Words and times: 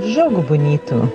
Jogo 0.00 0.42
Bonito. 0.42 1.08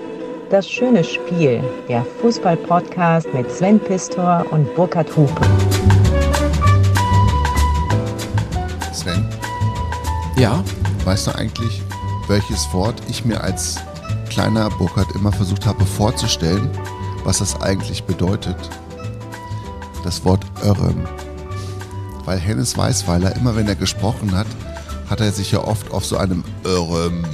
Das 0.50 0.70
schöne 0.70 1.04
Spiel. 1.04 1.62
Der 1.90 2.06
Fußball-Podcast 2.22 3.28
mit 3.34 3.52
Sven 3.52 3.80
Pistor 3.80 4.46
und 4.52 4.74
Burkhard 4.76 5.10
Hupe. 5.18 5.42
Sven, 8.94 9.28
Ja, 10.38 10.64
weißt 11.04 11.28
du 11.28 11.36
eigentlich, 11.36 11.82
welches 12.28 12.72
Wort 12.74 13.02
ich 13.10 13.26
mir 13.26 13.42
als 13.42 13.78
kleiner 14.30 14.70
Burkhard 14.70 15.12
immer 15.16 15.32
versucht 15.32 15.66
habe 15.66 15.86
vorzustellen, 15.86 16.70
was 17.24 17.40
das 17.40 17.60
eigentlich 17.62 18.04
bedeutet? 18.04 18.58
Das 20.04 20.24
Wort 20.24 20.46
Örrem. 20.64 21.04
Weil 22.24 22.38
Hennes 22.40 22.78
Weißweiler, 22.78 23.36
immer 23.36 23.56
wenn 23.56 23.68
er 23.68 23.76
gesprochen 23.76 24.36
hat, 24.38 24.48
hat 25.10 25.20
er 25.20 25.32
sich 25.32 25.52
ja 25.52 25.64
oft 25.64 25.92
auf 25.92 26.06
so 26.06 26.18
einem 26.18 26.44
Örrem 26.66 27.26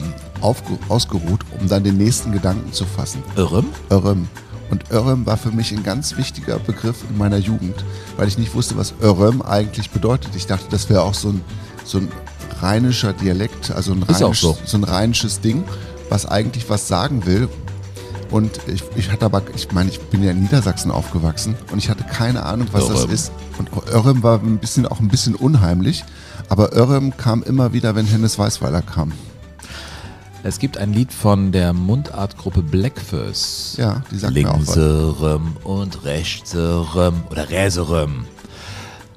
ausgeruht, 0.44 1.42
um 1.60 1.68
dann 1.68 1.84
den 1.84 1.98
nächsten 1.98 2.32
Gedanken 2.32 2.74
zu 2.74 2.86
fassen. 2.86 3.24
Irrem? 3.36 3.66
Örrem. 3.90 4.28
Und 4.70 4.92
Örrem 4.92 5.26
war 5.26 5.38
für 5.38 5.52
mich 5.52 5.72
ein 5.72 5.84
ganz 5.84 6.18
wichtiger 6.18 6.58
Begriff 6.60 7.04
in 7.10 7.18
meiner 7.18 7.38
Jugend, 7.38 7.86
weil 8.18 8.28
ich 8.28 8.38
nicht 8.38 8.56
wusste, 8.56 8.78
was 8.78 8.94
Örrem 9.02 9.42
eigentlich 9.42 9.92
bedeutet. 9.92 10.36
Ich 10.36 10.48
dachte, 10.48 10.66
das 10.70 10.90
wäre 10.90 11.04
auch 11.04 11.14
so 11.14 11.30
ein, 11.30 11.42
so 11.86 12.00
ein 12.00 12.10
rheinischer 12.62 13.14
Dialekt, 13.14 13.72
also 13.72 13.92
ein, 13.92 14.04
rheinisch, 14.04 14.42
so. 14.42 14.58
so 14.66 14.78
ein 14.78 14.84
rheinisches 14.84 15.42
Ding, 15.42 15.64
was 16.10 16.26
eigentlich 16.26 16.70
was 16.70 16.88
sagen 16.88 17.26
will. 17.26 17.50
Und 18.32 18.60
ich, 18.68 18.84
ich 18.96 19.12
hatte 19.12 19.26
aber, 19.26 19.44
ich 19.54 19.72
meine, 19.74 19.92
ich 19.92 20.00
bin 20.00 20.24
ja 20.24 20.32
in 20.32 20.42
Niedersachsen 20.42 20.90
aufgewachsen 20.90 21.56
und 21.72 21.78
ich 21.78 21.90
hatte 21.90 22.04
keine 22.04 22.44
Ahnung, 22.44 22.68
was 22.72 22.88
das 22.88 23.02
Örrem. 23.02 23.12
ist. 23.12 23.32
Und 23.60 23.70
Örrem 23.92 24.24
war 24.24 24.40
ein 24.40 24.58
bisschen, 24.58 24.88
auch 24.88 25.00
ein 25.00 25.08
bisschen 25.08 25.36
unheimlich, 25.36 26.04
aber 26.50 26.74
Örrem 26.74 27.16
kam 27.16 27.44
immer 27.44 27.74
wieder, 27.74 27.96
wenn 27.96 28.08
Hennes 28.08 28.40
Weißweiler 28.40 28.82
kam. 28.82 29.12
Es 30.46 30.60
gibt 30.60 30.78
ein 30.78 30.92
Lied 30.92 31.14
von 31.14 31.54
der 31.54 31.72
Mundartgruppe 31.72 32.62
Blackfurs. 32.62 33.76
Ja, 33.78 34.02
die 34.12 34.18
sagt. 34.18 34.34
Linkserem 34.34 35.56
und 35.64 36.04
rechtserem 36.04 37.24
oder 37.32 37.50
räserem. 37.50 38.26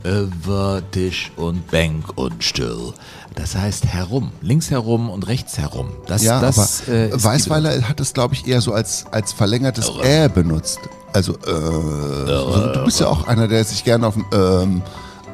Über 0.04 0.82
Tisch 0.92 1.32
und 1.36 1.68
Bank 1.68 2.16
und 2.16 2.44
still. 2.44 2.92
Das 3.34 3.56
heißt 3.56 3.86
herum. 3.86 4.30
Links 4.40 4.70
herum 4.70 5.10
und 5.10 5.26
rechts 5.26 5.58
herum. 5.58 5.88
Das, 6.06 6.22
Ja, 6.22 6.40
das, 6.40 6.82
aber 6.86 6.96
äh, 6.96 7.24
Weißweiler 7.24 7.88
hat 7.88 7.98
es, 7.98 8.14
glaube 8.14 8.34
ich, 8.34 8.46
eher 8.46 8.60
so 8.60 8.72
als, 8.72 9.06
als 9.10 9.32
verlängertes 9.32 9.90
Äh 10.04 10.28
benutzt. 10.28 10.78
Also, 11.12 11.32
äh, 11.44 11.50
also, 11.50 12.72
du 12.72 12.84
bist 12.84 13.00
ja 13.00 13.08
auch 13.08 13.26
einer, 13.26 13.48
der 13.48 13.64
sich 13.64 13.82
gerne 13.82 14.06
auf 14.06 14.14
dem 14.14 14.24
ähm, 14.32 14.82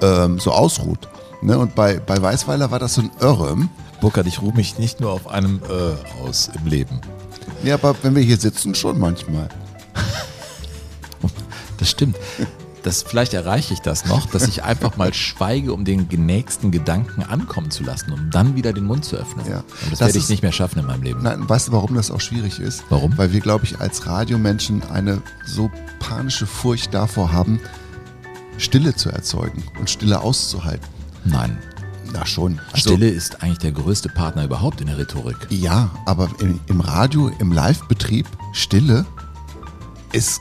ähm, 0.01 0.39
so 0.39 0.53
ausruht. 0.53 1.07
Ne? 1.43 1.59
Und 1.59 1.75
bei, 1.75 1.99
bei 1.99 2.21
Weißweiler 2.21 2.71
war 2.71 2.79
das 2.79 2.95
so 2.95 3.03
ein 3.03 3.11
Örrem. 3.21 3.69
Burkhard, 4.03 4.27
ich 4.27 4.43
ruhe 4.43 4.53
mich 4.53 4.79
nicht 4.79 5.01
nur 5.01 5.11
auf 5.13 5.27
einem 5.29 5.61
äh 5.71 6.23
aus 6.27 6.51
im 6.55 6.67
Leben. 6.67 7.01
Ja, 7.65 7.75
aber 7.75 7.95
wenn 8.03 8.15
wir 8.15 8.23
hier 8.23 8.37
sitzen, 8.37 8.75
schon 8.75 8.99
manchmal. 8.99 9.49
Das 11.79 11.91
stimmt. 11.91 12.17
Das, 12.85 13.03
vielleicht 13.03 13.33
erreiche 13.35 13.73
ich 13.75 13.81
das 13.81 14.05
noch, 14.07 14.27
dass 14.27 14.47
ich 14.49 14.63
einfach 14.65 14.97
mal 14.97 15.13
schweige, 15.15 15.73
um 15.73 15.85
den 15.85 16.07
nächsten 16.27 16.71
Gedanken 16.73 17.23
ankommen 17.23 17.71
zu 17.71 17.83
lassen, 17.85 18.13
um 18.13 18.31
dann 18.31 18.55
wieder 18.57 18.73
den 18.73 18.85
Mund 18.85 19.05
zu 19.05 19.17
öffnen. 19.17 19.45
Ja. 19.49 19.59
Und 19.59 19.65
das, 19.83 19.91
Das 19.91 20.01
werde 20.01 20.19
ich 20.19 20.25
ist- 20.25 20.31
nicht 20.31 20.43
mehr 20.43 20.53
schaffen 20.53 20.81
in 20.81 20.87
meinem 20.87 21.03
Leben. 21.03 21.23
Nein, 21.23 21.49
weißt 21.49 21.69
du, 21.69 21.73
warum 21.73 21.95
das 21.95 22.11
auch 22.11 22.21
schwierig 22.21 22.59
ist? 22.61 22.85
Warum? 22.89 23.17
Weil 23.19 23.33
wir, 23.33 23.41
glaube 23.41 23.65
ich, 23.65 23.81
als 23.81 24.07
Radiomenschen 24.07 24.83
eine 24.91 25.23
so 25.47 25.71
panische 26.01 26.47
Furcht 26.47 26.93
davor 26.95 27.33
haben, 27.33 27.61
Stille 28.59 28.95
zu 28.95 29.11
erzeugen 29.11 29.63
und 29.81 29.89
Stille 29.91 30.21
auszuhalten. 30.21 30.87
Nein. 31.25 31.59
Na 32.13 32.27
schon. 32.27 32.61
Also- 32.73 32.91
Stille 32.91 33.09
ist 33.09 33.43
eigentlich 33.43 33.59
der 33.59 33.73
größte 33.73 34.09
Partner 34.09 34.45
überhaupt 34.45 34.81
in 34.81 34.87
der 34.89 34.99
Rhetorik. 34.99 35.37
Ja, 35.51 35.91
aber 36.07 36.29
im, 36.41 36.61
im 36.67 36.81
Radio, 36.81 37.31
im 37.39 37.53
Live-Betrieb, 37.53 38.27
Stille 38.53 39.05
ist 40.13 40.41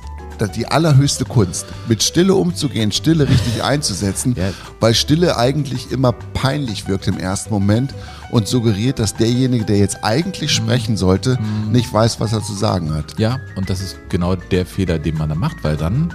die 0.56 0.66
allerhöchste 0.66 1.24
Kunst. 1.24 1.68
Mit 1.88 2.02
Stille 2.02 2.34
umzugehen, 2.34 2.92
Stille 2.92 3.30
richtig 3.30 3.64
einzusetzen, 3.64 4.34
Ja. 4.36 4.50
weil 4.80 4.96
Stille 4.96 5.38
eigentlich 5.38 5.92
immer 5.92 6.14
peinlich 6.14 6.88
wirkt 6.88 7.08
im 7.08 7.20
ersten 7.20 7.52
Moment 7.54 7.94
und 8.32 8.48
suggeriert, 8.48 8.98
dass 8.98 9.14
derjenige, 9.14 9.66
der 9.66 9.78
jetzt 9.78 10.04
eigentlich 10.04 10.52
sprechen 10.52 10.98
sollte, 10.98 11.38
nicht 11.72 11.94
weiß, 11.94 12.20
was 12.20 12.34
er 12.34 12.42
zu 12.42 12.54
sagen 12.54 12.92
hat. 12.92 13.20
Ja, 13.20 13.40
und 13.56 13.70
das 13.70 13.82
ist 13.82 13.98
genau 14.10 14.36
der 14.36 14.66
Fehler, 14.66 14.98
den 14.98 15.16
man 15.16 15.30
da 15.30 15.36
macht, 15.36 15.64
weil 15.64 15.78
dann 15.78 16.12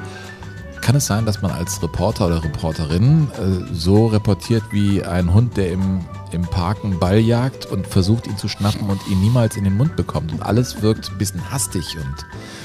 kann 0.86 0.94
es 0.94 1.06
sein, 1.06 1.26
dass 1.26 1.42
man 1.42 1.50
als 1.50 1.82
Reporter 1.82 2.28
oder 2.28 2.44
Reporterin 2.44 3.26
äh, 3.32 3.74
so 3.74 4.06
reportiert 4.06 4.62
wie 4.70 5.02
ein 5.02 5.34
Hund, 5.34 5.56
der 5.56 5.72
im, 5.72 6.04
im 6.36 6.42
Park 6.42 6.78
einen 6.84 6.98
Ball 7.00 7.18
jagt 7.18 7.66
und 7.66 7.86
versucht, 7.86 8.26
ihn 8.28 8.36
zu 8.36 8.46
schnappen 8.48 8.88
und 8.88 9.00
ihn 9.08 9.20
niemals 9.20 9.56
in 9.56 9.64
den 9.64 9.76
Mund 9.76 9.96
bekommt. 9.96 10.32
Und 10.32 10.42
alles 10.42 10.82
wirkt 10.82 11.10
ein 11.10 11.18
bisschen 11.18 11.50
hastig 11.50 11.96
und 11.96 12.14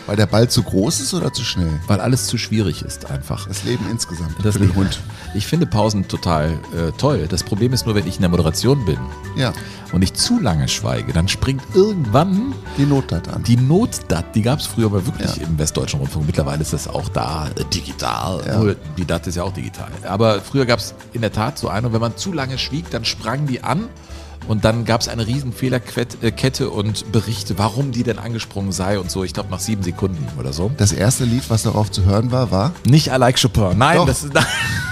Weil 0.06 0.16
der 0.18 0.28
Ball 0.28 0.48
zu 0.50 0.62
groß 0.62 1.00
ist 1.00 1.14
oder 1.16 1.34
zu 1.34 1.44
schnell? 1.44 1.72
weil 1.88 2.00
alles 2.02 2.28
zu 2.28 2.38
schwierig 2.38 2.84
ist 2.84 3.10
einfach. 3.10 3.48
Das 3.48 3.64
Leben 3.64 3.86
insgesamt 3.90 4.36
Das 4.44 4.56
für 4.58 4.62
den 4.62 4.76
Hund. 4.76 5.00
Ich 5.34 5.48
finde 5.48 5.66
Pausen 5.66 6.08
total 6.08 6.52
äh, 6.76 6.92
toll. 6.98 7.28
Das 7.30 7.44
Problem 7.44 7.74
ist 7.74 7.86
nur, 7.86 7.96
wenn 7.96 8.06
ich 8.06 8.16
in 8.18 8.22
der 8.22 8.30
Moderation 8.30 8.86
bin 8.86 8.98
Ja, 9.36 9.54
und 9.94 10.02
ich 10.04 10.14
zu 10.14 10.40
lange 10.40 10.68
schweige, 10.68 11.12
dann 11.14 11.28
springt 11.28 11.64
irgendwann 11.74 12.54
die 12.78 12.86
Not 12.86 13.12
an. 13.14 13.44
die 13.44 13.58
Notdat. 13.58 14.36
Die 14.36 14.42
gab 14.42 14.60
es 14.60 14.66
früher 14.68 14.90
mal 14.90 15.06
wirklich 15.06 15.36
Ja. 15.38 15.44
im 15.44 15.58
Westdeutschen 15.58 16.00
Rundfunk. 16.00 16.26
Mittlerweile 16.26 16.62
ist 16.62 16.74
das 16.74 16.88
auch 16.88 17.10
da 17.10 17.48
äh, 17.50 17.64
digital. 17.74 18.42
Ja. 18.46 18.56
Obwohl, 18.56 18.78
Die 18.98 19.06
DAT 19.06 19.28
ist 19.28 19.36
ja 19.36 19.44
auch 19.44 19.54
digital. 19.54 19.90
Aber 20.04 20.42
früher 20.42 20.66
gab 20.66 20.80
es 20.80 20.94
in 21.14 21.22
der 21.22 21.32
Tat 21.32 21.58
so 21.58 21.70
eine 21.70 21.88
und 21.88 21.94
wenn 21.94 22.02
man 22.02 22.18
zu 22.18 22.34
lange 22.34 22.58
schwieg, 22.58 22.90
dann 22.90 23.06
sprang 23.06 23.46
die 23.48 23.61
an. 23.64 23.90
Und 24.48 24.66
dann 24.66 24.86
gab 24.86 25.02
es 25.02 25.08
eine 25.08 25.28
riesen 25.28 25.54
Fehlerkette 25.54 26.70
und 26.72 27.12
Berichte, 27.12 27.60
warum 27.60 27.92
die 27.92 28.04
denn 28.04 28.18
angesprungen 28.18 28.72
sei 28.72 29.00
und 29.00 29.12
so. 29.12 29.24
Ich 29.24 29.34
glaube 29.34 29.52
nach 29.52 29.60
sieben 29.60 29.84
Sekunden 29.84 30.28
oder 30.40 30.52
so. 30.52 30.72
Das 30.78 30.92
erste 30.92 31.26
Lied, 31.26 31.44
was 31.50 31.64
darauf 31.64 31.92
zu 31.92 32.06
hören 32.06 32.32
war, 32.32 32.50
war 32.50 32.74
Nicht 32.84 33.08
I 33.08 33.18
like 33.18 33.40
Chopin. 33.40 33.78
Nein, 33.78 33.98
Doch. 33.98 34.08
das 34.08 34.24
ist. 34.24 34.34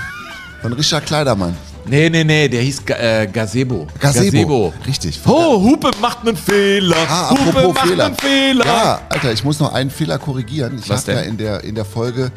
von 0.61 0.73
Richard 0.73 1.05
Kleidermann. 1.05 1.55
Nee, 1.85 2.09
nee, 2.09 2.23
nee, 2.23 2.47
der 2.47 2.61
hieß 2.61 2.83
äh, 2.87 3.27
Gazebo. 3.27 3.87
Gazebo. 3.99 4.73
Richtig. 4.85 5.19
Oh, 5.25 5.59
Hupe 5.61 5.89
macht 5.99 6.19
einen 6.19 6.37
Fehler. 6.37 6.95
Ah, 7.09 7.31
Hupe 7.31 7.41
apropos 7.49 7.75
macht 7.75 7.87
Fehler. 7.87 8.05
einen 8.05 8.15
Fehler. 8.15 8.65
Ja, 8.65 9.01
Alter, 9.09 9.33
ich 9.33 9.43
muss 9.43 9.59
noch 9.59 9.73
einen 9.73 9.89
Fehler 9.89 10.19
korrigieren. 10.19 10.77
Ich 10.79 10.89
Was 10.89 11.07
ja 11.07 11.15
denn? 11.15 11.29
in 11.29 11.37
der, 11.37 11.63
in 11.63 11.73
der 11.73 11.85
Folge, 11.85 12.31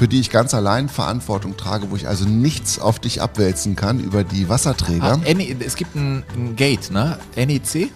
für 0.00 0.08
die 0.08 0.18
ich 0.18 0.30
ganz 0.30 0.54
allein 0.54 0.88
Verantwortung 0.88 1.58
trage, 1.58 1.90
wo 1.90 1.96
ich 1.96 2.08
also 2.08 2.24
nichts 2.24 2.78
auf 2.78 3.00
dich 3.00 3.20
abwälzen 3.20 3.76
kann 3.76 4.00
über 4.00 4.24
die 4.24 4.48
Wasserträger. 4.48 5.20
Ah, 5.22 5.34
NE 5.34 5.54
es 5.62 5.76
gibt 5.76 5.94
ein, 5.94 6.24
ein 6.34 6.56
Gate, 6.56 6.90
ne? 6.90 7.18
NEC? 7.36 7.92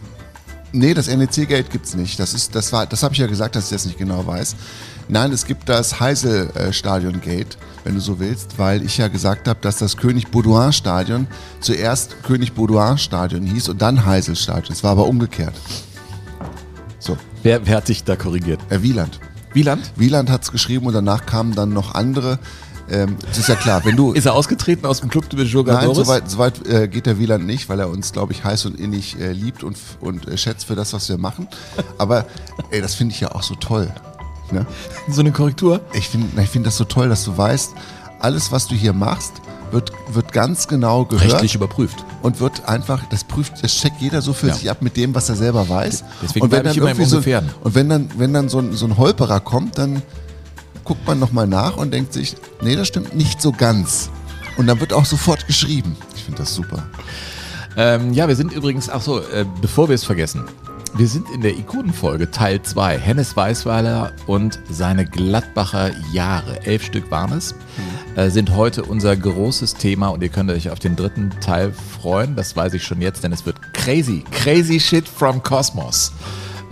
Nee, 0.72 0.92
das 0.92 1.06
NEC-Geld 1.08 1.70
gibt's 1.70 1.94
nicht. 1.94 2.20
Das 2.20 2.34
ist, 2.34 2.54
das 2.54 2.74
war, 2.74 2.84
das 2.84 3.02
habe 3.02 3.14
ich 3.14 3.20
ja 3.20 3.26
gesagt, 3.26 3.56
dass 3.56 3.64
ich 3.64 3.70
das 3.70 3.86
nicht 3.86 3.96
genau 3.96 4.26
weiß. 4.26 4.54
Nein, 5.08 5.32
es 5.32 5.46
gibt 5.46 5.66
das 5.70 5.98
Heisel-Stadion-Gate, 5.98 7.56
wenn 7.84 7.94
du 7.94 8.02
so 8.02 8.20
willst, 8.20 8.58
weil 8.58 8.84
ich 8.84 8.98
ja 8.98 9.08
gesagt 9.08 9.48
habe, 9.48 9.60
dass 9.62 9.78
das 9.78 9.96
König 9.96 10.30
Baudouin-Stadion 10.30 11.26
zuerst 11.60 12.22
König 12.22 12.52
Baudouin-Stadion 12.52 13.46
hieß 13.46 13.70
und 13.70 13.80
dann 13.80 14.04
Heisel-Stadion. 14.04 14.74
Es 14.74 14.84
war 14.84 14.90
aber 14.90 15.06
umgekehrt. 15.06 15.54
So, 16.98 17.16
Wer, 17.42 17.66
wer 17.66 17.78
hat 17.78 17.88
dich 17.88 18.04
da 18.04 18.14
korrigiert? 18.14 18.60
äh, 18.68 18.82
Wieland. 18.82 19.20
Wieland? 19.54 19.92
Wieland 19.96 20.30
hat's 20.30 20.52
geschrieben 20.52 20.86
und 20.86 20.92
danach 20.92 21.26
kamen 21.26 21.54
dann 21.54 21.70
noch 21.70 21.94
andere. 21.94 22.38
Ähm, 22.90 23.16
das 23.26 23.38
ist 23.38 23.48
ja 23.48 23.54
klar, 23.54 23.84
wenn 23.84 23.96
du. 23.96 24.12
Ist 24.12 24.26
er 24.26 24.34
ausgetreten 24.34 24.84
aus 24.86 25.00
dem 25.00 25.08
Club 25.08 25.30
de 25.30 25.44
Joga 25.44 25.74
Nein, 25.74 25.94
so 25.94 26.06
weit, 26.06 26.30
so 26.30 26.38
weit 26.38 26.66
äh, 26.66 26.86
geht 26.88 27.06
der 27.06 27.18
Wieland 27.18 27.46
nicht, 27.46 27.68
weil 27.68 27.80
er 27.80 27.88
uns, 27.88 28.12
glaube 28.12 28.32
ich, 28.32 28.44
heiß 28.44 28.66
und 28.66 28.78
innig 28.78 29.18
äh, 29.18 29.32
liebt 29.32 29.62
und, 29.62 29.78
und 30.00 30.28
äh, 30.28 30.36
schätzt 30.36 30.66
für 30.66 30.74
das, 30.74 30.92
was 30.92 31.08
wir 31.08 31.16
machen. 31.16 31.48
Aber 31.98 32.26
ey, 32.70 32.82
das 32.82 32.94
finde 32.94 33.14
ich 33.14 33.20
ja 33.20 33.32
auch 33.32 33.42
so 33.42 33.54
toll. 33.54 33.90
Ne? 34.52 34.66
So 35.08 35.20
eine 35.20 35.32
Korrektur? 35.32 35.80
Ich 35.94 36.08
finde 36.08 36.42
ich 36.42 36.50
find 36.50 36.66
das 36.66 36.76
so 36.76 36.84
toll, 36.84 37.08
dass 37.08 37.24
du 37.24 37.36
weißt, 37.36 37.72
alles, 38.20 38.52
was 38.52 38.66
du 38.66 38.74
hier 38.74 38.92
machst, 38.92 39.32
wird, 39.70 39.92
wird 40.12 40.32
ganz 40.32 40.68
genau 40.68 41.04
gehört 41.04 41.32
Rechtlich 41.32 41.54
überprüft. 41.54 42.04
und 42.22 42.40
wird 42.40 42.68
einfach, 42.68 43.02
das 43.10 43.24
prüft, 43.24 43.62
das 43.62 43.74
checkt 43.74 44.00
jeder 44.00 44.22
so 44.22 44.32
für 44.32 44.48
Ja. 44.48 44.54
sich 44.54 44.70
ab 44.70 44.78
mit 44.82 44.96
dem, 44.96 45.14
was 45.14 45.28
er 45.28 45.36
selber 45.36 45.68
weiß. 45.68 46.04
Deswegen 46.22 46.44
und 46.44 46.52
wenn 46.52 46.64
dann 46.64 46.76
irgendwie 46.76 47.04
so. 47.04 47.18
Und 47.62 47.74
wenn 47.74 47.88
dann, 47.88 48.10
wenn 48.16 48.32
dann 48.32 48.48
so 48.48 48.58
ein, 48.60 48.72
so 48.74 48.86
ein 48.86 48.96
Holperer 48.96 49.40
kommt, 49.40 49.78
dann 49.78 50.02
guckt 50.84 51.06
man 51.06 51.18
nochmal 51.18 51.46
nach 51.46 51.76
und 51.76 51.92
denkt 51.92 52.12
sich, 52.12 52.36
nee, 52.62 52.76
das 52.76 52.88
stimmt 52.88 53.14
nicht 53.14 53.40
so 53.40 53.52
ganz. 53.52 54.10
Und 54.56 54.66
dann 54.66 54.80
wird 54.80 54.92
auch 54.92 55.04
sofort 55.04 55.46
geschrieben. 55.46 55.96
Ich 56.14 56.24
finde 56.24 56.38
das 56.42 56.54
super. 56.54 56.84
Ähm, 57.76 58.12
ja, 58.12 58.28
wir 58.28 58.36
sind 58.36 58.52
übrigens, 58.52 58.88
ach 58.88 59.00
so, 59.02 59.18
äh, 59.20 59.44
bevor 59.60 59.88
wir 59.88 59.94
es 59.94 60.04
vergessen. 60.04 60.44
Wir 60.96 61.08
sind 61.08 61.28
in 61.30 61.40
der 61.40 61.58
Ikonenfolge 61.58 62.30
Teil 62.30 62.62
2. 62.62 62.98
Hennes 62.98 63.36
Weißweiler 63.36 64.12
und 64.28 64.60
seine 64.70 65.04
Gladbacher 65.04 65.90
Jahre. 66.12 66.64
Elf 66.64 66.84
Stück 66.84 67.10
waren 67.10 67.32
es. 67.32 67.56
Äh, 68.14 68.30
sind 68.30 68.54
heute 68.54 68.84
unser 68.84 69.16
großes 69.16 69.74
Thema 69.74 70.08
und 70.08 70.22
ihr 70.22 70.28
könnt 70.28 70.52
euch 70.52 70.70
auf 70.70 70.78
den 70.78 70.94
dritten 70.94 71.30
Teil 71.40 71.72
freuen. 71.72 72.36
Das 72.36 72.54
weiß 72.54 72.74
ich 72.74 72.84
schon 72.84 73.02
jetzt, 73.02 73.24
denn 73.24 73.32
es 73.32 73.44
wird 73.44 73.60
crazy. 73.72 74.22
Crazy 74.30 74.78
shit 74.78 75.08
from 75.08 75.42
Cosmos. 75.42 76.12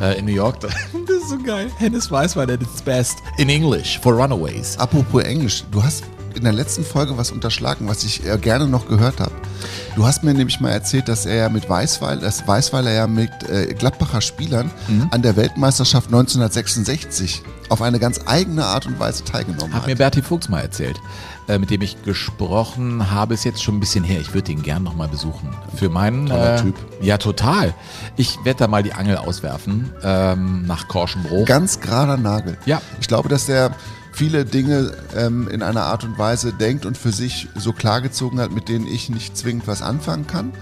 Äh, 0.00 0.20
in 0.20 0.26
New 0.26 0.34
York. 0.34 0.56
Das 1.06 1.16
ist 1.16 1.28
so 1.30 1.38
geil. 1.38 1.70
Hennes 1.78 2.10
Weißweiler 2.10 2.54
at 2.54 2.62
its 2.62 2.80
best. 2.80 3.18
In 3.38 3.48
English 3.48 3.98
for 3.98 4.14
Runaways. 4.14 4.78
Apropos 4.78 5.22
Englisch, 5.24 5.64
du 5.72 5.82
hast 5.82 6.04
in 6.36 6.44
der 6.44 6.52
letzten 6.52 6.84
Folge 6.84 7.16
was 7.18 7.30
unterschlagen, 7.30 7.88
was 7.88 8.04
ich 8.04 8.26
äh, 8.26 8.38
gerne 8.38 8.66
noch 8.66 8.88
gehört 8.88 9.20
habe. 9.20 9.32
Du 9.96 10.06
hast 10.06 10.22
mir 10.24 10.34
nämlich 10.34 10.60
mal 10.60 10.70
erzählt, 10.70 11.08
dass 11.08 11.26
er 11.26 11.34
ja 11.36 11.48
mit 11.48 11.68
Weißweil, 11.68 12.18
dass 12.18 12.46
Weißweiler 12.48 12.90
ja 12.92 13.06
mit 13.06 13.30
äh, 13.48 13.74
Gladbacher 13.74 14.20
Spielern 14.20 14.70
Mhm. 14.88 15.08
an 15.10 15.22
der 15.22 15.36
Weltmeisterschaft 15.36 16.06
1966 16.06 17.42
auf 17.68 17.82
eine 17.82 17.98
ganz 17.98 18.20
eigene 18.26 18.64
Art 18.64 18.86
und 18.86 18.98
Weise 18.98 19.24
teilgenommen 19.24 19.72
Hat 19.72 19.82
hat. 19.82 19.86
mir 19.88 19.96
Berti 19.96 20.22
Fuchs 20.22 20.48
mal 20.48 20.60
erzählt, 20.60 21.00
äh, 21.48 21.58
mit 21.58 21.70
dem 21.70 21.80
ich 21.82 22.02
gesprochen 22.02 23.10
habe, 23.10 23.34
ist 23.34 23.44
jetzt 23.44 23.62
schon 23.62 23.76
ein 23.76 23.80
bisschen 23.80 24.04
her. 24.04 24.20
Ich 24.20 24.34
würde 24.34 24.52
ihn 24.52 24.62
gern 24.62 24.82
noch 24.82 24.94
mal 24.94 25.08
besuchen. 25.08 25.48
Für 25.76 25.88
meinen 25.88 26.26
Toller 26.26 26.56
äh, 26.56 26.60
Typ. 26.62 26.74
Ja, 27.00 27.18
total. 27.18 27.74
Ich 28.16 28.38
werde 28.44 28.58
da 28.60 28.68
mal 28.68 28.82
die 28.82 28.92
Angel 28.92 29.16
auswerfen 29.16 29.90
ähm, 30.02 30.66
nach 30.66 30.88
Korschenbruch. 30.88 31.46
Ganz 31.46 31.80
gerader 31.80 32.16
Nagel. 32.16 32.58
Ja. 32.66 32.80
Ich 33.00 33.08
glaube, 33.08 33.28
dass 33.28 33.46
der 33.46 33.72
viele 34.12 34.44
Dinge 34.44 34.92
ähm, 35.16 35.48
in 35.48 35.62
einer 35.62 35.84
Art 35.84 36.04
und 36.04 36.18
Weise 36.18 36.52
denkt 36.52 36.86
und 36.86 36.96
für 36.96 37.12
sich 37.12 37.48
so 37.56 37.72
klargezogen 37.72 38.40
hat, 38.40 38.52
mit 38.52 38.68
denen 38.68 38.86
ich 38.86 39.08
nicht 39.08 39.36
zwingend 39.36 39.66
was 39.66 39.82
anfangen 39.82 40.26
kann. 40.26 40.52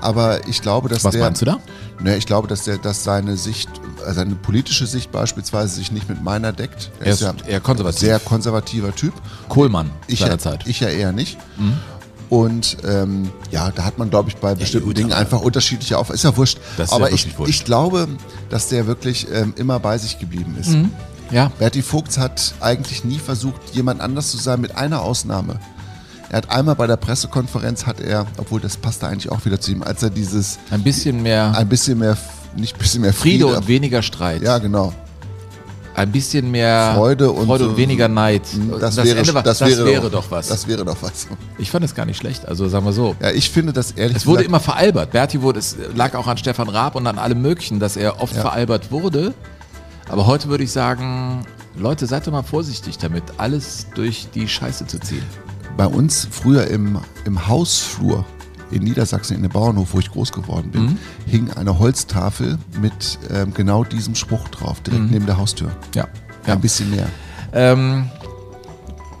Aber 0.00 0.48
ich 0.48 0.62
glaube, 0.62 0.88
dass 0.88 1.04
Was 1.04 1.12
der. 1.12 1.24
meinst 1.24 1.42
du 1.42 1.46
da? 1.46 1.58
Ne, 2.02 2.16
ich 2.16 2.24
glaube, 2.24 2.48
dass 2.48 2.64
der, 2.64 2.78
dass 2.78 3.04
seine 3.04 3.36
Sicht, 3.36 3.68
äh, 4.06 4.14
seine 4.14 4.34
politische 4.34 4.86
Sicht 4.86 5.12
beispielsweise 5.12 5.74
sich 5.74 5.92
nicht 5.92 6.08
mit 6.08 6.22
meiner 6.22 6.52
deckt. 6.52 6.90
Er 7.00 7.12
ist 7.12 7.22
eher 7.46 7.60
konservativ. 7.60 8.00
sehr 8.00 8.18
konservativer 8.18 8.94
Typ. 8.94 9.12
Kohlmann 9.48 9.90
Ich 10.06 10.20
ja, 10.20 10.26
seiner 10.26 10.38
Zeit. 10.38 10.66
ich 10.66 10.80
ja 10.80 10.88
eher 10.88 11.12
nicht. 11.12 11.36
Und 12.30 12.78
ähm, 12.86 13.30
ja, 13.50 13.70
da 13.72 13.84
hat 13.84 13.98
man, 13.98 14.08
glaube 14.08 14.30
ich, 14.30 14.36
bei 14.36 14.54
bestimmten 14.54 14.86
gut, 14.86 14.98
Dingen 14.98 15.12
einfach 15.12 15.40
unterschiedliche 15.40 15.98
Auf. 15.98 16.10
Ist 16.10 16.22
ja 16.22 16.34
wurscht. 16.36 16.58
Das 16.76 16.86
ist 16.86 16.90
ja 16.92 16.96
aber 16.96 17.06
wirklich 17.06 17.26
ich, 17.26 17.38
wurscht. 17.38 17.50
ich 17.50 17.64
glaube, 17.64 18.08
dass 18.48 18.68
der 18.68 18.86
wirklich 18.86 19.26
ähm, 19.32 19.52
immer 19.56 19.80
bei 19.80 19.98
sich 19.98 20.18
geblieben 20.20 20.56
ist. 20.58 20.76
Ja. 21.30 21.50
Berti 21.58 21.82
Vogts 21.82 22.18
hat 22.18 22.54
eigentlich 22.60 23.04
nie 23.04 23.18
versucht, 23.18 23.60
jemand 23.72 24.00
anders 24.00 24.30
zu 24.30 24.36
sein, 24.36 24.60
mit 24.60 24.76
einer 24.76 25.02
Ausnahme. 25.02 25.58
Er 26.30 26.38
hat 26.38 26.50
einmal 26.50 26.76
bei 26.76 26.86
der 26.86 26.96
Pressekonferenz 26.96 27.86
hat 27.86 28.00
er, 28.00 28.26
obwohl 28.36 28.60
das 28.60 28.76
passte 28.76 29.08
eigentlich 29.08 29.32
auch 29.32 29.44
wieder 29.44 29.60
zu 29.60 29.72
ihm, 29.72 29.82
als 29.82 30.02
er 30.02 30.10
dieses 30.10 30.58
Ein 30.70 30.82
bisschen 30.82 31.22
mehr 31.22 31.52
ein 31.56 31.68
bisschen 31.68 31.98
mehr, 31.98 32.16
nicht 32.56 32.76
ein 32.76 32.78
bisschen 32.78 33.00
mehr 33.02 33.12
Friede 33.12 33.44
Friede, 33.46 33.58
und 33.58 33.66
weniger 33.68 34.00
Streit. 34.02 34.42
ja 34.42 34.58
genau, 34.58 34.92
Ein 35.96 36.12
bisschen 36.12 36.48
mehr 36.52 36.92
Freude 36.94 37.32
und, 37.32 37.46
Freude 37.46 37.68
und 37.70 37.76
weniger 37.76 38.06
Neid. 38.06 38.42
Das, 38.80 38.96
wäre, 38.96 39.18
Ende 39.18 39.32
das, 39.42 39.58
das 39.58 39.68
wäre, 39.68 39.84
wäre 39.86 40.08
doch 40.08 40.30
was. 40.30 40.46
Das 40.46 40.68
wäre 40.68 40.84
doch 40.84 40.96
was. 41.00 41.26
ich 41.58 41.68
fand 41.68 41.84
es 41.84 41.96
gar 41.96 42.06
nicht 42.06 42.18
schlecht. 42.18 42.46
Also 42.46 42.68
sagen 42.68 42.86
wir 42.86 42.92
so. 42.92 43.16
Ja, 43.20 43.32
ich 43.32 43.50
finde 43.50 43.72
das 43.72 43.90
ehrlich 43.90 44.16
Es 44.18 44.24
wurde 44.26 44.44
immer 44.44 44.60
veralbert. 44.60 45.10
Berti 45.10 45.42
wurde, 45.42 45.58
es 45.58 45.76
lag 45.96 46.14
auch 46.14 46.28
an 46.28 46.38
Stefan 46.38 46.68
Raab 46.68 46.94
und 46.94 47.08
an 47.08 47.18
allem 47.18 47.42
Möglichen, 47.42 47.80
dass 47.80 47.96
er 47.96 48.22
oft 48.22 48.36
Ja. 48.36 48.42
veralbert 48.42 48.92
wurde. 48.92 49.34
Aber 50.10 50.26
heute 50.26 50.48
würde 50.48 50.64
ich 50.64 50.72
sagen, 50.72 51.44
Leute, 51.76 52.06
seid 52.06 52.26
doch 52.26 52.32
mal 52.32 52.42
vorsichtig 52.42 52.98
damit, 52.98 53.22
alles 53.38 53.86
durch 53.94 54.28
die 54.34 54.48
Scheiße 54.48 54.86
zu 54.86 54.98
ziehen. 54.98 55.22
bei 55.76 55.86
uns 55.86 56.26
früher 56.30 56.66
im, 56.66 56.98
im 57.24 57.46
Hausflur 57.48 58.24
in 58.70 58.82
Niedersachsen, 58.82 59.36
in 59.36 59.42
dem 59.42 59.50
Bauernhof, 59.50 59.94
wo 59.94 59.98
ich 59.98 60.10
groß 60.10 60.32
geworden 60.32 60.70
bin, 60.70 60.82
Mhm. 60.82 60.98
hing 61.26 61.50
eine 61.52 61.78
Holztafel 61.78 62.58
mit 62.82 63.18
ähm, 63.30 63.54
genau 63.54 63.84
diesem 63.84 64.14
Spruch 64.14 64.46
drauf, 64.48 64.80
direkt 64.80 65.10
neben 65.10 65.26
der 65.26 65.38
Haustür. 65.38 65.70
Ja. 65.94 66.04
Mhm. 66.04 66.08
ja. 66.46 66.52
Ein 66.54 66.60
bisschen 66.60 66.90
mehr. 66.90 67.06
Ähm, 67.52 68.10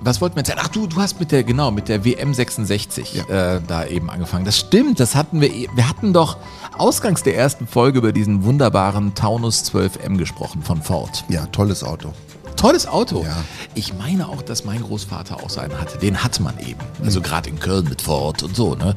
was 0.02 0.20
wollten 0.20 0.36
wir 0.36 0.40
erzählen? 0.40 0.58
Ach 0.62 0.68
du, 0.68 0.86
du 0.86 0.96
hast 0.96 1.20
mit 1.20 1.30
der, 1.32 1.44
genau, 1.44 1.70
mit 1.70 1.88
der 1.88 2.04
WM 2.04 2.32
66 2.34 3.14
Ja. 3.28 3.56
äh, 3.56 3.60
da 3.66 3.84
eben 3.86 4.08
angefangen. 4.10 4.44
Das 4.44 4.58
stimmt, 4.58 4.98
das 5.00 5.14
hatten 5.14 5.40
wir, 5.40 5.50
wir 5.74 5.88
hatten 5.88 6.12
doch 6.12 6.38
ausgangs 6.78 7.22
der 7.22 7.36
ersten 7.36 7.66
Folge 7.66 7.98
über 7.98 8.12
diesen 8.12 8.44
wunderbaren 8.44 9.14
Taunus 9.14 9.64
12M 9.64 10.16
gesprochen 10.16 10.62
von 10.62 10.80
Ford. 10.82 11.24
Ja, 11.28 11.46
tolles 11.46 11.84
Auto. 11.84 12.12
Tolles 12.56 12.86
Auto. 12.86 13.22
Ja. 13.22 13.36
Ich 13.74 13.94
meine 13.94 14.28
auch, 14.28 14.42
dass 14.42 14.64
mein 14.64 14.82
Großvater 14.82 15.36
auch 15.36 15.48
seinen 15.50 15.78
hatte. 15.80 15.98
Den 15.98 16.22
hatte 16.22 16.42
man 16.42 16.58
eben. 16.58 16.80
Also 17.04 17.20
gerade 17.22 17.48
in 17.48 17.58
Köln 17.58 17.86
mit 17.88 18.02
Ford 18.02 18.42
und 18.42 18.54
so. 18.56 18.74
Ne? 18.74 18.94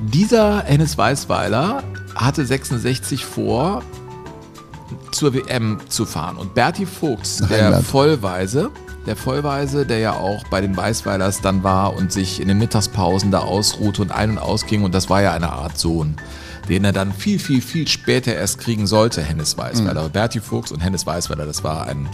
Dieser 0.00 0.62
Hennes 0.64 0.96
Weißweiler 0.98 1.82
hatte 2.14 2.44
66 2.44 3.24
vor, 3.24 3.82
zur 5.12 5.34
WM 5.34 5.78
zu 5.88 6.06
fahren. 6.06 6.36
Und 6.36 6.54
Berti 6.54 6.86
Vogts, 6.86 7.40
Nach 7.40 7.48
der 7.48 7.58
England. 7.66 7.86
Vollweise, 7.86 8.70
der 9.06 9.16
Vollweise, 9.16 9.86
der 9.86 9.98
ja 9.98 10.12
auch 10.12 10.44
bei 10.48 10.60
den 10.60 10.76
Weißweilers 10.76 11.40
dann 11.40 11.62
war 11.62 11.96
und 11.96 12.12
sich 12.12 12.40
in 12.40 12.48
den 12.48 12.58
Mittagspausen 12.58 13.30
da 13.30 13.40
ausruhte 13.40 14.02
und 14.02 14.12
ein- 14.12 14.30
und 14.30 14.38
ausging. 14.38 14.82
Und 14.82 14.94
das 14.94 15.08
war 15.08 15.22
ja 15.22 15.32
eine 15.32 15.50
Art 15.52 15.78
Sohn, 15.78 16.16
den 16.68 16.84
er 16.84 16.92
dann 16.92 17.12
viel, 17.12 17.38
viel, 17.38 17.62
viel 17.62 17.88
später 17.88 18.34
erst 18.34 18.58
kriegen 18.58 18.86
sollte, 18.86 19.22
Hennes 19.22 19.56
Weißweiler. 19.56 20.00
Aber 20.00 20.08
Berti 20.10 20.40
Vogts 20.40 20.72
und 20.72 20.80
Hennes 20.80 21.06
Weißweiler, 21.06 21.46
das 21.46 21.64
war 21.64 21.86
ein 21.86 22.08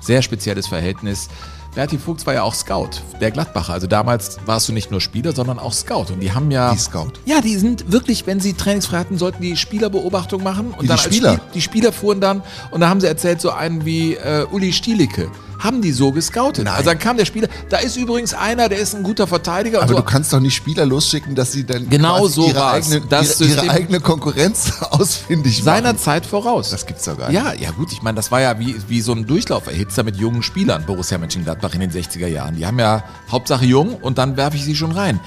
sehr 0.00 0.22
spezielles 0.22 0.68
Verhältnis. 0.68 1.28
Berti 1.74 1.98
Vogts 1.98 2.24
war 2.26 2.32
ja 2.32 2.42
auch 2.42 2.54
Scout, 2.54 3.02
der 3.20 3.30
Gladbacher. 3.30 3.74
Also 3.74 3.86
damals 3.86 4.38
warst 4.46 4.66
du 4.68 4.72
nicht 4.72 4.90
nur 4.90 5.02
Spieler, 5.02 5.34
sondern 5.34 5.58
auch 5.58 5.74
Scout. 5.74 6.06
Und 6.10 6.20
die 6.20 6.32
haben 6.32 6.50
ja. 6.50 6.72
Die 6.72 6.78
Scout. 6.78 7.12
Ja, 7.26 7.42
die 7.42 7.56
sind 7.56 7.92
wirklich, 7.92 8.26
wenn 8.26 8.40
sie 8.40 8.54
trainingsfrei 8.54 8.98
hatten, 8.98 9.18
sollten 9.18 9.42
die 9.42 9.56
Spielerbeobachtung 9.58 10.42
machen. 10.42 10.68
Und 10.68 10.84
Wie 10.84 10.86
dann 10.86 10.96
die 10.96 11.02
als 11.02 11.14
Spieler? 11.14 11.32
Spiel, 11.34 11.44
die 11.54 11.60
Spieler 11.60 11.92
fuhren 11.92 12.20
dann 12.20 12.42
und 12.70 12.80
da 12.80 12.88
haben 12.88 13.00
sie 13.00 13.08
erzählt, 13.08 13.42
so 13.42 13.50
einen 13.50 13.84
wie 13.84 14.14
äh, 14.14 14.46
Uli 14.50 14.72
Stielicke. 14.72 15.30
Haben 15.58 15.82
die 15.82 15.92
so 15.92 16.12
gescoutet. 16.12 16.64
Nein. 16.64 16.74
Also 16.74 16.90
dann 16.90 16.98
kam 16.98 17.16
der 17.16 17.24
Spieler, 17.24 17.48
da 17.68 17.78
ist 17.78 17.96
übrigens 17.96 18.34
einer, 18.34 18.68
der 18.68 18.78
ist 18.78 18.94
ein 18.94 19.02
guter 19.02 19.26
Verteidiger. 19.26 19.82
Aber 19.82 19.88
so. 19.88 19.96
du 19.96 20.02
kannst 20.02 20.32
doch 20.32 20.40
nicht 20.40 20.54
Spieler 20.54 20.86
losschicken, 20.86 21.34
dass 21.34 21.52
sie 21.52 21.64
dann 21.64 21.88
Genau 21.88 22.26
so 22.28 22.46
ihre, 22.46 22.66
eigene, 22.66 23.02
Das 23.08 23.40
ihre, 23.40 23.64
ihre 23.64 23.70
eigene 23.70 24.00
Konkurrenz 24.00 24.72
ausfindig 24.90 25.62
seiner 25.62 25.88
machen. 25.88 25.98
Zeit 25.98 26.26
voraus. 26.26 26.70
Das 26.70 26.86
gibt's 26.86 27.04
doch 27.04 27.18
gar 27.18 27.28
nicht. 27.30 27.36
Ja, 27.36 27.52
ja 27.54 27.70
gut, 27.70 27.92
ich 27.92 28.02
meine, 28.02 28.16
das 28.16 28.30
war 28.30 28.40
ja 28.40 28.58
wie, 28.58 28.76
wie 28.88 29.00
so 29.00 29.12
ein 29.12 29.26
Durchlauferhitzer 29.26 30.02
mit 30.02 30.16
jungen 30.16 30.42
Spielern, 30.42 30.84
Borussia 30.86 31.18
Mönchengladbach 31.18 31.74
in 31.74 31.80
den 31.80 31.90
60er 31.90 32.26
Jahren. 32.26 32.56
Die 32.56 32.66
haben 32.66 32.78
ja 32.78 33.04
Hauptsache 33.30 33.64
jung 33.64 33.94
und 33.94 34.18
dann 34.18 34.36
werfe 34.36 34.56
ich 34.56 34.64
sie 34.64 34.76
schon 34.76 34.92
rein. 34.92 35.20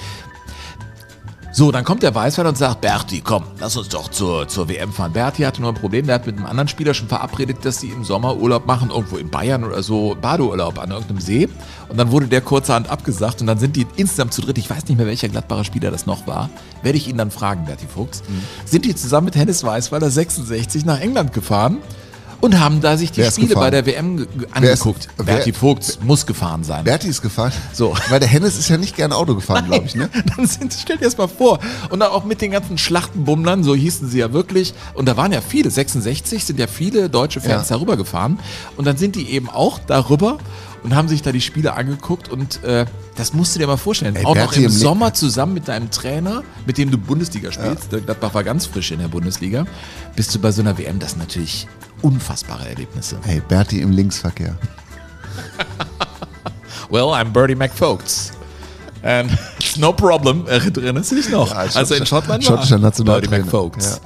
So, 1.59 1.73
dann 1.73 1.83
kommt 1.83 2.03
der 2.03 2.15
Weißweiler 2.15 2.47
und 2.47 2.57
sagt, 2.57 2.79
Berti, 2.79 3.19
komm, 3.19 3.43
lass 3.59 3.75
uns 3.75 3.89
doch 3.89 4.07
zur, 4.07 4.47
zur 4.47 4.69
WM 4.69 4.93
fahren. 4.93 5.11
Berti 5.11 5.41
hatte 5.43 5.59
nur 5.59 5.71
ein 5.73 5.75
Problem, 5.75 6.05
der 6.05 6.15
hat 6.15 6.25
mit 6.25 6.37
einem 6.37 6.45
anderen 6.45 6.69
Spieler 6.69 6.93
schon 6.93 7.09
verabredet, 7.09 7.65
dass 7.65 7.81
sie 7.81 7.89
im 7.89 8.05
Sommer 8.05 8.37
Urlaub 8.37 8.65
machen, 8.65 8.91
irgendwo 8.91 9.17
in 9.17 9.29
Bayern 9.29 9.65
oder 9.65 9.83
so, 9.83 10.15
Badeurlaub 10.21 10.79
an 10.79 10.91
irgendeinem 10.91 11.19
See. 11.19 11.49
Und 11.89 11.97
dann 11.97 12.11
wurde 12.11 12.27
der 12.27 12.39
kurzerhand 12.39 12.89
abgesagt 12.89 13.41
und 13.41 13.47
dann 13.47 13.59
sind 13.59 13.75
die 13.75 13.85
insgesamt 13.97 14.31
zu 14.33 14.41
dritt, 14.41 14.57
ich 14.57 14.69
weiß 14.69 14.87
nicht 14.87 14.95
mehr, 14.95 15.05
welcher 15.05 15.27
Gladbacher 15.27 15.65
Spieler 15.65 15.91
das 15.91 16.05
noch 16.05 16.27
war, 16.27 16.49
werde 16.81 16.97
ich 16.97 17.09
ihn 17.09 17.17
dann 17.17 17.29
fragen, 17.29 17.65
Berti 17.65 17.87
Fuchs, 17.87 18.23
Mhm. 18.29 18.41
sind 18.63 18.85
die 18.85 18.95
zusammen 18.95 19.25
mit 19.25 19.35
Hennes 19.35 19.61
Weißweiler 19.61 20.09
66 20.09 20.85
nach 20.85 21.01
England 21.01 21.33
gefahren 21.33 21.79
und 22.41 22.59
haben 22.59 22.81
da 22.81 22.97
sich 22.97 23.11
die 23.11 23.23
Spiele 23.23 23.47
gefahren? 23.49 23.63
bei 23.65 23.69
der 23.71 23.85
WM 23.85 24.17
ge- 24.17 24.25
ge- 24.25 24.47
Wer 24.59 24.73
ist- 24.73 24.81
angeguckt. 24.81 25.07
wer- 25.17 25.25
Berti 25.25 25.53
Vogts 25.53 25.99
muss 26.01 26.25
gefahren 26.25 26.63
sein. 26.63 26.83
Berti 26.83 27.07
ist 27.07 27.21
gefahren. 27.21 27.51
So. 27.73 27.93
Weil 28.09 28.19
der 28.19 28.29
Hennes 28.29 28.57
ist 28.57 28.69
ja 28.69 28.77
nicht 28.77 28.95
gern 28.95 29.11
Auto 29.11 29.35
gefahren, 29.35 29.65
glaube 29.65 29.85
ich, 29.85 29.95
ne? 29.95 30.09
Dann 30.37 30.45
sind, 30.47 30.73
stell 30.79 30.97
dir 30.97 31.05
das 31.05 31.17
mal 31.17 31.27
vor. 31.27 31.59
Und 31.89 31.99
dann 31.99 32.09
auch 32.11 32.23
mit 32.23 32.41
den 32.41 32.51
ganzen 32.51 32.77
Schlachtenbummlern, 32.77 33.63
so 33.63 33.75
hießen 33.75 34.09
sie 34.09 34.19
ja 34.19 34.33
wirklich. 34.33 34.73
Und 34.93 35.07
da 35.07 35.17
waren 35.17 35.31
ja 35.31 35.41
viele, 35.41 35.69
66 35.69 36.43
sind 36.45 36.59
ja 36.59 36.67
viele 36.67 37.09
deutsche 37.09 37.41
Fans 37.41 37.69
Ja. 37.69 37.75
darüber 37.75 37.97
gefahren. 37.97 38.39
Und 38.77 38.85
dann 38.85 38.97
sind 38.97 39.15
die 39.15 39.29
eben 39.31 39.49
auch 39.49 39.79
darüber 39.85 40.37
und 40.83 40.95
haben 40.95 41.07
sich 41.07 41.21
da 41.21 41.31
die 41.31 41.41
Spiele 41.41 41.73
angeguckt. 41.73 42.29
Und 42.29 42.63
äh, 42.63 42.85
das 43.15 43.33
musst 43.33 43.55
du 43.55 43.59
dir 43.59 43.67
mal 43.67 43.77
vorstellen. 43.77 44.15
Ey, 44.15 44.25
auch 44.25 44.35
noch 44.35 44.53
im 44.53 44.63
im 44.65 44.69
Sommer 44.71 45.13
zusammen 45.13 45.53
mit 45.53 45.67
deinem 45.67 45.91
Trainer, 45.91 46.43
mit 46.65 46.77
dem 46.77 46.91
du 46.91 46.97
Bundesliga 46.97 47.51
spielst. 47.51 47.91
Der 47.91 48.01
Gladbach 48.01 48.33
war 48.33 48.43
ganz 48.43 48.65
frisch 48.65 48.91
in 48.91 48.99
der 48.99 49.07
Bundesliga. 49.07 49.65
Bist 50.15 50.33
du 50.33 50.39
bei 50.39 50.51
so 50.51 50.61
einer 50.61 50.77
WM, 50.77 50.99
das 50.99 51.11
sind 51.11 51.19
natürlich 51.19 51.67
unfassbare 52.01 52.67
Erlebnisse. 52.69 53.17
Hey, 53.23 53.41
Berti 53.47 53.81
im 53.81 53.91
Linksverkehr. 53.91 54.55
Well, 56.89 57.13
I'm 57.13 57.31
Bertie 57.31 57.55
McFolks. 57.55 58.31
And 59.03 59.31
it's 59.59 59.77
no 59.77 59.93
problem. 59.93 60.45
Erinnerst 60.47 61.11
du 61.11 61.15
dich 61.15 61.29
noch? 61.29 61.51
Ja, 61.51 61.57
als 61.57 61.75
also 61.77 61.93
in 61.93 62.01
schottischer- 62.03 62.07
Schottland 62.07 62.43
schottischer 62.43 62.71
war 62.75 62.79
Nationaltrainer. 62.79 63.29
Bertie 63.29 63.43
McFolks. 63.45 64.01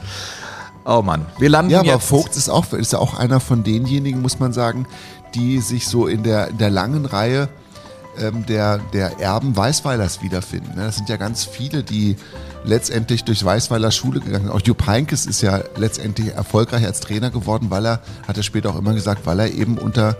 Oh 0.86 1.02
Mann, 1.02 1.26
wir 1.40 1.50
landen 1.50 1.72
Ja, 1.72 1.80
aber 1.80 1.94
jetzt. 1.94 2.06
Vogt 2.08 2.36
ist 2.36 2.50
auch, 2.50 2.74
ist 2.74 2.92
ja 2.92 3.00
auch 3.00 3.14
einer 3.18 3.40
von 3.40 3.64
denjenigen, 3.64 4.22
muss 4.22 4.40
man 4.40 4.52
sagen, 4.52 4.86
die 5.36 5.60
sich 5.60 5.88
so 5.88 6.08
in 6.08 6.24
der, 6.24 6.50
in 6.50 6.58
der 6.58 6.70
langen 6.70 7.06
Reihe 7.06 7.50
ähm, 8.18 8.46
der, 8.46 8.78
der 8.94 9.20
Erben 9.20 9.56
Weißweilers 9.56 10.22
wiederfinden. 10.22 10.76
ne? 10.76 10.86
Das 10.86 10.98
sind 10.98 11.10
ja 11.10 11.18
ganz 11.18 11.46
viele, 11.46 11.84
die 11.84 12.16
letztendlich 12.64 13.24
durch 13.24 13.44
Weißweiler 13.44 13.92
Schule 13.92 14.20
gegangen 14.20 14.46
sind. 14.46 14.54
Auch 14.54 14.62
Jupp 14.62 14.88
Heynckes 14.88 15.26
ist 15.26 15.42
ja 15.42 15.62
letztendlich 15.78 16.34
erfolgreich 16.34 16.86
als 16.86 17.00
Trainer 17.00 17.32
geworden, 17.32 17.70
weil 17.70 17.86
er, 17.86 18.02
hat 18.28 18.38
er 18.38 18.44
später 18.44 18.70
auch 18.70 18.78
immer 18.78 18.94
gesagt, 18.94 19.26
weil 19.26 19.40
er 19.40 19.52
eben 19.52 19.78
unter 19.78 20.16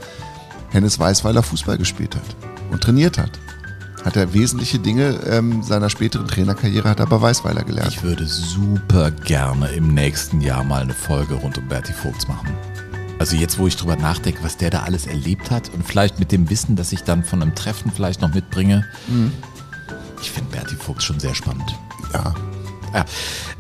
Hennes 0.70 1.00
Weißweiler 1.00 1.44
Fußball 1.44 1.78
gespielt 1.78 2.16
hat 2.16 2.24
und 2.72 2.82
trainiert 2.82 3.18
hat. 3.18 3.32
Hat 4.04 4.18
er 4.18 4.34
wesentliche 4.34 4.80
Dinge 4.80 5.20
ähm, 5.30 5.64
seiner 5.64 5.90
späteren 5.90 6.28
Trainerkarriere 6.28 6.90
hat 6.90 7.00
er 7.00 7.06
bei 7.06 7.22
Weißweiler 7.22 7.64
gelernt. 7.64 7.90
Ich 7.90 8.04
würde 8.04 8.26
super 8.28 9.12
gerne 9.12 9.70
im 9.70 9.94
nächsten 9.94 10.42
Jahr 10.42 10.66
mal 10.66 10.82
eine 10.82 10.94
Folge 10.94 11.36
rund 11.36 11.58
um 11.58 11.68
Bertie 11.70 11.94
Vogts 11.94 12.28
machen. 12.28 12.50
Also 13.24 13.38
jetzt, 13.38 13.58
wo 13.58 13.68
ich 13.68 13.78
drüber 13.78 13.96
nachdenke, 13.96 14.44
was 14.44 14.58
der 14.58 14.70
da 14.70 14.84
alles 14.84 15.08
erlebt 15.08 15.50
hat 15.50 15.70
und 15.74 15.88
vielleicht 15.88 16.20
mit 16.20 16.34
dem 16.34 16.50
Wissen, 16.50 16.76
das 16.76 16.92
ich 16.92 17.04
dann 17.04 17.24
von 17.24 17.42
einem 17.42 17.56
Treffen 17.56 17.90
vielleicht 17.90 18.20
noch 18.20 18.34
mitbringe. 18.34 18.86
Ich 20.22 20.30
finde 20.30 20.52
Bertie 20.52 20.76
Vogts 20.76 21.06
schon 21.06 21.22
sehr 21.22 21.34
spannend. 21.34 21.74
ja. 22.14 22.34
Ja. 22.94 23.06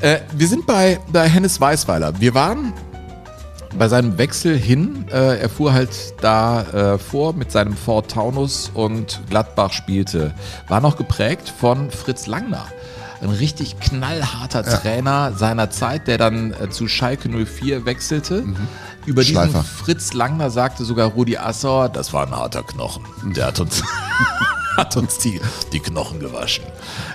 Äh, 0.01 0.19
wir 0.33 0.49
sind 0.49 0.65
bei, 0.67 0.99
bei 1.13 1.29
Hennes 1.29 1.61
Weißweiler. 1.61 2.19
Wir 2.19 2.33
waren 2.33 2.73
bei 3.77 3.87
seinem 3.87 4.17
Wechsel 4.17 4.57
hin, 4.57 5.05
äh, 5.09 5.39
er 5.39 5.47
fuhr 5.47 5.71
halt 5.71 6.13
da 6.19 6.63
äh, 6.63 6.97
vor 6.99 7.31
mit 7.31 7.49
seinem 7.49 7.77
Ford 7.77 8.11
Taunus 8.11 8.69
und 8.73 9.21
Gladbach 9.29 9.71
spielte, 9.71 10.33
war 10.67 10.81
noch 10.81 10.97
geprägt 10.97 11.47
von 11.47 11.89
Fritz 11.89 12.27
Langner. 12.27 12.65
Ein 13.23 13.29
richtig 13.29 13.79
knallharter 13.79 14.65
ja. 14.65 14.77
Trainer 14.77 15.33
seiner 15.33 15.69
Zeit, 15.69 16.07
der 16.07 16.17
dann 16.17 16.51
äh, 16.53 16.69
zu 16.69 16.89
Schalke 16.89 17.29
04 17.29 17.85
wechselte. 17.85 18.41
Mhm. 18.41 18.57
Über 19.05 19.21
diesen 19.21 19.35
Schleifer. 19.35 19.63
Fritz 19.63 20.11
Langner 20.11 20.49
sagte 20.49 20.83
sogar 20.83 21.07
Rudi 21.07 21.37
Assauer, 21.37 21.87
das 21.87 22.11
war 22.11 22.27
ein 22.27 22.35
harter 22.35 22.63
Knochen. 22.63 23.05
Der 23.33 23.47
hat 23.47 23.61
uns, 23.61 23.81
hat 24.77 24.97
uns 24.97 25.19
die, 25.19 25.39
die 25.71 25.79
Knochen 25.79 26.19
gewaschen. 26.19 26.65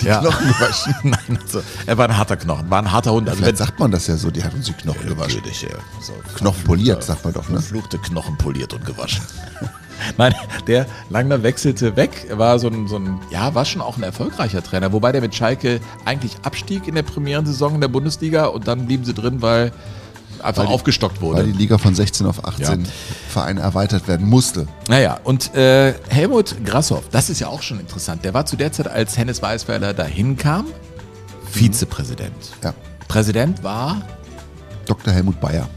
Die 0.00 0.06
Knochen 0.06 0.48
gewaschen? 0.48 0.94
Nein, 1.02 1.38
also, 1.42 1.62
er 1.84 1.98
war 1.98 2.08
ein 2.08 2.16
harter 2.16 2.38
Knochen, 2.38 2.70
war 2.70 2.80
ein 2.80 2.90
harter 2.90 3.12
Hund. 3.12 3.28
Also 3.28 3.40
Vielleicht 3.40 3.58
sagt 3.58 3.78
man 3.78 3.90
das 3.90 4.06
ja 4.06 4.16
so, 4.16 4.30
die 4.30 4.42
hat 4.42 4.54
uns 4.54 4.64
die 4.64 4.72
Knochen 4.72 5.06
gewaschen. 5.06 5.42
Ja. 5.44 5.68
So, 6.00 6.14
Knochen 6.36 6.64
poliert, 6.64 7.02
sagt 7.02 7.22
man 7.24 7.34
doch, 7.34 7.50
ne? 7.50 7.60
Verfluchte 7.60 7.98
Knochen 7.98 8.38
poliert 8.38 8.72
und 8.72 8.86
gewaschen. 8.86 9.22
Nein, 10.16 10.34
der 10.66 10.86
Langner 11.10 11.42
wechselte 11.42 11.96
weg. 11.96 12.26
War 12.32 12.58
so 12.58 12.68
ein, 12.68 12.86
so 12.88 12.96
ein, 12.96 13.18
ja, 13.30 13.54
war 13.54 13.64
schon 13.64 13.80
auch 13.82 13.96
ein 13.96 14.02
erfolgreicher 14.02 14.62
Trainer. 14.62 14.92
Wobei 14.92 15.12
der 15.12 15.20
mit 15.20 15.34
Schalke 15.34 15.80
eigentlich 16.04 16.36
abstieg 16.42 16.86
in 16.88 16.94
der 16.94 17.02
Premierensaison 17.02 17.74
in 17.74 17.80
der 17.80 17.88
Bundesliga 17.88 18.46
und 18.46 18.68
dann 18.68 18.86
blieben 18.86 19.04
sie 19.04 19.14
drin, 19.14 19.42
weil 19.42 19.72
einfach 20.42 20.64
Weil 20.64 20.72
aufgestockt 20.72 21.20
wurde. 21.20 21.38
Weil 21.40 21.46
die 21.52 21.58
Liga 21.58 21.78
von 21.78 21.94
16 21.94 22.26
auf 22.26 22.44
18 22.44 22.84
Ja. 22.84 22.90
Vereine 23.28 23.60
erweitert 23.60 24.06
werden 24.06 24.28
musste. 24.28 24.68
Naja, 24.88 25.18
und 25.24 25.54
äh, 25.54 25.94
Helmut 26.08 26.54
Grasshoff, 26.64 27.08
das 27.10 27.28
ist 27.28 27.40
ja 27.40 27.48
auch 27.48 27.62
schon 27.62 27.80
interessant. 27.80 28.24
Der 28.24 28.34
war 28.34 28.46
zu 28.46 28.56
der 28.56 28.70
Zeit, 28.72 28.86
als 28.88 29.16
Hennes 29.18 29.42
Weißweiler 29.42 29.94
dahin 29.94 30.36
kam, 30.36 30.66
Vizepräsident. 31.50 32.34
Ja. 32.62 32.74
Präsident 33.08 33.62
war 33.64 34.02
Dr. 34.86 35.12
Helmut 35.12 35.40
Bayer. 35.40 35.68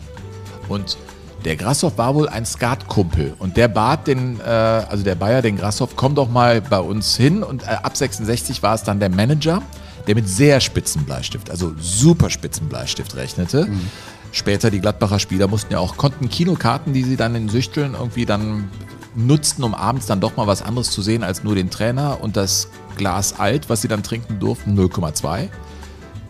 und 0.68 0.98
der 1.46 1.56
Grasshoff 1.56 1.98
war 1.98 2.16
wohl 2.16 2.30
ein 2.30 2.46
Skatkumpel 2.46 3.34
und 3.40 3.58
der 3.58 3.68
bat 3.68 4.08
den, 4.08 4.40
äh, 4.40 4.44
also 4.44 5.04
der 5.04 5.16
Bayer, 5.16 5.42
den 5.42 5.58
Grasshoff, 5.58 5.96
komm 5.96 6.16
doch 6.16 6.30
mal 6.30 6.62
bei 6.62 6.80
uns 6.80 7.16
hin 7.16 7.44
und 7.44 7.64
äh, 7.64 7.78
ab 7.84 7.98
66 7.98 8.62
war 8.64 8.76
es 8.76 8.84
dann 8.84 9.00
der 9.00 9.10
Manager, 9.10 9.62
der 10.08 10.16
mit 10.16 10.28
sehr 10.28 10.60
spitzen 10.60 11.04
Bleistift, 11.06 11.50
also 11.50 11.74
super 11.80 12.30
spitzen 12.30 12.68
Bleistift 12.70 13.16
rechnete. 13.16 13.68
Später 14.32 14.72
die 14.72 14.80
Gladbacher 14.80 15.20
Spieler 15.20 15.48
mussten 15.48 15.74
ja 15.74 15.80
auch, 15.80 15.98
konnten 15.98 16.30
Kinokarten, 16.30 16.94
die 16.94 17.04
sie 17.04 17.18
dann 17.18 17.36
in 17.36 17.50
Süchteln 17.50 17.96
irgendwie 17.96 18.26
dann 18.26 18.70
nutzten, 19.14 19.64
um 19.64 19.74
abends 19.74 20.06
dann 20.06 20.22
doch 20.22 20.38
mal 20.38 20.48
was 20.48 20.62
anderes 20.62 20.92
zu 20.92 21.02
sehen 21.02 21.24
als 21.24 21.44
nur 21.44 21.56
den 21.56 21.70
Trainer 21.70 22.20
und 22.22 22.38
das 22.38 22.70
Glas 22.96 23.40
Alt, 23.40 23.70
was 23.70 23.82
sie 23.82 23.88
dann 23.88 24.04
trinken 24.04 24.40
durften, 24.40 24.80
0,2. 24.80 25.50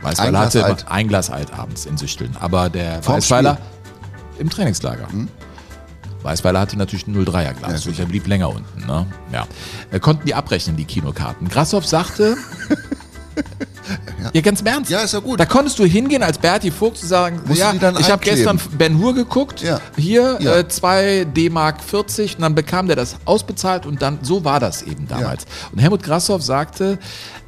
Weißweiler 0.01 0.27
Ein 0.27 0.31
Glas 0.31 0.45
hatte 0.45 0.65
Alt. 0.65 0.85
ein 0.89 1.07
Glas 1.07 1.29
Alt 1.29 1.53
abends 1.53 1.85
in 1.85 1.97
Süchteln. 1.97 2.35
Aber 2.39 2.69
der 2.69 3.03
Vorm 3.03 3.17
Weißweiler 3.17 3.59
im 4.41 4.49
Trainingslager. 4.49 5.07
Weißweiler 6.23 6.59
hatte 6.59 6.77
natürlich 6.77 7.07
ein 7.07 7.15
0,3er 7.15 7.41
Ja, 7.43 7.51
Glas. 7.53 7.83
sicher. 7.83 7.97
der 7.97 8.05
blieb 8.05 8.27
länger 8.27 8.49
unten. 8.49 8.85
Ne? 8.85 9.07
Ja. 9.31 9.47
Äh, 9.91 9.99
konnten 9.99 10.25
die 10.25 10.35
abrechnen, 10.35 10.75
die 10.77 10.85
Kinokarten. 10.85 11.47
Grassoff 11.49 11.85
sagte. 11.87 12.37
ja. 14.33 14.41
ganz 14.41 14.61
im 14.61 14.67
Ernst. 14.67 14.91
Ja, 14.91 14.99
ist 15.01 15.13
ja 15.13 15.19
gut. 15.19 15.39
Da 15.39 15.45
konntest 15.45 15.79
du 15.79 15.85
hingehen 15.85 16.23
als 16.23 16.37
Berti 16.37 16.71
Vogt 16.71 16.97
zu 16.97 17.07
sagen, 17.07 17.41
Musst 17.45 17.59
ja, 17.59 17.73
ich 17.73 18.11
habe 18.11 18.23
gestern 18.23 18.59
Ben 18.77 18.97
Hur 18.99 19.13
geguckt, 19.13 19.61
Ja. 19.61 19.79
hier 19.97 20.37
Ja. 20.39 20.57
äh, 20.57 20.67
2 20.67 21.25
D-Mark 21.25 21.83
40 21.83 22.35
und 22.35 22.41
dann 22.41 22.55
bekam 22.55 22.87
der 22.87 22.95
das 22.95 23.17
ausbezahlt 23.25 23.85
und 23.85 24.01
dann, 24.01 24.19
so 24.21 24.43
war 24.43 24.59
das 24.59 24.81
eben 24.83 25.07
damals. 25.07 25.45
Und 25.71 25.79
Helmut 25.79 26.03
Grassoff 26.03 26.41
sagte, 26.41 26.99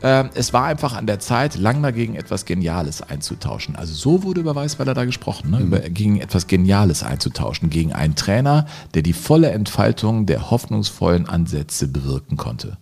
äh, 0.01 0.25
es 0.33 0.53
war 0.53 0.65
einfach 0.65 0.93
an 0.93 1.07
der 1.07 1.19
Zeit, 1.19 1.55
Langner 1.55 1.91
gegen 1.91 2.15
etwas 2.15 2.45
Geniales 2.45 3.01
einzutauschen. 3.01 3.75
Also 3.75 3.93
so 3.93 4.23
wurde 4.23 4.41
über 4.41 4.55
Weißweiler 4.55 4.93
da 4.93 5.05
gesprochen, 5.05 5.51
ne? 5.51 5.59
über, 5.59 5.79
gegen 5.79 6.19
etwas 6.19 6.47
Geniales 6.47 7.03
einzutauschen, 7.03 7.69
gegen 7.69 7.93
einen 7.93 8.15
Trainer, 8.15 8.65
der 8.93 9.01
die 9.01 9.13
volle 9.13 9.51
Entfaltung 9.51 10.25
der 10.25 10.51
hoffnungsvollen 10.51 11.27
Ansätze 11.29 11.87
bewirken 11.87 12.37
konnte. 12.37 12.77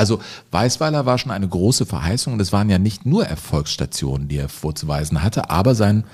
Also 0.00 0.18
Weißweiler 0.50 1.04
war 1.04 1.18
schon 1.18 1.30
eine 1.30 1.46
große 1.46 1.84
Verheißung 1.84 2.32
und 2.32 2.40
es 2.40 2.52
waren 2.52 2.70
ja 2.70 2.78
nicht 2.78 3.04
nur 3.04 3.26
Erfolgsstationen, 3.26 4.28
die 4.28 4.38
er 4.38 4.48
vorzuweisen 4.48 5.22
hatte, 5.22 5.50
aber 5.50 5.74
sein 5.74 6.04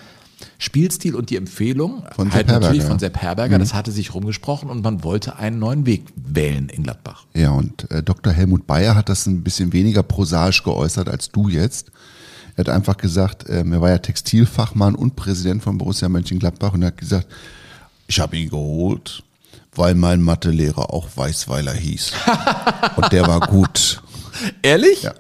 Spielstil 0.59 1.15
und 1.15 1.31
die 1.31 1.37
Empfehlung 1.37 2.03
Von 2.17 2.33
halt 2.33 2.49
Sepp 2.49 2.49
Herberger, 2.49 2.67
natürlich 2.67 2.83
von 2.83 2.99
Sepp 2.99 3.17
Herberger, 3.17 3.61
das 3.61 3.75
hatte 3.75 3.93
sich 3.93 4.13
rumgesprochen 4.13 4.71
und 4.71 4.83
man 4.83 5.05
wollte 5.05 5.37
einen 5.37 5.61
neuen 5.61 5.87
Weg 5.87 6.03
wählen 6.17 6.69
in 6.69 6.83
Gladbach. 6.83 7.27
Ja, 7.33 7.51
und 7.51 7.89
äh, 7.93 8.03
Dr. 8.03 8.33
Helmut 8.33 8.67
Bayer 8.67 8.97
hat 8.97 9.09
das 9.09 9.25
ein 9.27 9.45
bisschen 9.45 9.73
weniger 9.73 10.03
prosaisch 10.03 10.65
geäußert 10.65 11.09
als 11.09 11.31
du 11.31 11.49
jetzt. 11.49 11.93
Er 12.57 12.65
hat 12.65 12.69
einfach 12.71 12.97
gesagt, 12.97 13.45
ähm, 13.49 13.73
er 13.73 13.81
war 13.81 13.91
ja 13.91 13.99
Textilfachmann 13.99 14.97
und 14.97 15.15
Präsident 15.15 15.63
von 15.63 15.79
Borussia 15.79 16.09
Mönchengladbach 16.09 16.75
und 16.75 16.83
er 16.83 16.89
hat 16.89 16.99
gesagt, 16.99 17.29
ich 18.09 18.19
habe 18.19 18.37
ihn 18.37 18.51
geholt, 18.51 19.23
weil 19.79 19.95
mein 19.95 20.23
Mathelehrer 20.23 20.93
auch 20.93 21.09
Weißweiler 21.15 21.73
hieß. 21.73 22.13
und 22.97 23.13
der 23.13 23.27
war 23.27 23.41
gut. 23.41 24.03
Ehrlich? 24.63 25.03
Ja. 25.03 25.15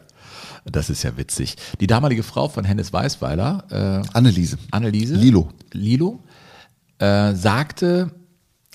Das 0.64 0.90
ist 0.90 1.04
ja 1.04 1.16
witzig. 1.16 1.56
Die 1.80 1.86
damalige 1.86 2.24
Frau 2.24 2.48
von 2.48 2.64
Hennes 2.64 2.92
Weißweiler, 2.92 4.02
äh, 4.04 4.16
Anneliese. 4.16 4.58
Anneliese 4.72 5.14
Lilo. 5.14 5.48
Lilo 5.72 6.24
äh, 6.98 7.34
sagte, 7.34 8.10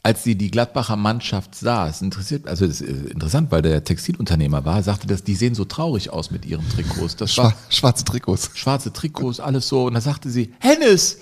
als 0.03 0.23
sie 0.23 0.35
die 0.35 0.49
Gladbacher 0.49 0.95
Mannschaft 0.95 1.53
sah, 1.53 1.87
es 1.87 2.01
interessiert, 2.01 2.47
also 2.47 2.65
es 2.65 2.81
ist 2.81 3.11
interessant, 3.11 3.51
weil 3.51 3.61
der 3.61 3.83
Textilunternehmer 3.83 4.65
war, 4.65 4.81
sagte, 4.81 5.05
dass 5.05 5.23
die 5.23 5.35
sehen 5.35 5.53
so 5.53 5.65
traurig 5.65 6.09
aus 6.09 6.31
mit 6.31 6.45
ihren 6.45 6.67
Trikots. 6.69 7.17
Das 7.17 7.37
war 7.37 7.51
Schwa 7.51 7.57
schwarze 7.69 8.05
Trikots. 8.05 8.49
schwarze 8.55 8.93
Trikots, 8.93 9.39
alles 9.39 9.67
so. 9.67 9.85
Und 9.85 9.93
da 9.93 10.01
sagte 10.01 10.29
sie, 10.29 10.53
Hennes, 10.59 11.17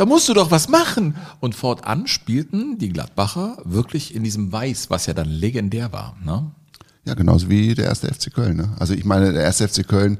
da 0.00 0.06
musst 0.06 0.30
du 0.30 0.32
doch 0.32 0.50
was 0.50 0.70
machen. 0.70 1.14
Und 1.40 1.54
fortan 1.54 2.06
spielten 2.06 2.78
die 2.78 2.88
Gladbacher 2.88 3.58
wirklich 3.64 4.14
in 4.14 4.24
diesem 4.24 4.50
Weiß, 4.50 4.88
was 4.88 5.04
ja 5.04 5.12
dann 5.12 5.28
legendär 5.28 5.92
war. 5.92 6.16
Ne? 6.24 6.50
Ja, 7.04 7.12
genauso 7.12 7.50
wie 7.50 7.74
der 7.74 7.84
erste 7.84 8.08
FC 8.08 8.32
Köln. 8.32 8.56
Ne? 8.56 8.70
Also 8.78 8.94
ich 8.94 9.04
meine, 9.04 9.30
der 9.30 9.42
erste 9.42 9.68
FC 9.68 9.86
Köln 9.86 10.16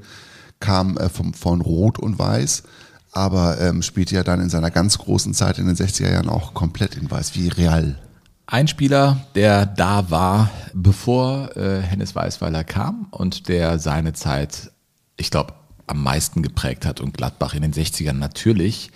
kam 0.60 0.99
äh, 0.99 1.08
vom, 1.08 1.32
von 1.32 1.62
Rot 1.62 1.99
und 1.99 2.18
Weiß, 2.18 2.64
aber 3.12 3.58
ähm, 3.58 3.80
spielte 3.80 4.16
ja 4.16 4.22
dann 4.22 4.42
in 4.42 4.50
seiner 4.50 4.70
ganz 4.70 4.99
großen 4.99 5.32
Zeit 5.32 5.58
in 5.58 5.64
den 5.64 5.76
60er 5.76 6.12
Jahren 6.12 6.28
auch 6.28 6.52
komplett 6.52 6.94
in 6.96 7.10
Weiß, 7.10 7.34
wie 7.34 7.49
Real. 7.49 7.99
Ein 8.44 8.68
Spieler, 8.68 9.25
der 9.34 9.64
da 9.64 10.10
war, 10.10 10.50
bevor 10.75 11.56
äh, 11.56 11.80
Hennes 11.80 12.14
Weißweiler 12.14 12.64
kam 12.64 13.06
und 13.12 13.49
der 13.49 13.78
seine 13.78 14.12
Zeit, 14.12 14.72
ich 15.16 15.30
glaube, 15.30 15.54
am 15.87 16.02
meisten 16.02 16.42
geprägt 16.42 16.84
hat 16.84 17.00
und 17.00 17.16
Gladbach 17.16 17.54
in 17.54 17.62
den 17.62 17.72
60ern 17.72 18.12
natürlich, 18.12 18.90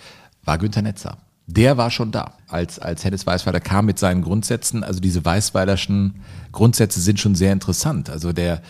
war 0.45 0.57
Günter 0.57 0.81
Netzer. 0.81 1.17
Der 1.47 1.77
war 1.77 1.91
schon 1.91 2.11
da, 2.11 2.33
als, 2.47 2.79
als 2.79 3.03
Hennes 3.03 3.27
Weißweiler 3.27 3.59
kam 3.59 3.85
mit 3.85 3.99
seinen 3.99 4.23
Grundsätzen. 4.23 4.83
Also 4.83 4.99
diese 4.99 5.23
Weißweilerschen 5.23 6.15
Grundsätze 6.51 6.99
sind 7.01 7.19
schon 7.19 7.35
sehr 7.35 7.53
interessant. 7.53 8.09
Also 8.09 8.33
der, 8.33 8.63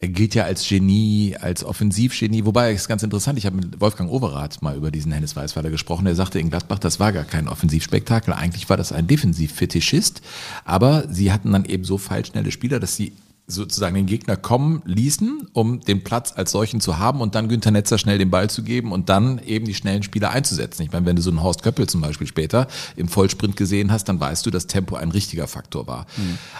er 0.00 0.08
gilt 0.08 0.34
ja 0.34 0.44
als 0.44 0.66
Genie, 0.66 1.36
als 1.38 1.64
Offensivgenie. 1.64 2.46
Wobei, 2.46 2.72
es 2.72 2.82
ist 2.82 2.88
ganz 2.88 3.02
interessant, 3.02 3.38
ich 3.38 3.44
habe 3.44 3.56
mit 3.56 3.78
Wolfgang 3.78 4.10
Overath 4.10 4.62
mal 4.62 4.74
über 4.74 4.90
diesen 4.90 5.12
Hennes 5.12 5.36
Weißweiler 5.36 5.68
gesprochen. 5.68 6.06
Der 6.06 6.14
sagte 6.14 6.38
in 6.38 6.48
Gladbach, 6.48 6.78
das 6.78 6.98
war 6.98 7.12
gar 7.12 7.24
kein 7.24 7.46
Offensivspektakel. 7.46 8.32
Eigentlich 8.32 8.70
war 8.70 8.78
das 8.78 8.92
ein 8.92 9.06
Defensivfetischist. 9.06 10.22
Aber 10.64 11.06
sie 11.10 11.30
hatten 11.30 11.52
dann 11.52 11.66
eben 11.66 11.84
so 11.84 11.98
feilschnelle 11.98 12.52
Spieler, 12.52 12.80
dass 12.80 12.96
sie 12.96 13.12
sozusagen 13.46 13.94
den 13.94 14.06
Gegner 14.06 14.36
kommen 14.36 14.82
ließen, 14.86 15.48
um 15.52 15.80
den 15.80 16.02
Platz 16.02 16.32
als 16.34 16.50
solchen 16.50 16.80
zu 16.80 16.98
haben 16.98 17.20
und 17.20 17.34
dann 17.34 17.48
Günther 17.48 17.72
Netzer 17.72 17.98
schnell 17.98 18.16
den 18.16 18.30
Ball 18.30 18.48
zu 18.48 18.62
geben 18.62 18.90
und 18.90 19.10
dann 19.10 19.38
eben 19.38 19.66
die 19.66 19.74
schnellen 19.74 20.02
Spieler 20.02 20.30
einzusetzen. 20.30 20.82
Ich 20.82 20.92
meine, 20.92 21.04
wenn 21.04 21.16
du 21.16 21.20
so 21.20 21.30
einen 21.30 21.42
Horst 21.42 21.62
Köppel 21.62 21.86
zum 21.86 22.00
Beispiel 22.00 22.26
später 22.26 22.68
im 22.96 23.08
Vollsprint 23.08 23.56
gesehen 23.56 23.92
hast, 23.92 24.08
dann 24.08 24.18
weißt 24.18 24.46
du, 24.46 24.50
dass 24.50 24.66
Tempo 24.66 24.96
ein 24.96 25.10
richtiger 25.10 25.46
Faktor 25.46 25.86
war. 25.86 26.06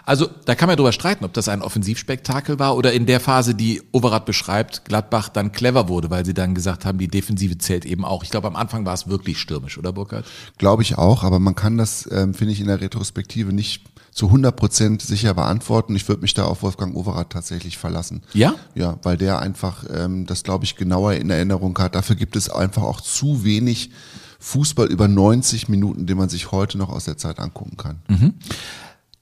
Also 0.05 0.29
da 0.45 0.55
kann 0.55 0.69
man 0.69 0.76
drüber 0.76 0.93
streiten, 0.93 1.25
ob 1.25 1.33
das 1.33 1.49
ein 1.49 1.62
Offensivspektakel 1.62 2.59
war 2.59 2.76
oder 2.76 2.93
in 2.93 3.07
der 3.07 3.21
Phase, 3.21 3.55
die 3.55 3.81
Overath 3.93 4.26
beschreibt, 4.26 4.85
Gladbach 4.85 5.31
dann 5.31 5.53
clever 5.53 5.88
wurde, 5.88 6.11
weil 6.11 6.26
sie 6.26 6.35
dann 6.35 6.55
gesagt 6.55 6.85
haben, 6.85 6.99
die 6.99 7.09
Defensive 7.09 7.57
zählt 7.57 7.87
eben 7.87 8.05
auch. 8.05 8.23
Ich 8.25 8.31
glaube, 8.31 8.47
am 8.47 8.57
Anfang 8.57 8.85
war 8.85 8.95
es 8.95 9.09
wirklich 9.09 9.38
stürmisch, 9.38 9.79
oder 9.79 9.93
Burkhard? 9.93 10.26
Glaube 10.59 10.83
ich 10.83 10.99
auch, 10.99 11.25
aber 11.25 11.38
man 11.38 11.55
kann 11.55 11.79
das, 11.79 12.09
ähm, 12.12 12.35
finde 12.35 12.53
ich, 12.53 12.61
in 12.61 12.67
der 12.67 12.81
Retrospektive 12.81 13.53
nicht 13.55 13.93
zu 14.14 14.28
100% 14.28 15.02
sicher 15.02 15.35
beantworten. 15.35 15.94
Ich 15.97 16.09
würde 16.09 16.23
mich 16.23 16.35
da 16.35 16.44
auf 16.44 16.62
Wolfgang 16.62 16.94
Overath 16.94 17.30
tatsächlich 17.30 17.76
verlassen. 17.76 18.23
Ja? 18.33 18.54
Ja, 18.75 18.97
weil 19.02 19.16
der 19.16 19.40
einfach 19.40 19.85
ähm, 19.92 20.25
das, 20.25 20.44
glaube 20.44 20.64
ich, 20.64 20.76
genauer 20.76 21.14
in 21.14 21.30
Erinnerung 21.30 21.76
hat. 21.78 21.97
Dafür 21.97 22.14
gibt 22.14 22.37
es 22.37 22.49
einfach 22.49 22.85
auch 22.85 23.00
zu 23.00 23.44
wenig 23.44 23.90
Fußball 24.38 24.87
über 24.87 25.09
90 25.09 25.68
Minuten, 25.68 26.06
den 26.06 26.16
man 26.16 26.28
sich 26.28 26.52
heute 26.52 26.78
noch 26.78 26.90
aus 26.90 27.06
der 27.06 27.16
Zeit 27.16 27.40
angucken 27.40 27.76
kann. 27.76 27.97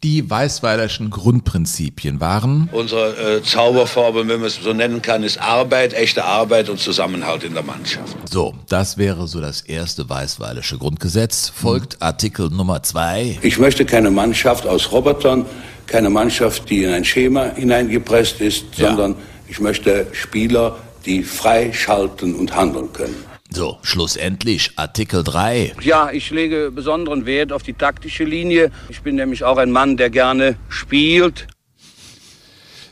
Die 0.02 0.28
Weißweilerschen 0.28 1.10
Grundprinzipien 1.10 2.20
waren 2.20 2.68
Unsere 2.72 3.36
äh, 3.36 3.42
Zauberformel, 3.42 4.26
wenn 4.26 4.40
man 4.40 4.48
es 4.48 4.56
so 4.56 4.72
nennen 4.72 5.00
kann, 5.00 5.22
ist 5.22 5.40
Arbeit, 5.40 5.92
echte 5.94 6.24
Arbeit 6.24 6.68
und 6.68 6.80
Zusammenhalt 6.80 7.44
in 7.44 7.54
der 7.54 7.62
Mannschaft. 7.62 8.16
So, 8.28 8.52
das 8.68 8.98
wäre 8.98 9.28
so 9.28 9.40
das 9.40 9.60
erste 9.60 10.08
Weißweilische 10.08 10.76
Grundgesetz. 10.76 11.52
Folgt 11.54 12.02
Artikel 12.02 12.50
Nummer 12.50 12.82
zwei. 12.82 13.38
Ich 13.42 13.58
möchte 13.58 13.84
keine 13.84 14.10
Mannschaft 14.10 14.66
aus 14.66 14.90
Robotern, 14.90 15.46
keine 15.86 16.10
Mannschaft, 16.10 16.68
die 16.68 16.82
in 16.82 16.90
ein 16.90 17.04
Schema 17.04 17.52
hineingepresst 17.54 18.40
ist, 18.40 18.64
Ja. 18.76 18.88
sondern 18.88 19.14
ich 19.48 19.60
möchte 19.60 20.08
Spieler, 20.12 20.76
die 21.06 21.22
frei 21.22 21.72
schalten 21.72 22.34
und 22.34 22.56
handeln 22.56 22.92
können. 22.92 23.14
So, 23.54 23.78
schlussendlich 23.82 24.72
Artikel 24.76 25.22
3. 25.22 25.74
Ja, 25.82 26.10
ich 26.10 26.30
lege 26.30 26.70
besonderen 26.70 27.26
Wert 27.26 27.52
auf 27.52 27.62
die 27.62 27.74
taktische 27.74 28.24
Linie. 28.24 28.70
Ich 28.88 29.02
bin 29.02 29.16
nämlich 29.16 29.44
auch 29.44 29.58
ein 29.58 29.70
Mann, 29.70 29.98
der 29.98 30.08
gerne 30.08 30.56
spielt. 30.70 31.48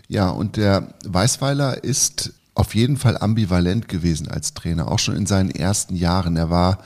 Ja, 0.08 0.28
und 0.28 0.58
der 0.58 0.92
Weißweiler 1.06 1.82
ist 1.82 2.34
auf 2.54 2.74
jeden 2.74 2.98
Fall 2.98 3.16
ambivalent 3.16 3.88
gewesen 3.88 4.28
als 4.28 4.52
Trainer, 4.52 4.92
auch 4.92 4.98
schon 4.98 5.16
in 5.16 5.24
seinen 5.24 5.50
ersten 5.50 5.96
Jahren. 5.96 6.36
Er 6.36 6.50
war 6.50 6.80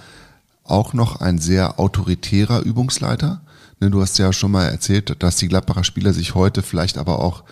auch 0.63 0.93
noch 0.93 1.21
ein 1.21 1.39
sehr 1.39 1.81
autoritärer 1.81 2.61
Übungsleiter. 2.61 3.41
Ne, 3.81 3.91
du 3.91 4.01
hast 4.01 4.19
ja 4.19 4.33
schon 4.33 4.53
mal 4.53 4.67
erzählt, 4.67 5.21
dass 5.21 5.37
die 5.37 5.49
Gladbacher 5.49 5.83
Spieler 5.83 6.13
sich 6.13 6.37
heute 6.37 6.63
vielleicht 6.63 6.97
aber 6.97 7.19
auch 7.19 7.43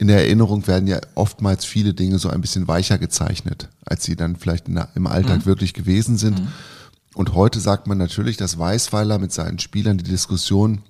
in 0.00 0.06
der 0.06 0.24
Erinnerung 0.24 0.66
werden 0.66 0.86
ja 0.86 0.98
oftmals 1.14 1.66
viele 1.66 1.92
Dinge 1.92 2.18
so 2.18 2.30
ein 2.30 2.40
bisschen 2.40 2.66
weicher 2.66 2.96
gezeichnet, 2.96 3.68
als 3.84 4.02
sie 4.02 4.16
dann 4.16 4.36
vielleicht 4.36 4.66
der, 4.66 4.88
im 4.94 5.06
Alltag 5.06 5.40
mhm. 5.40 5.44
wirklich 5.44 5.74
gewesen 5.74 6.16
sind. 6.16 6.40
Mhm. 6.40 6.48
Und 7.12 7.34
heute 7.34 7.60
sagt 7.60 7.86
man 7.86 7.98
natürlich, 7.98 8.38
dass 8.38 8.58
Weißweiler 8.58 9.18
mit 9.18 9.30
seinen 9.30 9.58
Spielern 9.58 9.98
die 9.98 10.10
Diskussion 10.10 10.80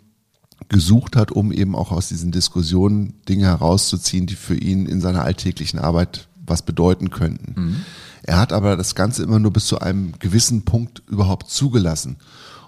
gesucht 0.69 1.17
hat, 1.17 1.33
um 1.33 1.51
eben 1.51 1.75
auch 1.75 1.91
aus 1.91 2.07
diesen 2.07 2.31
Diskussionen 2.31 3.15
Dinge 3.29 3.47
herauszuziehen, 3.47 4.27
die 4.27 4.37
für 4.37 4.55
ihn 4.55 4.87
in 4.87 5.01
seiner 5.01 5.25
alltäglichen 5.25 5.81
Arbeit 5.81 6.29
was 6.47 6.63
bedeuten 6.63 7.11
könnten. 7.11 7.61
Mhm. 7.61 7.77
Er 8.23 8.39
hat 8.39 8.53
aber 8.53 8.77
das 8.77 8.95
Ganze 8.95 9.25
immer 9.25 9.41
nur 9.41 9.53
bis 9.53 9.67
zu 9.67 9.81
einem 9.81 10.13
gewissen 10.21 10.65
Punkt 10.65 11.03
überhaupt 11.09 11.51
zugelassen. 11.51 12.19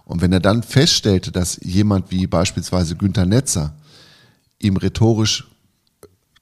Und 0.05 0.23
wenn 0.23 0.33
er 0.33 0.41
dann 0.41 0.65
feststellte, 0.65 1.31
dass 1.31 1.61
jemand 1.63 2.11
wie 2.11 2.27
beispielsweise 2.27 2.97
Günther 2.97 3.27
Netzer 3.27 3.77
ihm 4.59 4.77
rhetorisch 4.77 5.47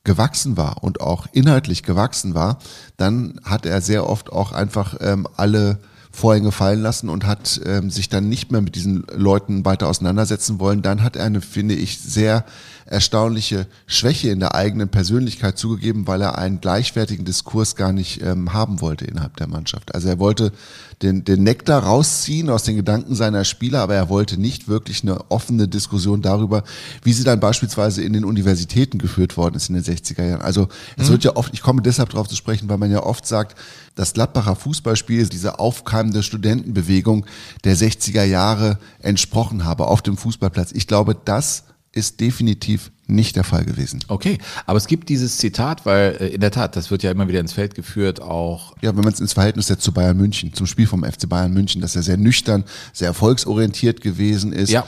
gewachsen 0.05 0.57
war 0.57 0.83
und 0.83 1.01
auch 1.01 1.27
inhaltlich 1.33 1.83
gewachsen 1.83 2.35
war, 2.35 2.59
dann 2.97 3.41
hat 3.45 3.67
er 3.67 3.81
sehr 3.81 4.09
oft 4.09 4.33
auch 4.33 4.53
einfach 4.53 4.97
ähm, 5.01 5.27
alle 5.37 5.79
Vorhänge 6.13 6.51
fallen 6.53 6.83
lassen 6.83 7.09
und 7.09 7.27
hat 7.27 7.61
ähm, 7.65 7.91
sich 7.91 8.09
dann 8.09 8.29
nicht 8.29 8.51
mehr 8.51 8.61
mit 8.61 8.75
diesen 8.75 9.07
Leuten 9.15 9.65
weiter 9.65 9.89
auseinandersetzen 9.89 10.59
wollen. 10.59 10.83
Dann 10.83 11.03
hat 11.03 11.17
er 11.17 11.25
eine, 11.25 11.41
finde 11.41 11.75
ich, 11.75 12.01
sehr 12.01 12.45
erstaunliche 12.91 13.69
Schwäche 13.87 14.31
in 14.31 14.41
der 14.41 14.57
eigenen 14.57 14.89
Persönlichkeit 14.89 15.57
zugegeben, 15.57 16.09
weil 16.09 16.21
er 16.21 16.39
einen 16.39 16.61
gleichwertigen 16.61 17.25
Diskurs 17.25 17.77
gar 17.77 17.93
nicht 17.93 18.21
ähm, 18.21 18.53
haben 18.53 18.81
wollte 18.81 19.05
innerhalb 19.05 19.37
der 19.37 19.47
Mannschaft. 19.47 19.95
Also 19.95 20.09
er 20.09 20.19
wollte 20.19 20.53
den, 21.01 21.25
den 21.25 21.45
Nektar 21.45 21.85
rausziehen 21.85 22.51
aus 22.51 22.65
den 22.65 22.75
Gedanken 22.75 23.15
seiner 23.15 23.45
Spieler, 23.45 23.81
aber 23.81 23.95
er 23.95 24.09
wollte 24.09 24.39
nicht 24.39 24.67
wirklich 24.67 25.03
eine 25.03 25.31
offene 25.31 25.69
Diskussion 25.69 26.21
darüber, 26.21 26.65
wie 27.05 27.13
sie 27.13 27.23
dann 27.23 27.39
beispielsweise 27.39 28.03
in 28.03 28.13
den 28.13 28.25
Universitäten 28.25 28.99
geführt 28.99 29.37
worden 29.37 29.55
ist 29.55 29.69
in 29.69 29.77
den 29.77 29.85
60er 29.85 30.25
Jahren. 30.25 30.43
Also 30.43 30.69
es 30.97 31.07
mhm. 31.07 31.13
wird 31.13 31.25
ja 31.25 31.37
oft, 31.37 31.55
ich 31.55 31.63
komme 31.63 31.83
deshalb 31.83 32.11
darauf 32.11 32.29
zu 32.29 32.37
sprechen, 32.37 32.69
weil 32.69 32.79
man 32.79 32.91
ja 32.91 33.05
oft 33.05 33.25
sagt, 33.25 33.57
das 33.95 34.15
Gladbacher 34.15 34.57
Fußballspiel, 34.57 35.29
diese 35.29 35.61
aufkeimende 35.61 36.25
Studentenbewegung 36.25 37.25
der 37.63 37.77
60er 37.77 38.25
Jahre 38.25 38.79
entsprochen 38.99 39.65
habe 39.65 39.87
auf 39.87 40.03
dem 40.03 40.17
Fußballplatz. 40.17 40.73
Ich 40.73 40.89
glaube, 40.89 41.17
das 41.25 41.65
ist 41.93 42.21
definitiv 42.21 42.93
nicht 43.07 43.35
der 43.35 43.43
Fall 43.45 43.65
gewesen. 43.65 44.01
Okay, 44.07 44.39
aber 44.67 44.77
es 44.77 44.87
gibt 44.87 45.09
dieses 45.09 45.39
Zitat, 45.39 45.85
weil 45.85 46.17
äh, 46.21 46.29
in 46.29 46.41
der 46.41 46.53
Tat, 46.53 46.77
das 46.77 46.91
wird 46.91 47.03
ja 47.03 47.11
immer 47.11 47.27
wieder 47.27 47.41
ins 47.41 47.53
Feld 47.53 47.75
geführt, 47.75 48.23
auch. 48.23 48.77
Ja, 48.81 48.95
wenn 48.97 49.03
man 49.03 49.13
es 49.13 49.21
ins 49.21 49.33
Verhältnis 49.33 49.67
setzt 49.67 49.83
zu 49.83 49.93
Bayern 49.93 50.17
München, 50.17 50.55
zum 50.55 50.67
Spiel 50.67 50.87
vom 50.87 51.03
FC 51.03 51.29
Bayern 51.29 51.53
München, 51.53 51.81
dass 51.81 51.97
er 51.97 52.03
sehr 52.03 52.17
nüchtern, 52.17 52.65
sehr 52.93 53.09
erfolgsorientiert 53.09 54.01
gewesen 54.01 54.53
ist. 54.53 54.71
Ja. 54.71 54.87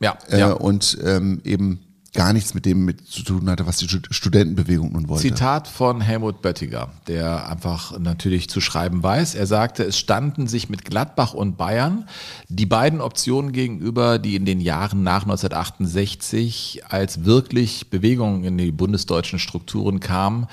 Ja, 0.00 0.18
äh, 0.30 0.40
ja. 0.40 0.52
Und 0.52 0.98
ähm, 1.04 1.40
eben 1.44 1.80
gar 2.14 2.32
nichts 2.34 2.52
mit 2.52 2.66
dem 2.66 2.84
mit 2.84 3.08
zu 3.08 3.22
tun 3.22 3.48
hatte, 3.48 3.66
was 3.66 3.78
die 3.78 3.88
Studentenbewegung 3.88 4.92
nun 4.92 5.08
wollte. 5.08 5.22
Zitat 5.22 5.66
von 5.66 6.02
Helmut 6.02 6.42
Böttiger, 6.42 6.90
der 7.06 7.48
einfach 7.48 7.98
natürlich 7.98 8.50
zu 8.50 8.60
schreiben 8.60 9.02
weiß. 9.02 9.34
Er 9.34 9.46
sagte, 9.46 9.84
es 9.84 9.98
standen 9.98 10.46
sich 10.46 10.68
mit 10.68 10.84
Gladbach 10.84 11.32
und 11.32 11.56
Bayern 11.56 12.06
die 12.48 12.66
beiden 12.66 13.00
Optionen 13.00 13.52
gegenüber, 13.52 14.18
die 14.18 14.36
in 14.36 14.44
den 14.44 14.60
Jahren 14.60 15.02
nach 15.02 15.22
1968 15.22 16.82
als 16.88 17.24
wirklich 17.24 17.88
Bewegung 17.88 18.44
in 18.44 18.58
die 18.58 18.72
bundesdeutschen 18.72 19.38
Strukturen 19.38 20.00
kamen, 20.00 20.48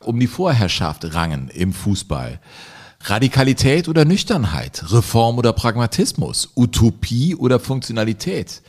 um 0.00 0.18
die 0.18 0.26
Vorherrschaft 0.26 1.14
rangen 1.14 1.50
im 1.50 1.74
Fußball. 1.74 2.40
Radikalität 3.06 3.88
oder 3.88 4.06
Nüchternheit, 4.06 4.90
Reform 4.90 5.36
oder 5.36 5.52
Pragmatismus, 5.52 6.50
Utopie 6.56 7.34
oder 7.34 7.60
Funktionalität. 7.60 8.62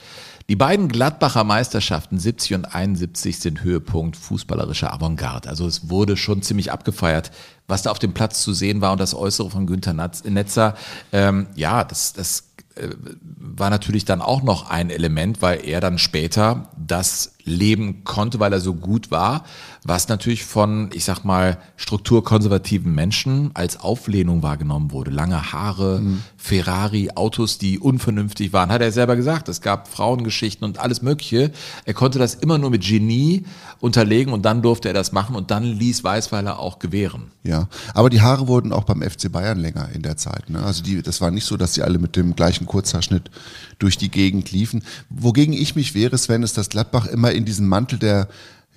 Die 0.48 0.56
beiden 0.56 0.90
Gladbacher 0.90 1.44
Meisterschaften 1.44 2.20
70 2.20 2.54
und 2.54 2.66
71 2.66 3.40
sind 3.40 3.64
Höhepunkt 3.64 4.16
fußballerischer 4.16 4.94
Avantgarde. 4.94 5.50
Also 5.50 5.66
es 5.66 5.90
wurde 5.90 6.18
schon 6.18 6.44
ziemlich 6.44 6.72
abgefeiert, 6.72 7.32
was 7.68 7.82
da 7.82 7.90
auf 7.90 7.98
dem 7.98 8.14
Platz 8.14 8.44
zu 8.44 8.54
sehen 8.54 8.80
war 8.80 8.92
und 8.92 9.00
das 9.00 9.16
Äußere 9.16 9.50
von 9.50 9.66
Günther 9.66 9.94
Netzer. 9.94 10.76
Ähm, 11.12 11.48
ja, 11.56 11.84
das, 11.84 12.14
das 12.14 12.52
äh, 12.76 12.90
war 13.00 13.72
natürlich 13.72 14.06
dann 14.06 14.22
auch 14.22 14.44
noch 14.44 14.70
ein 14.70 14.92
Element, 14.92 15.42
weil 15.42 15.66
er 15.66 15.82
dann 15.82 15.98
später 15.98 16.70
das 16.78 17.35
leben 17.46 18.04
konnte, 18.04 18.40
weil 18.40 18.52
er 18.52 18.60
so 18.60 18.74
gut 18.74 19.12
war, 19.12 19.46
was 19.84 20.08
natürlich 20.08 20.44
von, 20.44 20.90
ich 20.94 21.06
sag 21.06 21.24
mal, 21.24 21.60
strukturkonservativen 21.78 22.94
Menschen 22.94 23.52
als 23.54 23.80
Auflehnung 23.80 24.42
wahrgenommen 24.42 24.92
wurde. 24.92 25.12
Lange 25.12 25.54
Haare, 25.54 26.02
mhm. 26.02 26.24
Ferrari, 26.38 27.12
Autos, 27.14 27.60
die 27.60 27.80
unvernünftig 27.80 28.52
waren, 28.52 28.72
hat 28.72 28.82
er 28.82 28.92
selber 28.92 29.16
gesagt. 29.16 29.48
Es 29.48 29.62
gab 29.62 29.88
Frauengeschichten 29.88 30.66
und 30.66 30.80
alles 30.80 31.04
Mögliche. 31.04 31.52
Er 31.86 31.94
konnte 31.94 32.18
das 32.18 32.34
immer 32.34 32.58
nur 32.58 32.72
mit 32.72 32.84
Genie 32.84 33.46
unterlegen 33.80 34.34
und 34.34 34.44
dann 34.44 34.64
durfte 34.64 34.88
er 34.88 34.94
das 34.96 35.12
machen 35.12 35.36
und 35.36 35.52
dann 35.52 35.64
ließ 35.64 36.04
Weißweiler 36.04 36.60
auch 36.60 36.80
gewähren. 36.80 37.32
Ja, 37.44 37.68
aber 37.94 38.10
die 38.10 38.22
Haare 38.22 38.48
wurden 38.48 38.74
auch 38.74 38.86
beim 38.86 39.04
FC 39.04 39.32
Bayern 39.32 39.60
länger 39.60 39.90
in 39.94 40.02
der 40.02 40.18
Zeit. 40.18 40.50
Ne? 40.50 40.64
Also 40.64 40.82
die, 40.82 41.04
das 41.04 41.22
war 41.22 41.30
nicht 41.30 41.46
so, 41.46 41.58
dass 41.58 41.76
sie 41.76 41.84
alle 41.84 42.00
mit 42.00 42.16
dem 42.16 42.36
gleichen 42.36 42.66
Kurzhaarschnitt 42.66 43.30
durch 43.78 43.98
die 43.98 44.10
Gegend 44.10 44.52
liefen. 44.52 44.84
Wogegen 45.10 45.54
ich 45.54 45.76
mich 45.76 45.94
wehre, 45.94 46.18
Sven, 46.18 46.42
ist, 46.42 46.58
dass 46.58 46.70
Gladbach 46.70 47.06
immer 47.06 47.35
in 47.36 47.46
diesen 47.46 47.68
Mantel 47.68 48.00
der 48.00 48.28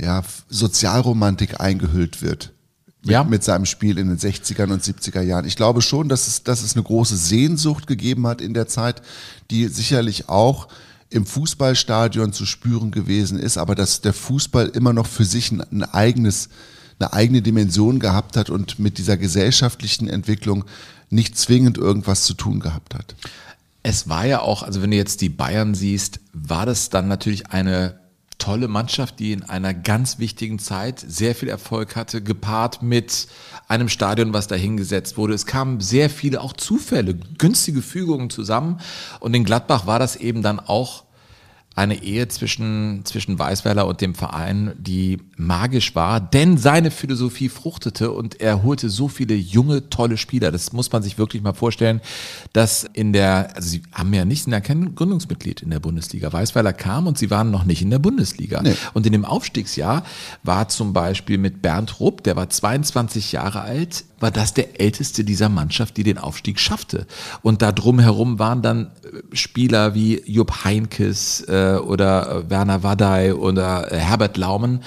ja, 0.01 0.23
Sozialromantik 0.49 1.61
eingehüllt 1.61 2.23
wird. 2.23 2.53
Mit, 3.03 3.13
ja. 3.13 3.23
mit 3.23 3.45
seinem 3.45 3.65
Spiel 3.65 3.97
in 3.97 4.09
den 4.09 4.19
60ern 4.19 4.73
und 4.73 4.83
70er 4.83 5.23
Jahren. 5.23 5.45
Ich 5.45 5.55
glaube 5.55 5.83
schon, 5.83 6.09
dass 6.09 6.27
es, 6.27 6.43
dass 6.43 6.63
es 6.63 6.75
eine 6.75 6.83
große 6.83 7.17
Sehnsucht 7.17 7.87
gegeben 7.87 8.27
hat 8.27 8.41
in 8.41 8.55
der 8.55 8.67
Zeit, 8.67 9.03
die 9.51 9.69
sicherlich 9.69 10.29
auch 10.29 10.69
im 11.11 11.25
Fußballstadion 11.25 12.33
zu 12.33 12.45
spüren 12.45 12.91
gewesen 12.91 13.39
ist, 13.39 13.57
aber 13.57 13.75
dass 13.75 14.01
der 14.01 14.13
Fußball 14.13 14.69
immer 14.69 14.93
noch 14.93 15.07
für 15.07 15.25
sich 15.25 15.53
ein, 15.53 15.61
ein 15.61 15.83
eigenes, 15.85 16.49
eine 16.99 17.13
eigene 17.13 17.41
Dimension 17.41 18.01
gehabt 18.01 18.37
hat 18.37 18.51
und 18.51 18.79
mit 18.79 18.99
dieser 18.99 19.17
gesellschaftlichen 19.17 20.09
Entwicklung 20.09 20.65
nicht 21.09 21.39
zwingend 21.39 21.79
irgendwas 21.79 22.25
zu 22.25 22.35
tun 22.35 22.61
gehabt 22.61 22.95
hat. 22.95 23.15
Es 23.83 24.09
war 24.09 24.27
ja 24.27 24.41
auch, 24.41 24.65
also 24.65 24.83
wenn 24.83 24.91
du 24.91 24.97
jetzt 24.97 25.21
die 25.21 25.31
Bayern 25.31 25.75
siehst, 25.75 26.21
war 26.33 26.67
das 26.67 26.91
dann 26.91 27.09
natürlich 27.09 27.51
eine 27.51 27.99
tolle 28.39 28.69
Mannschaft, 28.69 29.19
die 29.19 29.33
in 29.33 29.43
einer 29.43 29.75
ganz 29.75 30.19
wichtigen 30.19 30.59
Zeit 30.59 31.05
sehr 31.07 31.35
viel 31.35 31.49
Erfolg 31.49 31.97
hatte, 31.97 32.23
gepaart 32.23 32.83
mit 32.83 33.27
einem 33.67 33.89
Stadion, 33.89 34.33
was 34.33 34.47
dahingesetzt 34.47 35.17
wurde. 35.17 35.35
Es 35.35 35.45
kamen 35.45 35.81
sehr 35.81 36.09
viele 36.09 36.41
auch 36.41 36.53
Zufälle, 36.53 37.15
günstige 37.15 37.83
Fügungen 37.83 38.31
zusammen. 38.31 38.81
Und 39.21 39.35
in 39.35 39.45
Gladbach 39.45 39.87
war 39.87 39.99
das 39.99 40.17
eben 40.17 40.43
dann 40.43 40.61
auch 40.61 41.05
eine 41.79 42.03
Ehe 42.03 42.27
zwischen, 42.27 43.03
zwischen 43.05 43.39
Weißweiler 43.39 43.87
und 43.87 44.01
dem 44.01 44.17
Verein, 44.17 44.73
die 44.79 45.19
magisch 45.37 45.95
war, 45.95 46.21
denn 46.21 46.59
seine 46.59 46.91
Philosophie 46.91 47.49
fruchtete 47.49 48.11
und 48.11 48.41
er 48.41 48.65
holte 48.65 48.91
so 48.91 49.07
viele 49.07 49.37
junge, 49.37 49.89
tolle 49.89 50.17
Spieler. 50.17 50.51
Das 50.51 50.73
muss 50.73 50.91
man 50.91 51.05
sich 51.05 51.19
wirklich 51.19 51.41
mal 51.41 51.53
vorstellen, 51.53 52.01
dass 52.53 52.85
in 52.93 53.13
der, 53.13 53.55
also 53.55 53.69
sie 53.69 53.83
haben 53.93 54.13
ja 54.13 54.25
nicht, 54.25 54.43
sind 54.43 54.53
ja 54.53 54.61
kein 54.61 54.97
Gründungsmitglied 54.97 55.63
in 55.63 55.71
der 55.71 55.79
Bundesliga. 55.79 56.33
Weißweiler 56.33 56.73
kam 56.73 57.07
und 57.07 57.17
sie 57.17 57.31
waren 57.31 57.53
noch 57.53 57.65
nicht 57.65 57.81
in 57.81 57.91
der 57.91 58.01
Bundesliga. 58.01 58.61
Nee. 58.61 58.75
Und 58.93 59.07
in 59.07 59.13
dem 59.13 59.25
Aufstiegsjahr 59.25 60.05
war 60.43 60.69
zum 60.69 60.93
Beispiel 60.93 61.39
mit 61.39 61.63
Bernd 61.63 62.01
Rupp, 62.01 62.25
der 62.25 62.35
war 62.35 62.51
22 62.51 63.31
Jahre 63.31 63.61
alt, 63.61 64.05
war 64.19 64.33
das 64.33 64.53
der 64.53 64.81
älteste 64.81 65.23
dieser 65.23 65.49
Mannschaft, 65.49 65.97
die 65.97 66.03
den 66.03 66.19
Aufstieg 66.19 66.59
schaffte. 66.59 67.07
Und 67.43 67.63
da 67.63 67.71
drumherum 67.71 68.41
waren 68.41 68.63
dann 68.63 68.91
Spieler 69.33 69.95
wie 69.95 70.23
Jupp 70.27 70.65
Heinkes 70.65 71.45
äh, 71.49 71.79
oder 71.83 72.45
äh, 72.45 72.51
Werner 72.51 72.83
Wadday 72.83 73.33
oder 73.33 73.93
äh, 73.93 73.97
Herbert 73.97 74.37
Laumen 74.37 74.81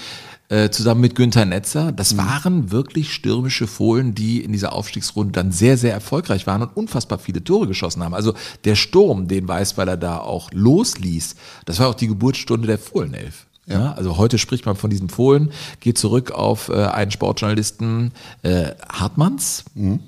äh, 0.51 0.69
zusammen 0.69 1.01
mit 1.01 1.15
Günther 1.15 1.45
Netzer. 1.45 1.91
Das 1.91 2.13
mhm. 2.13 2.17
waren 2.17 2.71
wirklich 2.71 3.13
stürmische 3.13 3.67
Fohlen, 3.67 4.13
die 4.13 4.43
in 4.43 4.51
dieser 4.51 4.73
Aufstiegsrunde 4.73 5.31
dann 5.31 5.51
sehr, 5.51 5.77
sehr 5.77 5.93
erfolgreich 5.93 6.45
waren 6.45 6.61
und 6.61 6.75
unfassbar 6.75 7.19
viele 7.19 7.43
Tore 7.43 7.67
geschossen 7.67 8.03
haben. 8.03 8.13
Also 8.13 8.33
der 8.65 8.75
Sturm, 8.75 9.27
den 9.27 9.47
Weißweiler 9.47 9.97
da 9.97 10.17
auch 10.19 10.49
losließ, 10.51 11.35
das 11.65 11.79
war 11.79 11.87
auch 11.87 11.95
die 11.95 12.07
Geburtsstunde 12.07 12.67
der 12.67 12.79
Fohlenelf. 12.79 13.47
Ja. 13.67 13.93
also 13.93 14.17
heute 14.17 14.37
spricht 14.37 14.65
man 14.65 14.75
von 14.75 14.89
diesem 14.89 15.07
Fohlen, 15.07 15.51
geht 15.79 15.97
zurück 15.97 16.31
auf 16.31 16.67
äh, 16.67 16.73
einen 16.73 17.11
Sportjournalisten 17.11 18.11
äh, 18.41 18.71
Hartmanns, 18.91 19.63
mhm. 19.75 19.99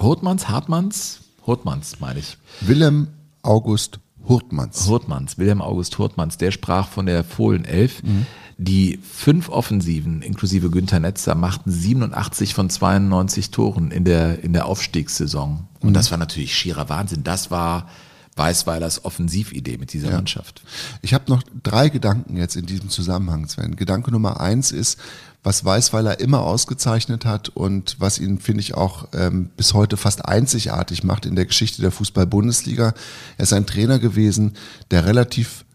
Hurtmanns, 0.00 0.48
Hartmanns, 0.48 1.20
Hurtmanns 1.46 2.00
meine 2.00 2.18
ich. 2.18 2.36
Willem 2.60 3.08
August 3.44 4.00
Hurtmanns. 4.26 4.86
Hurtmanns, 4.88 5.38
Wilhelm 5.38 5.60
August 5.60 5.98
Hurtmanns, 5.98 6.38
der 6.38 6.50
sprach 6.50 6.88
von 6.88 7.06
der 7.06 7.24
Fohlenelf. 7.24 8.02
Mhm. 8.02 8.26
Die 8.56 8.98
fünf 9.02 9.48
Offensiven, 9.48 10.22
inklusive 10.22 10.70
Günther 10.70 11.00
Netzer, 11.00 11.34
machten 11.34 11.70
87 11.70 12.54
von 12.54 12.70
92 12.70 13.50
Toren 13.50 13.90
in 13.90 14.04
der, 14.04 14.42
in 14.44 14.52
der 14.52 14.66
Aufstiegssaison. 14.66 15.66
Und 15.80 15.90
Mhm. 15.90 15.94
das 15.94 16.10
war 16.10 16.18
natürlich 16.18 16.54
schierer 16.56 16.88
Wahnsinn. 16.88 17.24
Das 17.24 17.50
war 17.50 17.88
Weißweilers 18.36 19.04
Offensividee 19.04 19.76
mit 19.78 19.92
dieser 19.92 20.10
Mannschaft. 20.10 20.62
Ich 21.02 21.14
habe 21.14 21.30
noch 21.30 21.42
drei 21.62 21.88
Gedanken 21.88 22.36
jetzt 22.36 22.56
in 22.56 22.66
diesem 22.66 22.88
Zusammenhang, 22.88 23.46
Sven. 23.46 23.76
Gedanke 23.76 24.10
Nummer 24.10 24.40
eins 24.40 24.72
ist, 24.72 24.98
was 25.44 25.64
Weißweiler 25.64 26.18
immer 26.20 26.40
ausgezeichnet 26.40 27.26
hat 27.26 27.50
und 27.50 27.96
was 27.98 28.18
ihn, 28.18 28.40
finde 28.40 28.62
ich, 28.62 28.74
auch 28.74 29.08
ähm, 29.12 29.50
bis 29.56 29.74
heute 29.74 29.98
fast 29.98 30.24
einzigartig 30.24 31.04
macht 31.04 31.26
in 31.26 31.36
der 31.36 31.44
Geschichte 31.44 31.82
der 31.82 31.90
Fußball-Bundesliga. 31.90 32.94
Er 33.36 33.42
ist 33.42 33.52
ein 33.52 33.66
Trainer 33.66 33.98
gewesen, 33.98 34.54
der 34.90 35.04
relativ 35.04 35.66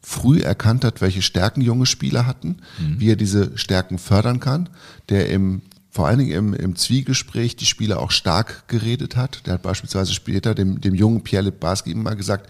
früh 0.00 0.40
erkannt 0.40 0.84
hat, 0.84 1.02
welche 1.02 1.20
Stärken 1.20 1.60
junge 1.60 1.84
Spieler 1.84 2.26
hatten, 2.26 2.62
wie 2.98 3.10
er 3.10 3.16
diese 3.16 3.56
Stärken 3.58 3.98
fördern 3.98 4.40
kann, 4.40 4.70
der 5.10 5.28
im 5.28 5.60
vor 5.90 6.06
allen 6.06 6.18
Dingen 6.18 6.30
im, 6.30 6.54
im 6.54 6.76
Zwiegespräch 6.76 7.56
die 7.56 7.66
Spieler 7.66 7.98
auch 7.98 8.12
stark 8.12 8.68
geredet 8.68 9.16
hat. 9.16 9.46
Der 9.46 9.54
hat 9.54 9.62
beispielsweise 9.62 10.12
später 10.14 10.54
dem, 10.54 10.80
dem 10.80 10.94
jungen 10.94 11.24
Pierre 11.24 11.46
Litbarski 11.46 11.90
immer 11.90 12.14
gesagt, 12.14 12.48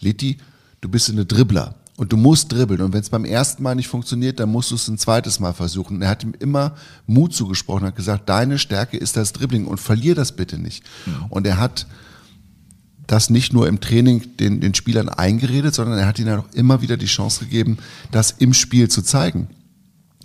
Litti, 0.00 0.38
du 0.80 0.88
bist 0.88 1.10
eine 1.10 1.26
Dribbler 1.26 1.74
und 1.96 2.12
du 2.12 2.16
musst 2.16 2.52
dribbeln 2.52 2.82
und 2.82 2.92
wenn 2.92 3.00
es 3.00 3.10
beim 3.10 3.24
ersten 3.24 3.62
Mal 3.62 3.74
nicht 3.74 3.88
funktioniert, 3.88 4.38
dann 4.38 4.50
musst 4.50 4.70
du 4.70 4.74
es 4.74 4.86
ein 4.88 4.98
zweites 4.98 5.40
Mal 5.40 5.54
versuchen. 5.54 5.96
Und 5.96 6.02
er 6.02 6.10
hat 6.10 6.22
ihm 6.22 6.34
immer 6.38 6.74
Mut 7.06 7.32
zugesprochen, 7.32 7.86
hat 7.86 7.96
gesagt, 7.96 8.28
deine 8.28 8.58
Stärke 8.58 8.98
ist 8.98 9.16
das 9.16 9.32
Dribbling 9.32 9.66
und 9.66 9.78
verlier 9.78 10.14
das 10.14 10.32
bitte 10.32 10.58
nicht. 10.58 10.84
Und 11.30 11.46
er 11.46 11.58
hat 11.58 11.86
das 13.06 13.30
nicht 13.30 13.52
nur 13.52 13.68
im 13.68 13.80
Training 13.80 14.36
den, 14.36 14.60
den 14.60 14.74
Spielern 14.74 15.08
eingeredet, 15.08 15.74
sondern 15.74 15.98
er 15.98 16.06
hat 16.06 16.18
ihnen 16.18 16.38
auch 16.38 16.52
immer 16.52 16.82
wieder 16.82 16.96
die 16.96 17.06
Chance 17.06 17.44
gegeben, 17.44 17.78
das 18.10 18.30
im 18.32 18.52
Spiel 18.52 18.88
zu 18.88 19.02
zeigen. 19.02 19.48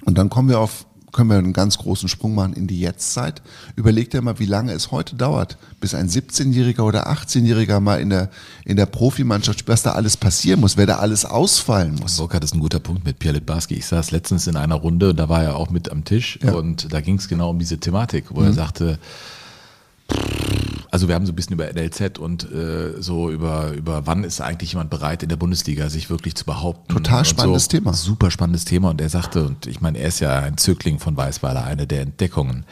Und 0.04 0.18
dann 0.18 0.30
kommen 0.30 0.50
wir 0.50 0.60
auf, 0.60 0.86
können 1.12 1.30
wir 1.30 1.38
einen 1.38 1.54
ganz 1.54 1.78
großen 1.78 2.08
Sprung 2.10 2.36
machen 2.36 2.54
in 2.54 2.68
die 2.68 2.80
Jetztzeit. 2.80 3.42
Überlegt 3.76 4.14
er 4.14 4.22
mal, 4.22 4.40
wie 4.40 4.46
lange 4.46 4.72
es 4.74 4.92
heute 4.92 5.16
dauert, 5.16 5.58
bis 5.80 5.94
ein 5.94 6.10
17-Jähriger 6.10 6.82
oder 6.84 7.08
18-Jähriger 7.12 7.80
mal 7.80 8.00
in 8.00 8.10
der, 8.10 8.30
in 8.66 8.78
der 8.78 8.86
Profimannschaft 8.86 9.60
spielt, 9.60 9.74
was 9.74 9.84
da 9.84 9.92
alles 9.92 10.18
passieren 10.18 10.60
muss, 10.62 10.78
wer 10.78 10.86
da 10.86 10.98
alles 10.98 11.26
ausfallen 11.26 11.96
muss. 11.96 12.18
Burkhardt 12.18 12.44
ist 12.44 12.54
ein 12.54 12.60
guter 12.60 12.80
Punkt 12.80 13.06
mit 13.06 13.20
Pierre 13.20 13.36
Litbarski. 13.36 13.76
Ich 13.76 13.86
saß 13.86 14.12
letztens 14.12 14.48
in 14.48 14.56
einer 14.56 14.76
Runde, 14.76 15.14
da 15.14 15.28
war 15.30 15.44
er 15.44 15.56
auch 15.56 15.70
mit 15.70 15.92
am 15.92 16.04
Tisch 16.06 16.40
Ja. 16.44 16.54
und 16.54 16.94
da 16.94 17.02
ging 17.02 17.18
es 17.18 17.28
genau 17.28 17.50
um 17.50 17.60
diese 17.60 17.78
Thematik, 17.78 18.26
wo 18.30 18.42
er 18.42 18.54
sagte, 18.54 19.00
also 20.92 21.08
wir 21.08 21.16
haben 21.16 21.26
so 21.26 21.32
ein 21.32 21.36
bisschen 21.36 21.54
über 21.54 21.72
NLZ 21.72 22.20
und 22.20 22.52
äh, 22.52 23.02
so 23.02 23.32
über, 23.32 23.72
über 23.72 24.06
wann 24.06 24.26
ist 24.26 24.42
eigentlich 24.42 24.74
jemand 24.74 24.90
bereit 24.90 25.24
in 25.24 25.30
der 25.30 25.38
Bundesliga 25.38 25.90
sich 25.90 26.10
wirklich 26.10 26.36
zu 26.36 26.44
behaupten. 26.44 26.94
Total 26.94 27.24
spannendes 27.24 27.64
so. 27.64 27.70
Thema. 27.70 27.94
Super 27.94 28.30
spannendes 28.30 28.66
Thema 28.66 28.90
und 28.90 29.00
er 29.00 29.08
sagte, 29.08 29.46
und 29.46 29.68
ich 29.68 29.80
meine, 29.80 30.00
er 30.00 30.10
ist 30.10 30.20
ja 30.20 30.40
ein 30.40 30.58
Zögling 30.58 31.00
von 31.00 31.16
Weißweiler, 31.16 31.64
eine 31.64 31.88
der 31.88 32.02
Entdeckungen, 32.02 32.66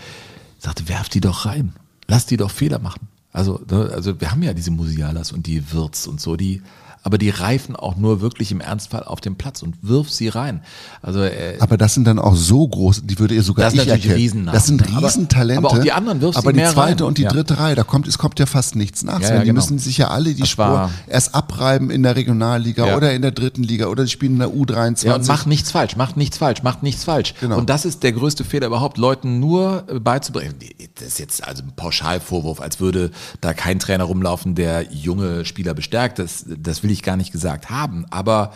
sagte, 0.60 0.90
werf 0.90 1.08
die 1.08 1.22
doch 1.22 1.46
rein, 1.46 1.74
lass 2.08 2.26
die 2.26 2.36
doch 2.36 2.52
Fehler 2.52 2.80
machen. 2.80 3.08
Also, 3.32 3.62
ne, 3.70 3.90
also 3.94 4.20
wir 4.20 4.32
haben 4.32 4.44
ja 4.44 4.54
diese 4.54 4.72
Musialas 4.72 5.32
und 5.32 5.48
die 5.48 5.72
Wirts 5.72 6.06
und 6.06 6.20
so, 6.20 6.36
die, 6.36 6.62
aber 7.04 7.18
die 7.18 7.30
reifen 7.30 7.76
auch 7.76 7.96
nur 7.96 8.22
wirklich 8.22 8.52
im 8.52 8.62
Ernstfall 8.62 9.04
auf 9.04 9.22
dem 9.22 9.36
Platz 9.36 9.62
und 9.64 9.76
wirf 9.82 10.10
sie 10.10 10.28
rein. 10.28 10.62
Also 11.02 11.22
äh, 11.24 11.56
Aber 11.60 11.78
das 11.78 11.94
sind 11.94 12.06
dann 12.06 12.20
auch 12.20 12.36
so 12.36 12.68
groß, 12.68 13.02
die 13.06 13.18
würde 13.20 13.36
ihr 13.36 13.44
sogar 13.44 13.66
Das 13.66 13.74
sind 13.74 13.84
ich 13.84 13.88
natürlich 13.88 14.26
erkennen. 14.28 14.50
Das 14.52 14.68
sind 14.68 14.82
Aber- 14.96 15.06
Riesentalente. 15.08 15.58
aber 15.60 15.70
auch 15.72 15.80
die 15.82 15.92
anderen 15.92 16.22
wirfst 16.22 16.38
Aber 16.38 16.52
die 16.54 16.64
zweite 16.64 17.04
rein. 17.04 17.08
und 17.08 17.18
die 17.18 17.24
Ja. 17.24 17.30
dritte 17.32 17.58
Reihe, 17.60 17.76
da 17.76 17.84
kommt, 17.84 18.08
es 18.08 18.18
kommt 18.18 18.38
ja 18.40 18.46
fast 18.46 18.76
nichts 18.76 19.04
nach. 19.04 19.22
Ja, 19.22 19.30
ja, 19.30 19.40
die 19.40 19.46
genau. 19.46 19.56
müssen 19.56 19.80
sich 19.80 19.98
ja 19.98 20.10
alle 20.10 20.34
die 20.34 20.42
Das 20.42 20.50
Spur 20.50 20.90
erst 21.08 21.36
abreiben 21.36 21.90
in 21.90 22.04
der 22.04 22.16
Regionalliga 22.16 22.96
oder 22.96 23.14
in 23.14 23.22
der 23.22 23.32
dritten 23.32 23.64
Liga 23.64 23.88
oder 23.88 24.04
die 24.04 24.10
spielen 24.10 24.34
in 24.34 24.40
der 24.40 24.50
U23. 24.50 25.06
Ja, 25.06 25.16
und 25.16 25.28
macht 25.28 25.48
nichts 25.48 25.72
falsch, 25.72 25.96
macht 25.96 26.18
nichts 26.18 26.38
falsch, 26.38 26.64
macht 26.64 26.84
nichts 26.84 27.04
falsch. 27.06 27.34
Genau. 27.40 27.58
Und 27.58 27.70
das 27.70 27.86
ist 27.86 28.04
der 28.04 28.12
größte 28.12 28.44
Fehler 28.44 28.68
überhaupt, 28.68 28.98
Leuten 28.98 29.40
nur 29.40 29.86
äh, 29.88 30.00
beizubringen. 30.00 30.56
Das 30.96 31.08
ist 31.08 31.20
jetzt 31.20 31.48
also 31.48 31.64
ein 31.64 31.72
Pauschalvorwurf, 31.76 32.60
als 32.60 32.80
würde 32.80 33.12
da 33.42 33.54
kein 33.54 33.80
Trainer 33.80 34.04
rumlaufen, 34.04 34.56
der 34.56 34.92
junge 34.92 35.46
Spieler 35.46 35.74
bestärkt. 35.74 36.20
Das, 36.20 36.46
das 36.46 36.84
will 36.84 36.89
ich 36.94 37.04
gar 37.04 37.18
nicht 37.18 37.32
gesagt 37.32 37.70
haben. 37.70 38.06
Aber 38.10 38.54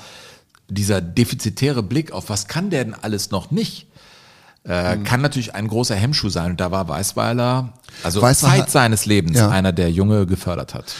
dieser 0.69 1.01
defizitäre 1.01 1.83
Blick 1.83 2.11
auf 2.11 2.29
was 2.29 2.47
kann 2.47 2.69
der 2.69 2.83
denn 2.85 2.93
alles 2.95 3.31
noch 3.31 3.51
nicht, 3.51 3.87
äh, 4.67 4.95
Mhm. 4.95 5.03
kann 5.03 5.21
natürlich 5.21 5.55
ein 5.55 5.67
großer 5.67 5.95
Hemmschuh 5.95 6.29
sein. 6.29 6.51
Und 6.51 6.59
da 6.61 6.71
war 6.71 6.87
Weißweiler, 6.87 7.73
also 8.03 8.21
Weißweiler- 8.21 8.59
Zeit 8.59 8.69
seines 8.71 9.05
Lebens, 9.05 9.37
Ja. 9.37 9.49
einer, 9.49 9.71
der 9.73 9.91
Junge 9.91 10.25
gefördert 10.25 10.73
hat. 10.73 10.93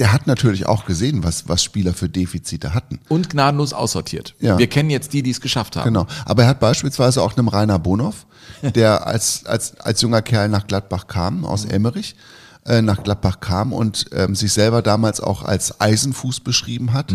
Der 0.00 0.12
hat 0.12 0.26
natürlich 0.26 0.66
auch 0.66 0.86
gesehen, 0.86 1.22
was, 1.22 1.48
was 1.48 1.62
Spieler 1.62 1.94
für 1.94 2.08
Defizite 2.08 2.74
hatten. 2.74 2.98
Und 3.08 3.30
gnadenlos 3.30 3.72
aussortiert. 3.72 4.34
Ja. 4.40 4.58
Wir 4.58 4.66
kennen 4.66 4.90
jetzt 4.90 5.12
die, 5.12 5.22
die 5.22 5.30
es 5.30 5.40
geschafft 5.40 5.76
haben. 5.76 5.84
Genau. 5.84 6.08
Aber 6.24 6.42
er 6.42 6.48
hat 6.48 6.58
beispielsweise 6.58 7.22
auch 7.22 7.36
einem 7.36 7.46
Rainer 7.46 7.78
Bonhoff, 7.78 8.26
der 8.74 9.06
als, 9.06 9.46
als, 9.46 9.78
als 9.78 10.00
junger 10.02 10.20
Kerl 10.20 10.48
nach 10.48 10.66
Gladbach 10.66 11.06
kam, 11.06 11.44
aus 11.44 11.64
Emmerich, 11.64 12.16
äh, 12.66 12.82
nach 12.82 13.02
Gladbach 13.02 13.40
kam 13.40 13.72
und 13.72 14.06
ähm, 14.12 14.34
sich 14.34 14.52
selber 14.52 14.82
damals 14.82 15.20
auch 15.20 15.42
als 15.42 15.80
Eisenfuß 15.80 16.40
beschrieben 16.40 16.92
hat, 16.92 17.12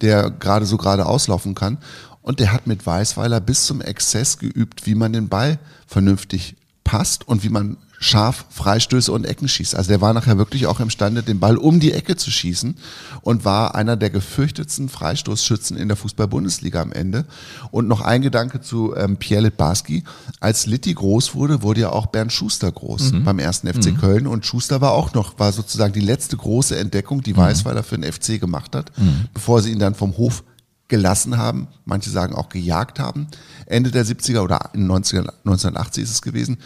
der 0.00 0.30
gerade 0.30 0.66
so 0.66 0.76
gerade 0.76 1.06
auslaufen 1.06 1.54
kann. 1.54 1.78
Und 2.22 2.38
der 2.38 2.52
hat 2.52 2.66
mit 2.66 2.86
Weißweiler 2.86 3.40
bis 3.40 3.64
zum 3.64 3.80
Exzess 3.80 4.38
geübt, 4.38 4.86
wie 4.86 4.94
man 4.94 5.12
den 5.12 5.28
Ball 5.28 5.58
vernünftig 5.86 6.56
passt 6.90 7.28
und 7.28 7.44
wie 7.44 7.50
man 7.50 7.76
scharf 8.00 8.46
Freistöße 8.50 9.12
und 9.12 9.24
Ecken 9.26 9.46
schießt. 9.46 9.76
Also 9.76 9.90
der 9.90 10.00
war 10.00 10.12
nachher 10.12 10.38
wirklich 10.38 10.66
auch 10.66 10.80
imstande, 10.80 11.22
den 11.22 11.38
Ball 11.38 11.56
um 11.56 11.78
die 11.78 11.92
Ecke 11.92 12.16
zu 12.16 12.32
schießen 12.32 12.74
und 13.20 13.44
war 13.44 13.76
einer 13.76 13.96
der 13.96 14.10
gefürchtetsten 14.10 14.88
Freistoßschützen 14.88 15.76
in 15.76 15.86
der 15.86 15.96
Fußball-Bundesliga 15.96 16.82
am 16.82 16.90
Ende. 16.90 17.26
Und 17.70 17.86
noch 17.86 18.00
ein 18.00 18.22
Gedanke 18.22 18.60
zu 18.60 18.96
ähm, 18.96 19.18
Pierre 19.18 19.44
Litbarski. 19.44 20.02
Als 20.40 20.66
Litti 20.66 20.94
groß 20.94 21.36
wurde, 21.36 21.62
wurde 21.62 21.82
ja 21.82 21.90
auch 21.90 22.06
Bernd 22.06 22.32
Schuster 22.32 22.72
groß 22.72 23.12
beim 23.24 23.38
ersten 23.38 23.68
FC 23.72 23.96
Köln 24.00 24.26
und 24.26 24.44
Schuster 24.44 24.80
war 24.80 24.92
auch 24.92 25.14
noch, 25.14 25.38
war 25.38 25.52
sozusagen 25.52 25.92
die 25.92 26.00
letzte 26.00 26.36
große 26.36 26.76
Entdeckung, 26.76 27.22
die 27.22 27.36
Weißweiler 27.36 27.84
für 27.84 27.98
den 27.98 28.10
FC 28.10 28.40
gemacht 28.40 28.74
hat, 28.74 28.90
bevor 29.32 29.62
sie 29.62 29.70
ihn 29.70 29.78
dann 29.78 29.94
vom 29.94 30.16
Hof 30.16 30.42
gelassen 30.90 31.38
haben, 31.38 31.68
manche 31.86 32.10
sagen 32.10 32.34
auch 32.34 32.50
gejagt 32.50 32.98
haben. 32.98 33.28
Ende 33.64 33.90
der 33.90 34.04
70er 34.04 34.40
oder 34.40 34.70
in 34.74 34.86
90er, 34.86 35.32
1980 35.44 36.04
ist 36.04 36.10
es 36.10 36.22
gewesen, 36.22 36.58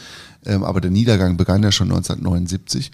ähm, 0.45 0.65
aber 0.65 0.81
der 0.81 0.91
Niedergang 0.91 1.37
begann 1.37 1.63
ja 1.63 1.71
schon 1.71 1.93
1979 1.93 2.91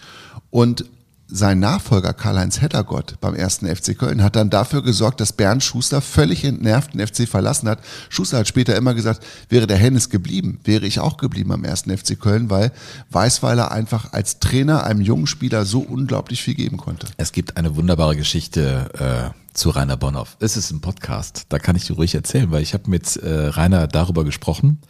und 0.50 0.84
sein 1.32 1.60
Nachfolger 1.60 2.12
Karl-Heinz 2.12 2.60
Heddergott 2.60 3.20
beim 3.20 3.34
ersten 3.34 3.66
FC 3.66 3.96
Köln 3.96 4.22
hat 4.22 4.36
dann 4.36 4.50
dafür 4.50 4.82
gesorgt, 4.82 5.20
dass 5.20 5.32
Bernd 5.32 5.62
Schuster 5.62 6.00
völlig 6.00 6.44
entnervt 6.44 6.94
den 6.94 7.06
FC 7.06 7.28
verlassen 7.28 7.68
hat. 7.68 7.78
Schuster 8.08 8.38
hat 8.38 8.48
später 8.48 8.76
immer 8.76 8.94
gesagt, 8.94 9.24
wäre 9.48 9.66
der 9.66 9.76
Hennes 9.76 10.10
geblieben, 10.10 10.58
wäre 10.64 10.86
ich 10.86 10.98
auch 10.98 11.16
geblieben 11.18 11.52
am 11.52 11.64
ersten 11.64 11.96
FC 11.96 12.18
Köln, 12.18 12.50
weil 12.50 12.72
Weißweiler 13.10 13.70
einfach 13.70 14.12
als 14.12 14.40
Trainer 14.40 14.84
einem 14.84 15.00
jungen 15.00 15.28
Spieler 15.28 15.64
so 15.64 15.80
unglaublich 15.80 16.42
viel 16.42 16.54
geben 16.54 16.76
konnte. 16.78 17.06
Es 17.16 17.32
gibt 17.32 17.56
eine 17.56 17.76
wunderbare 17.76 18.16
Geschichte 18.16 19.32
äh, 19.34 19.39
zu 19.52 19.70
Rainer 19.70 19.96
Bonhoff. 19.96 20.36
Es 20.40 20.56
ist 20.56 20.70
ein 20.70 20.80
Podcast, 20.80 21.46
da 21.48 21.58
kann 21.58 21.76
ich 21.76 21.86
dir 21.86 21.94
ruhig 21.94 22.14
erzählen, 22.14 22.50
weil 22.50 22.62
ich 22.62 22.74
habe 22.74 22.88
mit 22.88 23.16
äh, 23.16 23.48
Rainer 23.48 23.86
darüber 23.86 24.24
gesprochen. 24.24 24.80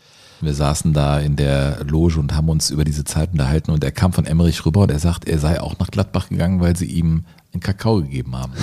Wir 0.40 0.54
saßen 0.54 0.92
da 0.92 1.18
in 1.18 1.36
der 1.36 1.84
Loge 1.84 2.18
und 2.18 2.34
haben 2.34 2.48
uns 2.48 2.70
über 2.70 2.84
diese 2.84 3.04
Zeit 3.04 3.32
unterhalten 3.32 3.70
und 3.70 3.84
er 3.84 3.92
kam 3.92 4.12
von 4.12 4.24
Emmerich 4.24 4.64
rüber 4.64 4.82
und 4.82 4.90
er 4.90 4.98
sagt, 4.98 5.28
er 5.28 5.38
sei 5.38 5.60
auch 5.60 5.78
nach 5.78 5.90
Gladbach 5.90 6.28
gegangen, 6.28 6.60
weil 6.60 6.76
sie 6.76 6.86
ihm 6.86 7.24
einen 7.52 7.60
Kakao 7.60 8.00
gegeben 8.00 8.36
haben. 8.36 8.52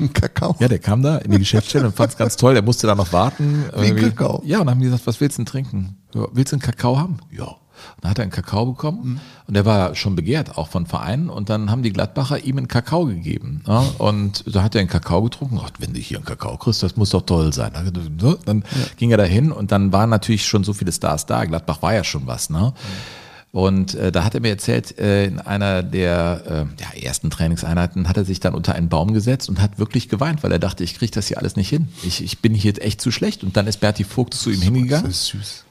Ein 0.00 0.12
Kakao. 0.14 0.56
Ja, 0.58 0.68
der 0.68 0.78
kam 0.78 1.02
da 1.02 1.18
in 1.18 1.30
die 1.30 1.38
Geschäftsstelle 1.38 1.86
und 1.86 1.94
fand 1.94 2.12
es 2.12 2.16
ganz 2.16 2.36
toll. 2.36 2.54
Der 2.54 2.62
musste 2.62 2.86
da 2.86 2.94
noch 2.94 3.12
warten. 3.12 3.66
Wie 3.76 3.88
ein. 3.88 3.96
Kakao. 3.96 4.42
Ja, 4.46 4.60
und 4.60 4.66
dann 4.66 4.76
haben 4.76 4.80
die 4.80 4.86
gesagt, 4.86 5.06
was 5.06 5.20
willst 5.20 5.36
du 5.36 5.42
denn 5.42 5.46
trinken? 5.46 5.98
Willst 6.32 6.52
du 6.52 6.56
einen 6.56 6.62
Kakao 6.62 6.98
haben? 6.98 7.18
Ja. 7.30 7.56
Und 7.96 8.04
dann 8.04 8.10
hat 8.10 8.18
er 8.18 8.22
einen 8.22 8.30
Kakao 8.32 8.66
bekommen 8.66 8.98
Mhm. 9.02 9.20
und 9.46 9.54
der 9.54 9.64
war 9.64 9.94
schon 9.94 10.16
begehrt, 10.16 10.56
auch 10.58 10.68
von 10.68 10.86
Vereinen. 10.86 11.30
Und 11.30 11.50
dann 11.50 11.70
haben 11.70 11.82
die 11.82 11.92
Gladbacher 11.92 12.44
ihm 12.44 12.58
einen 12.58 12.68
Kakao 12.68 13.06
gegeben. 13.06 13.62
Ja, 13.66 13.84
und 13.98 14.44
da 14.54 14.62
hat 14.62 14.74
er 14.74 14.80
einen 14.80 14.90
Kakao 14.90 15.22
getrunken. 15.22 15.58
Ach, 15.62 15.70
wenn 15.78 15.92
du 15.92 16.00
hier 16.00 16.18
einen 16.18 16.26
Kakao 16.26 16.56
kriegst, 16.56 16.82
das 16.82 16.96
muss 16.96 17.10
doch 17.10 17.22
toll 17.22 17.52
sein. 17.52 17.72
Dann, 17.72 18.36
dann 18.44 18.64
ging 18.96 19.10
er 19.10 19.16
da 19.16 19.24
hin 19.24 19.52
und 19.52 19.72
dann 19.72 19.92
waren 19.92 20.10
natürlich 20.10 20.44
schon 20.46 20.64
so 20.64 20.72
viele 20.72 20.92
Stars 20.92 21.26
da. 21.26 21.44
Gladbach 21.44 21.82
war 21.82 21.94
ja 21.94 22.04
schon 22.04 22.26
was. 22.26 22.50
Ne? 22.50 22.72
Und 23.52 23.96
äh, 23.96 24.12
da 24.12 24.22
hat 24.22 24.36
er 24.36 24.40
mir 24.40 24.50
erzählt, 24.50 24.96
äh, 24.98 25.24
in 25.26 25.40
einer 25.40 25.82
der 25.82 26.66
äh, 26.78 26.82
ja, 27.02 27.02
ersten 27.08 27.30
Trainingseinheiten 27.30 28.08
hat 28.08 28.16
er 28.16 28.24
sich 28.24 28.38
dann 28.38 28.54
unter 28.54 28.76
einen 28.76 28.88
Baum 28.88 29.12
gesetzt 29.12 29.48
und 29.48 29.60
hat 29.60 29.76
wirklich 29.80 30.08
geweint, 30.08 30.44
weil 30.44 30.52
er 30.52 30.60
dachte, 30.60 30.84
ich 30.84 30.94
kriege 30.94 31.10
das 31.10 31.26
hier 31.26 31.38
alles 31.38 31.56
nicht 31.56 31.68
hin. 31.68 31.88
Ich, 32.04 32.22
ich 32.22 32.38
bin 32.38 32.54
hier 32.54 32.80
echt 32.80 33.00
zu 33.00 33.10
schlecht. 33.10 33.42
Und 33.42 33.56
dann 33.56 33.66
ist 33.66 33.80
Berti 33.80 34.04
Vogt 34.04 34.34
zu 34.34 34.50
ihm 34.50 34.62
hingegangen. 34.62 35.04
Das 35.06 35.16
ist 35.16 35.26
süß. 35.26 35.64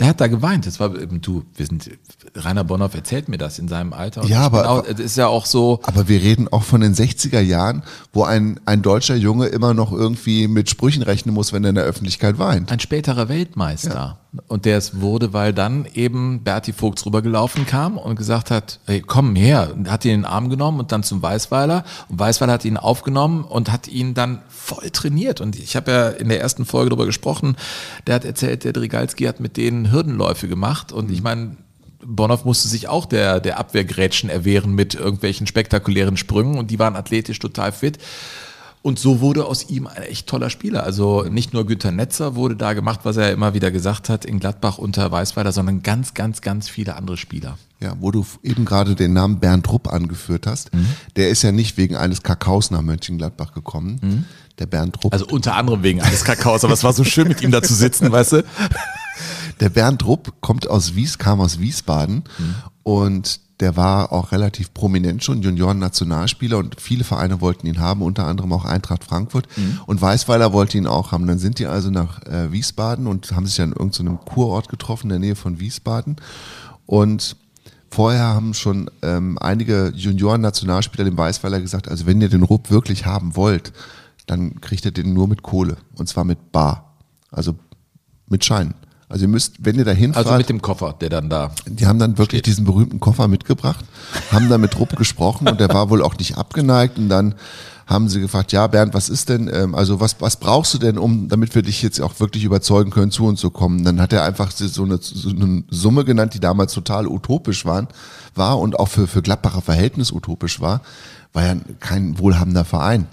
Der 0.00 0.08
hat 0.08 0.20
da 0.20 0.26
geweint. 0.26 0.66
Das 0.66 0.80
war 0.80 0.98
eben, 1.00 1.20
du, 1.20 1.44
wir 1.54 1.66
sind, 1.66 1.88
Rainer 2.34 2.64
Bonhoff 2.64 2.94
erzählt 2.94 3.28
mir 3.28 3.38
das 3.38 3.58
in 3.60 3.68
seinem 3.68 3.92
Alter. 3.92 4.22
Und 4.22 4.28
Ja, 4.28 4.40
aber- 4.40 4.68
auch, 4.68 4.84
es 4.84 4.98
ist 4.98 5.16
ja 5.16 5.28
auch 5.28 5.46
so, 5.46 5.80
Aber 5.84 6.08
wir 6.08 6.20
reden 6.20 6.48
auch 6.48 6.64
von 6.64 6.80
den 6.80 6.94
60er 6.94 7.40
Jahren, 7.40 7.82
wo 8.12 8.24
ein, 8.24 8.58
ein 8.66 8.82
deutscher 8.82 9.14
Junge 9.14 9.46
immer 9.46 9.72
noch 9.72 9.92
irgendwie 9.92 10.48
mit 10.48 10.68
Sprüchen 10.68 11.02
rechnen 11.04 11.32
muss, 11.34 11.52
wenn 11.52 11.62
er 11.64 11.70
in 11.70 11.76
der 11.76 11.84
Öffentlichkeit 11.84 12.38
weint. 12.38 12.72
ein 12.72 12.80
späterer 12.80 13.28
Weltmeister. 13.28 14.18
Und 14.48 14.64
der 14.64 14.78
es 14.78 15.00
wurde, 15.00 15.32
weil 15.32 15.52
dann 15.52 15.86
eben 15.94 16.42
Berti 16.42 16.72
Vogts 16.72 17.06
rübergelaufen 17.06 17.66
kam 17.66 17.98
und 17.98 18.16
gesagt 18.16 18.50
hat, 18.50 18.80
hey, 18.86 19.00
komm 19.00 19.36
her. 19.36 19.72
Und 19.74 19.90
hat 19.90 20.04
ihn 20.04 20.12
in 20.12 20.20
den 20.20 20.24
Arm 20.26 20.50
genommen 20.50 20.80
und 20.80 20.90
dann 20.90 21.02
zum 21.02 21.22
Weißweiler. 21.22 21.84
Und 22.08 22.18
Weißweiler 22.18 22.52
hat 22.52 22.64
ihn 22.64 22.76
aufgenommen 22.76 23.44
und 23.44 23.70
hat 23.70 23.86
ihn 23.86 24.14
dann 24.14 24.42
voll 24.48 24.90
trainiert. 24.90 25.40
Und 25.40 25.56
ich 25.56 25.76
habe 25.76 25.90
ja 25.90 26.08
in 26.08 26.28
der 26.28 26.40
ersten 26.40 26.64
Folge 26.64 26.90
darüber 26.90 27.06
gesprochen, 27.06 27.56
der 28.06 28.16
hat 28.16 28.24
erzählt, 28.24 28.64
der 28.64 28.72
Drigalski 28.72 29.24
hat 29.24 29.38
mit 29.38 29.56
denen 29.56 29.92
Hürdenläufe 29.92 30.48
gemacht. 30.48 30.90
Und 30.90 31.10
ich 31.10 31.22
meine, 31.22 31.56
Bonhoff 32.04 32.44
musste 32.44 32.68
sich 32.68 32.88
auch 32.88 33.06
der, 33.06 33.40
der 33.40 33.58
Abwehrgrätschen 33.58 34.30
erwehren 34.30 34.74
mit 34.74 34.94
irgendwelchen 34.94 35.46
spektakulären 35.46 36.16
Sprüngen 36.16 36.58
und 36.58 36.70
die 36.70 36.78
waren 36.78 36.96
athletisch 36.96 37.38
total 37.38 37.72
fit. 37.72 37.98
Und 38.84 38.98
so 38.98 39.22
wurde 39.22 39.46
aus 39.46 39.70
ihm 39.70 39.86
ein 39.86 40.02
echt 40.02 40.26
toller 40.26 40.50
Spieler. 40.50 40.84
Also 40.84 41.22
nicht 41.22 41.54
nur 41.54 41.64
Günter 41.64 41.90
Netzer 41.90 42.34
wurde 42.34 42.54
da 42.54 42.74
gemacht, 42.74 43.00
was 43.04 43.16
er 43.16 43.32
immer 43.32 43.54
wieder 43.54 43.70
gesagt 43.70 44.10
hat, 44.10 44.26
in 44.26 44.40
Gladbach 44.40 44.76
unter 44.76 45.10
Weißweiler, 45.10 45.52
sondern 45.52 45.82
ganz, 45.82 46.12
ganz, 46.12 46.42
ganz 46.42 46.68
viele 46.68 46.94
andere 46.94 47.16
Spieler. 47.16 47.56
Ja, 47.80 47.96
wo 48.00 48.10
du 48.10 48.26
eben 48.42 48.66
gerade 48.66 48.94
den 48.94 49.14
Namen 49.14 49.40
Bernd 49.40 49.72
Rupp 49.72 49.90
angeführt 49.90 50.46
hast, 50.46 50.74
mhm. 50.74 50.86
der 51.16 51.30
ist 51.30 51.40
ja 51.40 51.50
nicht 51.50 51.78
wegen 51.78 51.96
eines 51.96 52.22
Kakaos 52.22 52.70
nach 52.70 52.82
Mönchengladbach 52.82 53.54
gekommen. 53.54 54.00
Mhm. 54.02 54.24
Der 54.58 54.66
Bernd 54.66 55.02
Rupp. 55.02 55.14
Also 55.14 55.28
unter 55.28 55.56
anderem 55.56 55.82
wegen 55.82 56.02
eines 56.02 56.22
Kakaos, 56.22 56.62
aber 56.62 56.74
es 56.74 56.84
war 56.84 56.92
so 56.92 57.04
schön 57.04 57.26
mit 57.26 57.40
ihm 57.40 57.52
da 57.52 57.62
zu 57.62 57.72
sitzen, 57.72 58.12
weißt 58.12 58.32
du? 58.32 58.44
Der 59.60 59.70
Bernd 59.70 60.04
Rupp 60.04 60.42
kommt 60.42 60.68
aus 60.68 60.94
Wies, 60.94 61.16
kam 61.16 61.40
aus 61.40 61.58
Wiesbaden 61.58 62.24
mhm. 62.38 62.54
und 62.82 63.40
der 63.60 63.76
war 63.76 64.12
auch 64.12 64.32
relativ 64.32 64.74
prominent 64.74 65.22
schon, 65.22 65.42
Junioren-Nationalspieler 65.42 66.58
und 66.58 66.80
viele 66.80 67.04
Vereine 67.04 67.40
wollten 67.40 67.66
ihn 67.66 67.78
haben, 67.78 68.02
unter 68.02 68.26
anderem 68.26 68.52
auch 68.52 68.64
Eintracht 68.64 69.04
Frankfurt. 69.04 69.46
Mhm. 69.56 69.80
Und 69.86 70.02
Weißweiler 70.02 70.52
wollte 70.52 70.76
ihn 70.76 70.88
auch 70.88 71.12
haben. 71.12 71.26
Dann 71.26 71.38
sind 71.38 71.58
die 71.58 71.66
also 71.66 71.90
nach 71.90 72.22
äh, 72.26 72.50
Wiesbaden 72.50 73.06
und 73.06 73.32
haben 73.32 73.46
sich 73.46 73.60
an 73.60 73.70
irgendeinem 73.70 74.18
so 74.24 74.30
Kurort 74.32 74.68
getroffen 74.68 75.06
in 75.06 75.10
der 75.10 75.18
Nähe 75.20 75.36
von 75.36 75.60
Wiesbaden. 75.60 76.16
Und 76.86 77.36
vorher 77.90 78.24
haben 78.24 78.54
schon 78.54 78.90
ähm, 79.02 79.38
einige 79.38 79.92
Junioren-Nationalspieler 79.94 81.04
dem 81.04 81.16
Weißweiler 81.16 81.60
gesagt, 81.60 81.88
also 81.88 82.06
wenn 82.06 82.20
ihr 82.20 82.28
den 82.28 82.42
Rupp 82.42 82.70
wirklich 82.70 83.06
haben 83.06 83.36
wollt, 83.36 83.72
dann 84.26 84.60
kriegt 84.60 84.84
ihr 84.84 84.90
den 84.90 85.14
nur 85.14 85.28
mit 85.28 85.42
Kohle. 85.42 85.76
Und 85.94 86.08
zwar 86.08 86.24
mit 86.24 86.50
Bar. 86.50 86.96
Also 87.30 87.54
mit 88.28 88.44
Scheinen. 88.44 88.74
Also 89.14 89.26
ihr 89.26 89.28
müsst, 89.28 89.64
wenn 89.64 89.76
ihr 89.76 89.84
da 89.84 89.92
hinfahrt. 89.92 90.26
Also 90.26 90.36
mit 90.36 90.48
dem 90.48 90.60
Koffer, 90.60 90.92
der 91.00 91.08
dann 91.08 91.30
da. 91.30 91.52
Die 91.66 91.86
haben 91.86 92.00
dann 92.00 92.18
wirklich 92.18 92.40
steht. 92.40 92.46
diesen 92.46 92.64
berühmten 92.64 92.98
Koffer 92.98 93.28
mitgebracht, 93.28 93.84
haben 94.32 94.48
da 94.48 94.58
mit 94.58 94.76
Rupp 94.76 94.96
gesprochen 94.96 95.46
und 95.46 95.60
der 95.60 95.68
war 95.68 95.88
wohl 95.88 96.02
auch 96.02 96.18
nicht 96.18 96.36
abgeneigt 96.36 96.98
und 96.98 97.08
dann 97.08 97.36
haben 97.86 98.08
sie 98.08 98.18
gefragt, 98.18 98.50
ja 98.50 98.66
Bernd, 98.66 98.92
was 98.92 99.08
ist 99.08 99.28
denn, 99.28 99.48
ähm, 99.54 99.76
also 99.76 100.00
was, 100.00 100.16
was 100.18 100.34
brauchst 100.34 100.74
du 100.74 100.78
denn, 100.78 100.98
um, 100.98 101.28
damit 101.28 101.54
wir 101.54 101.62
dich 101.62 101.80
jetzt 101.80 102.00
auch 102.00 102.18
wirklich 102.18 102.42
überzeugen 102.42 102.90
können, 102.90 103.12
zu 103.12 103.24
uns 103.24 103.38
zu 103.38 103.50
kommen? 103.50 103.84
Dann 103.84 104.00
hat 104.00 104.12
er 104.12 104.24
einfach 104.24 104.50
so 104.50 104.82
eine, 104.82 104.98
so 105.00 105.30
eine 105.30 105.62
Summe 105.70 106.04
genannt, 106.04 106.34
die 106.34 106.40
damals 106.40 106.72
total 106.72 107.06
utopisch 107.06 107.64
waren, 107.64 107.86
war 108.34 108.58
und 108.58 108.80
auch 108.80 108.88
für, 108.88 109.06
für 109.06 109.22
Gladbacher 109.22 109.62
Verhältnis 109.62 110.10
utopisch 110.10 110.60
war, 110.60 110.80
war 111.32 111.44
ja 111.44 111.54
kein 111.78 112.18
wohlhabender 112.18 112.64
Verein. 112.64 113.06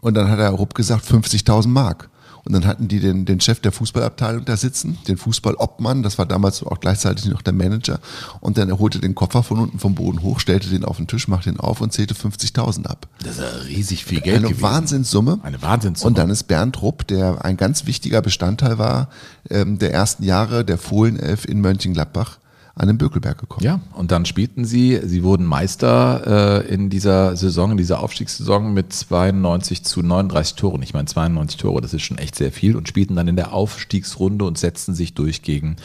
Und 0.00 0.14
dann 0.14 0.30
hat 0.30 0.38
er 0.38 0.48
Rupp 0.52 0.74
gesagt, 0.74 1.04
50.000 1.04 1.68
Mark. 1.68 2.08
Und 2.44 2.52
dann 2.52 2.66
hatten 2.66 2.88
die 2.88 3.00
den, 3.00 3.24
den 3.24 3.40
Chef 3.40 3.60
der 3.60 3.72
Fußballabteilung 3.72 4.44
da 4.44 4.56
sitzen, 4.56 4.98
den 5.08 5.16
Fußballobmann, 5.16 6.02
das 6.02 6.18
war 6.18 6.26
damals 6.26 6.62
auch 6.62 6.80
gleichzeitig 6.80 7.24
noch 7.26 7.42
der 7.42 7.54
Manager. 7.54 8.00
Und 8.40 8.58
dann 8.58 8.68
er 8.68 8.78
holte 8.78 8.98
den 8.98 9.14
Koffer 9.14 9.42
von 9.42 9.58
unten 9.58 9.78
vom 9.78 9.94
Boden 9.94 10.22
hoch, 10.22 10.40
stellte 10.40 10.68
den 10.68 10.84
auf 10.84 10.98
den 10.98 11.06
Tisch, 11.06 11.26
machte 11.28 11.50
ihn 11.50 11.58
auf 11.58 11.80
und 11.80 11.92
zählte 11.92 12.14
50.000 12.14 12.86
ab. 12.86 13.08
Das 13.20 13.38
ist 13.38 13.40
ja 13.40 13.48
riesig 13.66 14.04
viel 14.04 14.20
Geld 14.20 14.38
Eine 14.38 14.48
gewesen. 14.48 14.62
Wahnsinnssumme. 14.62 15.40
Eine 15.42 15.62
Wahnsinnssumme. 15.62 16.08
Und 16.08 16.18
dann 16.18 16.30
ist 16.30 16.44
Bernd 16.44 16.82
Rupp, 16.82 17.06
der 17.06 17.44
ein 17.44 17.56
ganz 17.56 17.86
wichtiger 17.86 18.20
Bestandteil 18.20 18.78
war 18.78 19.08
ähm, 19.50 19.78
der 19.78 19.92
ersten 19.92 20.22
Jahre 20.22 20.64
der 20.64 20.78
Fohlenelf 20.78 21.44
in 21.46 21.60
Mönchengladbach, 21.60 22.38
an 22.76 22.88
den 22.88 22.98
Bökelberg 22.98 23.38
gekommen. 23.38 23.64
Ja, 23.64 23.80
und 23.92 24.10
dann 24.10 24.26
spielten 24.26 24.64
sie, 24.64 25.00
sie 25.04 25.22
wurden 25.22 25.46
Meister 25.46 26.62
äh, 26.64 26.74
in 26.74 26.90
dieser 26.90 27.36
Saison, 27.36 27.70
in 27.70 27.76
dieser 27.76 28.00
Aufstiegssaison 28.00 28.74
mit 28.74 28.92
92 28.92 29.84
zu 29.84 30.02
39 30.02 30.56
Toren. 30.56 30.82
Ich 30.82 30.92
meine 30.92 31.06
92 31.06 31.56
Tore, 31.56 31.80
das 31.80 31.94
ist 31.94 32.02
schon 32.02 32.18
echt 32.18 32.34
sehr 32.34 32.50
viel 32.50 32.76
und 32.76 32.88
spielten 32.88 33.14
dann 33.14 33.28
in 33.28 33.36
der 33.36 33.52
Aufstiegsrunde 33.52 34.44
und 34.44 34.58
setzten 34.58 34.94
sich 34.94 35.14
durch 35.14 35.42
gegen 35.42 35.76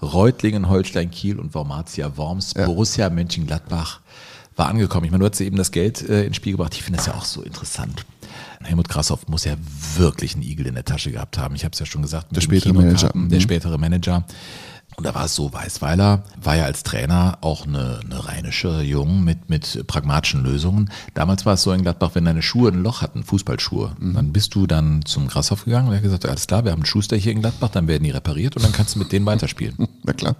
Reutlingen, 0.00 0.68
Holstein 0.68 1.10
Kiel 1.10 1.40
und 1.40 1.54
Wormatia 1.54 2.16
Worms. 2.16 2.54
Ja. 2.56 2.66
Borussia 2.66 3.10
Mönchengladbach 3.10 4.00
war 4.54 4.68
angekommen. 4.68 5.06
Ich 5.06 5.10
meine, 5.10 5.24
du 5.24 5.30
hast 5.30 5.40
eben 5.40 5.56
das 5.56 5.72
Geld 5.72 6.08
äh, 6.08 6.24
ins 6.24 6.36
Spiel 6.36 6.52
gebracht. 6.52 6.74
Ich 6.74 6.84
finde 6.84 6.98
das 6.98 7.06
ja 7.06 7.14
auch 7.14 7.24
so 7.24 7.42
interessant. 7.42 8.04
Helmut 8.62 8.88
Krassoff 8.88 9.26
muss 9.28 9.44
ja 9.44 9.54
wirklich 9.96 10.34
einen 10.34 10.42
Igel 10.42 10.66
in 10.66 10.74
der 10.74 10.84
Tasche 10.84 11.10
gehabt 11.10 11.38
haben. 11.38 11.54
Ich 11.54 11.64
habe 11.64 11.72
es 11.72 11.78
ja 11.78 11.86
schon 11.86 12.02
gesagt. 12.02 12.34
Der 12.34 12.40
spätere 12.40 12.72
Manager. 12.72 13.10
Der 13.14 13.38
mhm. 13.38 13.40
spätere 13.40 13.78
Manager. 13.78 14.24
Und 14.98 15.04
da 15.04 15.14
war 15.14 15.26
es 15.26 15.36
so, 15.36 15.52
Weißweiler 15.52 16.24
war 16.42 16.56
ja 16.56 16.64
als 16.64 16.82
Trainer 16.82 17.38
auch 17.40 17.68
eine, 17.68 18.00
eine 18.04 18.26
rheinische 18.26 18.82
Jung 18.82 19.22
mit, 19.22 19.48
mit 19.48 19.86
pragmatischen 19.86 20.42
Lösungen. 20.42 20.90
Damals 21.14 21.46
war 21.46 21.54
es 21.54 21.62
so 21.62 21.72
in 21.72 21.82
Gladbach, 21.82 22.10
wenn 22.14 22.24
deine 22.24 22.42
Schuhe 22.42 22.72
ein 22.72 22.82
Loch 22.82 23.00
hatten, 23.00 23.22
Fußballschuhe, 23.22 23.94
mhm. 23.96 24.14
dann 24.14 24.32
bist 24.32 24.56
du 24.56 24.66
dann 24.66 25.04
zum 25.04 25.28
Grashof 25.28 25.66
gegangen 25.66 25.86
und 25.86 25.92
er 25.92 25.98
hat 25.98 26.02
gesagt, 26.02 26.26
alles 26.26 26.48
klar, 26.48 26.64
wir 26.64 26.72
haben 26.72 26.80
einen 26.80 26.86
Schuster 26.86 27.16
hier 27.16 27.30
in 27.30 27.42
Gladbach, 27.42 27.68
dann 27.68 27.86
werden 27.86 28.02
die 28.02 28.10
repariert 28.10 28.56
und 28.56 28.64
dann 28.64 28.72
kannst 28.72 28.96
du 28.96 28.98
mit 28.98 29.12
denen 29.12 29.24
weiterspielen. 29.24 29.76
Na 30.02 30.14
klar, 30.14 30.34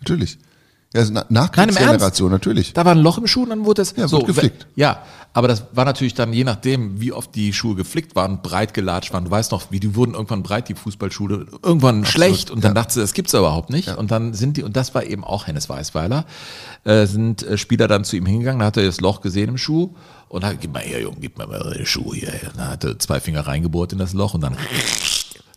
natürlich. 0.00 0.40
Ja, 0.96 1.02
also 1.02 1.20
Nachkriegsgeneration, 1.28 2.30
natürlich. 2.30 2.72
Da 2.72 2.84
war 2.84 2.92
ein 2.92 2.98
Loch 2.98 3.18
im 3.18 3.26
Schuh 3.26 3.42
und 3.42 3.50
dann 3.50 3.64
wurde 3.64 3.82
es 3.82 3.94
ja, 3.96 4.08
so 4.08 4.20
geflickt. 4.20 4.66
Ja, 4.74 5.02
aber 5.32 5.48
das 5.48 5.64
war 5.72 5.84
natürlich 5.84 6.14
dann 6.14 6.32
je 6.32 6.44
nachdem, 6.44 6.98
wie 7.00 7.12
oft 7.12 7.34
die 7.34 7.52
Schuhe 7.52 7.74
geflickt 7.74 8.16
waren, 8.16 8.40
breit 8.40 8.72
gelatscht 8.72 9.12
waren. 9.12 9.26
Du 9.26 9.30
weißt 9.30 9.52
noch, 9.52 9.70
wie 9.70 9.80
die 9.80 9.94
wurden 9.94 10.14
irgendwann 10.14 10.42
breit, 10.42 10.70
die 10.70 10.74
Fußballschuhe, 10.74 11.46
irgendwann 11.62 12.00
Absolut, 12.00 12.08
schlecht 12.08 12.50
und 12.50 12.64
dann 12.64 12.70
ja. 12.70 12.82
dachte 12.82 12.94
sie, 12.94 13.00
das 13.00 13.12
gibt's 13.12 13.34
überhaupt 13.34 13.68
nicht. 13.68 13.88
Ja. 13.88 13.96
Und 13.96 14.10
dann 14.10 14.32
sind 14.32 14.56
die, 14.56 14.62
und 14.62 14.76
das 14.76 14.94
war 14.94 15.04
eben 15.04 15.24
auch 15.24 15.46
Hennes 15.46 15.68
Weißweiler, 15.68 16.24
äh, 16.84 17.04
sind 17.04 17.42
äh, 17.42 17.58
Spieler 17.58 17.86
dann 17.86 18.04
zu 18.04 18.16
ihm 18.16 18.24
hingegangen, 18.24 18.60
da 18.60 18.66
hat 18.66 18.78
er 18.78 18.86
das 18.86 19.02
Loch 19.02 19.20
gesehen 19.20 19.50
im 19.50 19.58
Schuh 19.58 19.94
und 20.28 20.42
hat, 20.42 20.58
gib 20.60 20.72
mal 20.72 20.82
her, 20.82 21.02
Junge, 21.02 21.18
gib 21.20 21.36
mir 21.36 21.46
mal 21.46 21.74
den 21.74 21.84
Schuh 21.84 22.14
hier. 22.14 22.32
Dann 22.56 22.68
hat 22.68 22.84
er 22.84 22.98
zwei 22.98 23.20
Finger 23.20 23.46
reingebohrt 23.46 23.92
in 23.92 23.98
das 23.98 24.14
Loch 24.14 24.32
und 24.32 24.40
dann 24.40 24.56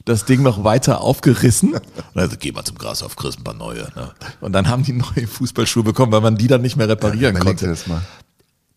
das 0.09 0.25
Ding 0.25 0.43
noch 0.43 0.63
weiter 0.63 1.01
aufgerissen. 1.01 1.73
Und 1.73 1.81
also 2.15 2.35
geh 2.37 2.51
mal 2.51 2.63
zum 2.63 2.77
Gras 2.77 3.03
auf, 3.03 3.15
kriegst 3.15 3.39
ein 3.39 3.43
paar 3.43 3.53
neue. 3.53 3.83
Ne? 3.95 4.11
Und 4.41 4.53
dann 4.53 4.67
haben 4.67 4.83
die 4.83 4.93
neue 4.93 5.27
Fußballschuhe 5.27 5.83
bekommen, 5.83 6.11
weil 6.11 6.21
man 6.21 6.35
die 6.35 6.47
dann 6.47 6.61
nicht 6.61 6.75
mehr 6.75 6.89
reparieren 6.89 7.35
ja, 7.35 7.41
konnte. 7.41 7.67
Das 7.67 7.87
mal. 7.87 8.01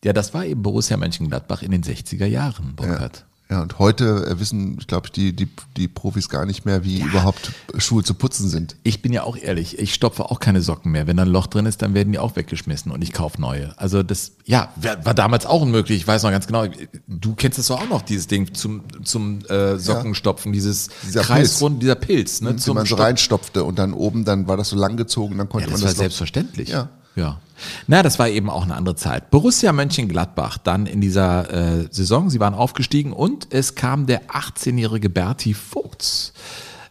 Ja, 0.05 0.12
das 0.12 0.35
war 0.35 0.45
eben 0.45 0.62
Borussia 0.62 0.97
Mönchengladbach 0.97 1.62
in 1.62 1.71
den 1.71 1.83
60er 1.83 2.27
Jahren, 2.27 2.75
Burkhard. 2.77 3.18
Ja. 3.18 3.32
Ja, 3.53 3.61
und 3.61 3.79
heute 3.79 4.27
äh, 4.27 4.41
wissen, 4.41 4.79
glaube 4.79 5.09
ich, 5.09 5.12
die, 5.12 5.37
die, 5.37 5.47
die 5.77 5.87
Profis 5.87 6.31
gar 6.31 6.47
nicht 6.47 6.65
mehr, 6.65 6.85
wie 6.85 7.01
ja. 7.01 7.05
überhaupt 7.05 7.53
Schuhe 7.77 8.03
zu 8.03 8.15
putzen 8.15 8.49
sind. 8.49 8.77
Ich 8.83 9.03
bin 9.03 9.12
ja 9.12 9.25
auch 9.25 9.37
ehrlich, 9.37 9.79
ich 9.79 9.93
stopfe 9.93 10.31
auch 10.31 10.41
keine 10.41 10.62
Socken 10.62 10.91
mehr. 10.91 11.07
Wenn 11.07 11.19
da 11.19 11.25
ein 11.25 11.29
Loch 11.29 11.49
drin 11.49 11.67
ist, 11.67 11.83
dann 11.83 11.93
werden 11.93 12.15
die 12.15 12.19
auch 12.19 12.35
weggeschmissen 12.35 12.91
und 12.91 13.03
ich 13.03 13.12
kaufe 13.12 13.38
neue. 13.38 13.79
Also 13.79 14.03
das, 14.03 14.33
ja, 14.47 14.73
war 15.05 15.12
damals 15.12 15.45
auch 15.45 15.61
unmöglich. 15.61 15.99
Ich 15.99 16.07
weiß 16.07 16.23
noch 16.23 16.31
ganz 16.31 16.47
genau, 16.47 16.65
du 17.07 17.35
kennst 17.35 17.59
es 17.59 17.67
doch 17.67 17.83
auch 17.83 17.88
noch, 17.91 18.01
dieses 18.01 18.27
Ding 18.27 18.55
zum, 18.55 18.85
zum 19.05 19.45
äh, 19.45 19.79
Sockenstopfen, 19.79 20.55
dieses 20.55 20.88
dieser 21.07 21.21
Kreisrund, 21.21 21.75
Pilz. 21.75 21.81
dieser 21.81 21.95
Pilz. 21.97 22.41
Ne, 22.41 22.57
zum 22.57 22.77
man 22.77 22.87
so 22.87 22.95
reinstopfte 22.95 23.65
und 23.65 23.79
dann 23.79 23.93
oben, 23.93 24.25
dann 24.25 24.49
war 24.49 24.57
das 24.57 24.71
so 24.71 24.77
langgezogen, 24.77 25.37
dann 25.37 25.51
konnte 25.51 25.67
ja, 25.67 25.73
das 25.73 25.81
man 25.83 25.88
das. 25.88 25.91
Das 25.91 25.99
war 25.99 26.05
selbstverständlich. 26.05 26.71
Ja. 26.71 26.88
Ja. 27.16 27.38
Na, 27.87 28.03
das 28.03 28.18
war 28.18 28.29
eben 28.29 28.51
auch 28.51 28.64
eine 28.64 28.75
andere 28.75 28.96
Zeit. 28.96 29.31
Borussia 29.31 29.72
Mönchengladbach 29.72 30.59
dann 30.59 30.87
in 30.87 31.01
dieser 31.01 31.51
äh, 31.83 31.88
Saison, 31.90 32.31
sie 32.31 32.40
waren 32.40 32.55
aufgestiegen 32.55 33.12
und 33.12 33.48
es 33.51 33.75
kam 33.75 34.07
der 34.07 34.27
18-jährige 34.29 35.11
Berti 35.11 35.55
Vogts 35.55 36.33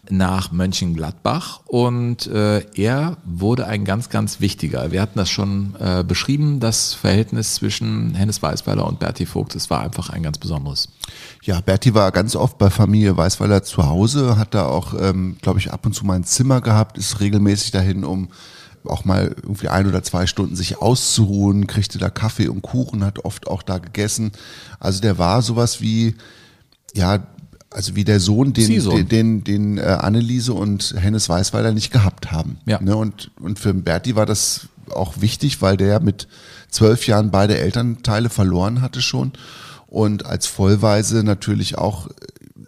nach 0.10 0.52
Mönchengladbach 0.52 1.62
und 1.68 2.28
äh, 2.28 2.66
er 2.76 3.18
wurde 3.24 3.68
ein 3.68 3.86
ganz, 3.86 4.10
ganz 4.10 4.42
wichtiger. 4.42 4.92
Wir 4.92 5.02
hatten 5.02 5.18
das 5.18 5.30
schon 5.30 5.76
äh, 5.80 6.04
beschrieben, 6.04 6.60
das 6.60 6.94
Verhältnis 6.94 7.56
zwischen 7.56 8.16
Hennes 8.16 8.42
Weißweiler 8.42 8.86
und 8.86 9.00
Berti 9.00 9.26
Vogt, 9.26 9.56
es 9.56 9.70
war 9.70 9.82
einfach 9.82 10.10
ein 10.10 10.24
ganz 10.24 10.38
besonderes. 10.38 10.90
Ja, 11.44 11.62
Berti 11.62 11.94
war 11.94 12.12
ganz 12.12 12.36
oft 12.36 12.58
bei 12.58 12.70
Familie 12.70 13.16
Weißweiler 13.16 13.64
zu 13.64 13.86
Hause, 13.86 14.38
hat 14.38 14.54
da 14.54 14.66
auch, 14.66 14.94
ähm, 15.00 15.38
glaube 15.42 15.60
ich, 15.60 15.72
ab 15.72 15.86
und 15.86 15.94
zu 15.94 16.06
mal 16.06 16.16
ein 16.16 16.24
Zimmer 16.24 16.62
gehabt, 16.62 16.98
ist 16.98 17.20
regelmäßig 17.20 17.72
dahin, 17.72 18.04
um 18.04 18.30
auch 18.86 19.06
mal 19.06 19.36
irgendwie 19.42 19.68
ein 19.68 19.88
oder 19.88 20.04
zwei 20.04 20.28
Stunden 20.28 20.56
sich 20.56 20.80
auszuruhen, 20.80 21.68
kriegte 21.68 21.98
da 21.98 22.10
Kaffee 22.10 22.48
und 22.48 22.62
Kuchen, 22.62 23.04
hat 23.04 23.26
oft 23.26 23.48
auch 23.48 23.64
da 23.64 23.78
gegessen. 23.78 24.32
Also 24.80 25.02
der 25.02 25.18
war 25.18 25.42
sowas 25.42 25.82
wie, 25.82 26.16
ja, 26.94 27.28
also 27.70 27.96
wie 27.96 28.04
der 28.04 28.20
Sohn, 28.20 28.54
den, 28.54 28.68
den, 28.68 29.08
den, 29.08 29.44
den 29.44 29.78
äh, 29.78 29.82
Anneliese 29.82 30.54
und 30.54 30.96
Hennes 30.98 31.30
Weißweiler 31.30 31.72
nicht 31.72 31.92
gehabt 31.92 32.32
haben. 32.32 32.58
Ja. 32.66 32.82
Ne? 32.82 32.96
Und, 32.96 33.32
und 33.40 33.60
für 33.60 33.74
Berti 33.74 34.16
war 34.16 34.26
das 34.26 34.68
auch 34.90 35.22
wichtig, 35.22 35.62
weil 35.62 35.78
der 35.78 36.02
mit 36.02 36.28
zwölf 36.70 37.08
Jahren 37.08 37.32
beide 37.32 37.58
Elternteile 37.58 38.30
verloren 38.30 38.82
hatte 38.82 39.02
schon 39.02 39.32
und 39.88 40.26
als 40.26 40.48
Vollweise 40.48 41.24
natürlich 41.24 41.78
auch 41.78 42.10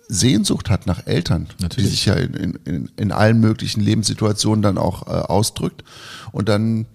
Sehnsucht 0.08 0.70
hat 0.70 0.86
nach 0.88 1.08
Eltern, 1.08 1.48
Natürlich. 1.60 1.90
die 1.90 1.92
sich 1.96 2.06
ja 2.06 2.16
in, 2.16 2.60
in, 2.66 2.92
in 2.98 3.12
allen 3.12 3.40
möglichen 3.40 3.82
Lebenssituationen 3.82 4.62
dann 4.62 4.78
auch 4.78 5.08
äh, 5.08 5.12
ausdrückt. 5.12 5.84
Und 6.32 6.50
dann 6.50 6.86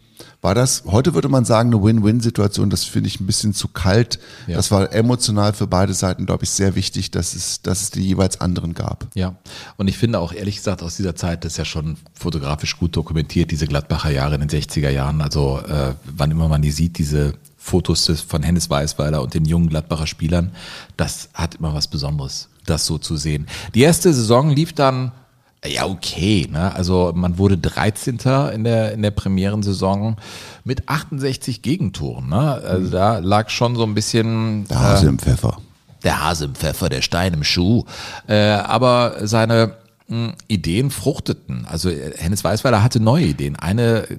War 0.40 0.54
das, 0.54 0.84
heute 0.86 1.14
würde 1.14 1.28
man 1.28 1.44
sagen, 1.44 1.72
eine 1.72 1.82
Win-Win-Situation, 1.82 2.70
das 2.70 2.84
finde 2.84 3.08
ich 3.08 3.18
ein 3.20 3.26
bisschen 3.26 3.54
zu 3.54 3.68
kalt. 3.68 4.20
Ja. 4.46 4.56
Das 4.56 4.70
war 4.70 4.92
emotional 4.92 5.52
für 5.52 5.66
beide 5.66 5.94
Seiten, 5.94 6.26
glaube 6.26 6.44
ich, 6.44 6.50
sehr 6.50 6.76
wichtig, 6.76 7.10
dass 7.10 7.34
es, 7.34 7.60
dass 7.62 7.82
es 7.82 7.90
die 7.90 8.02
jeweils 8.02 8.40
anderen 8.40 8.74
gab. 8.74 9.08
Ja, 9.14 9.36
und 9.78 9.88
ich 9.88 9.98
finde 9.98 10.20
auch 10.20 10.32
ehrlich 10.32 10.56
gesagt 10.56 10.82
aus 10.82 10.96
dieser 10.96 11.16
Zeit, 11.16 11.44
das 11.44 11.52
ist 11.52 11.58
ja 11.58 11.64
schon 11.64 11.96
fotografisch 12.14 12.78
gut 12.78 12.96
dokumentiert, 12.96 13.50
diese 13.50 13.66
Gladbacher 13.66 14.10
Jahre 14.10 14.36
in 14.36 14.46
den 14.46 14.50
60er 14.50 14.90
Jahren. 14.90 15.20
Also 15.22 15.60
äh, 15.60 15.94
wann 16.04 16.30
immer 16.30 16.48
man 16.48 16.62
die 16.62 16.70
sieht, 16.70 16.98
diese 16.98 17.34
Fotos 17.56 18.08
von 18.26 18.42
Hennes 18.44 18.70
Weißweiler 18.70 19.20
und 19.20 19.34
den 19.34 19.44
jungen 19.44 19.68
Gladbacher 19.68 20.06
Spielern, 20.06 20.52
das 20.96 21.30
hat 21.34 21.56
immer 21.56 21.74
was 21.74 21.88
Besonderes, 21.88 22.48
das 22.68 22.86
so 22.86 22.98
zu 22.98 23.16
sehen. 23.16 23.46
Die 23.74 23.82
erste 23.82 24.12
Saison 24.12 24.50
lief 24.50 24.72
dann 24.72 25.12
ja, 25.66 25.86
okay. 25.86 26.46
Ne? 26.50 26.72
Also 26.74 27.12
man 27.16 27.36
wurde 27.36 27.58
13. 27.58 28.18
in 28.54 28.62
der, 28.62 28.92
in 28.92 29.02
der 29.02 29.10
Premierensaison 29.10 30.14
mit 30.62 30.88
68 30.88 31.62
Gegentoren. 31.62 32.28
Ne? 32.28 32.36
Also 32.38 32.90
da 32.90 33.18
lag 33.18 33.50
schon 33.50 33.74
so 33.74 33.82
ein 33.82 33.92
bisschen 33.94 34.68
Der 34.68 34.78
Hase 34.78 35.08
im 35.08 35.18
Pfeffer. 35.18 35.58
der 36.04 36.22
Hase 36.24 36.44
im 36.44 36.54
Pfeffer, 36.54 36.88
der 36.88 37.02
Stein 37.02 37.34
im 37.34 37.42
Schuh. 37.42 37.84
Äh, 38.28 38.36
aber 38.50 39.26
seine 39.26 39.72
mh, 40.06 40.34
Ideen 40.46 40.92
fruchteten. 40.92 41.66
Also 41.68 41.90
äh, 41.90 42.12
Hennes 42.16 42.44
Weißweiler 42.44 42.80
hatte 42.84 43.00
neue 43.00 43.24
Ideen. 43.24 43.56
Eine 43.56 44.08
äh, 44.08 44.16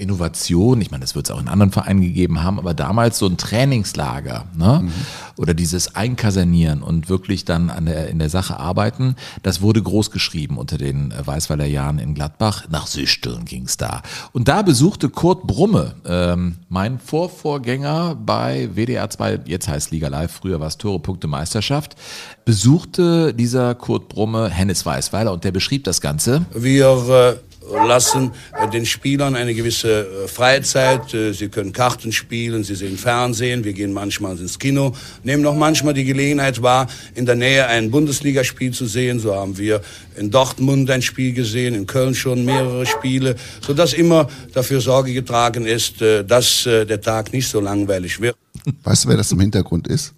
Innovation, 0.00 0.80
ich 0.80 0.90
meine, 0.90 1.02
das 1.02 1.14
wird 1.14 1.26
es 1.26 1.30
auch 1.30 1.40
in 1.40 1.48
anderen 1.48 1.72
Vereinen 1.72 2.00
gegeben 2.00 2.42
haben, 2.42 2.58
aber 2.58 2.74
damals 2.74 3.18
so 3.18 3.26
ein 3.26 3.36
Trainingslager 3.36 4.46
ne? 4.56 4.88
oder 5.36 5.54
dieses 5.54 5.94
Einkasernieren 5.94 6.82
und 6.82 7.08
wirklich 7.08 7.44
dann 7.44 7.70
an 7.70 7.86
der, 7.86 8.08
in 8.08 8.18
der 8.18 8.30
Sache 8.30 8.58
arbeiten, 8.58 9.16
das 9.42 9.60
wurde 9.60 9.82
groß 9.82 10.10
geschrieben 10.10 10.58
unter 10.58 10.78
den 10.78 11.10
äh, 11.10 11.26
Weißweiler 11.26 11.66
Jahren 11.66 11.98
in 11.98 12.14
Gladbach. 12.14 12.66
Nach 12.70 12.86
Süchteln 12.86 13.44
ging 13.44 13.64
es 13.64 13.76
da. 13.76 14.02
Und 14.32 14.48
da 14.48 14.62
besuchte 14.62 15.08
Kurt 15.08 15.46
Brumme, 15.46 15.94
ähm, 16.06 16.56
mein 16.68 16.98
Vorvorgänger 16.98 18.16
bei 18.16 18.70
WDR 18.74 19.10
2, 19.10 19.40
jetzt 19.44 19.68
heißt 19.68 19.90
Liga 19.90 20.08
Live, 20.08 20.32
früher 20.32 20.60
war 20.60 20.68
es 20.68 20.78
Tore, 20.78 21.00
Punkte, 21.00 21.26
Meisterschaft, 21.26 21.96
besuchte 22.44 23.34
dieser 23.34 23.74
Kurt 23.74 24.08
Brumme 24.08 24.48
Hennes 24.48 24.84
Weißweiler 24.84 25.32
und 25.32 25.44
der 25.44 25.52
beschrieb 25.52 25.84
das 25.84 26.00
Ganze. 26.00 26.46
Wir 26.54 27.36
äh, 27.40 27.49
lassen 27.74 28.32
äh, 28.58 28.68
den 28.68 28.86
Spielern 28.86 29.36
eine 29.36 29.54
gewisse 29.54 30.24
äh, 30.24 30.28
Freizeit. 30.28 31.12
Äh, 31.14 31.32
Sie 31.32 31.48
können 31.48 31.72
Karten 31.72 32.12
spielen, 32.12 32.64
sie 32.64 32.74
sehen 32.74 32.98
Fernsehen, 32.98 33.64
wir 33.64 33.72
gehen 33.72 33.92
manchmal 33.92 34.38
ins 34.38 34.58
Kino, 34.58 34.94
nehmen 35.22 35.46
auch 35.46 35.56
manchmal 35.56 35.94
die 35.94 36.04
Gelegenheit 36.04 36.62
wahr, 36.62 36.86
in 37.14 37.26
der 37.26 37.36
Nähe 37.36 37.66
ein 37.66 37.90
Bundesligaspiel 37.90 38.72
zu 38.72 38.86
sehen. 38.86 39.20
So 39.20 39.34
haben 39.34 39.56
wir 39.56 39.80
in 40.16 40.30
Dortmund 40.30 40.90
ein 40.90 41.02
Spiel 41.02 41.32
gesehen, 41.32 41.74
in 41.74 41.86
Köln 41.86 42.14
schon 42.14 42.44
mehrere 42.44 42.86
Spiele, 42.86 43.36
sodass 43.60 43.92
immer 43.92 44.28
dafür 44.52 44.80
Sorge 44.80 45.12
getragen 45.12 45.66
ist, 45.66 46.00
dass 46.00 46.64
der 46.64 47.00
Tag 47.00 47.32
nicht 47.32 47.48
so 47.48 47.60
langweilig 47.60 48.20
wird. 48.20 48.36
Weißt 48.82 49.04
du, 49.04 49.08
wer 49.08 49.16
das 49.16 49.32
im 49.32 49.40
Hintergrund 49.40 49.88
ist? 49.88 50.14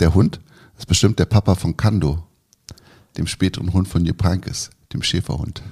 Der 0.00 0.14
Hund? 0.14 0.40
Das 0.74 0.84
ist 0.84 0.86
bestimmt 0.86 1.18
der 1.18 1.26
Papa 1.26 1.54
von 1.54 1.76
Kando, 1.76 2.22
dem 3.16 3.26
späteren 3.26 3.72
Hund 3.72 3.86
von 3.86 4.04
Jeprankes, 4.04 4.70
dem 4.92 5.02
Schäferhund. 5.02 5.62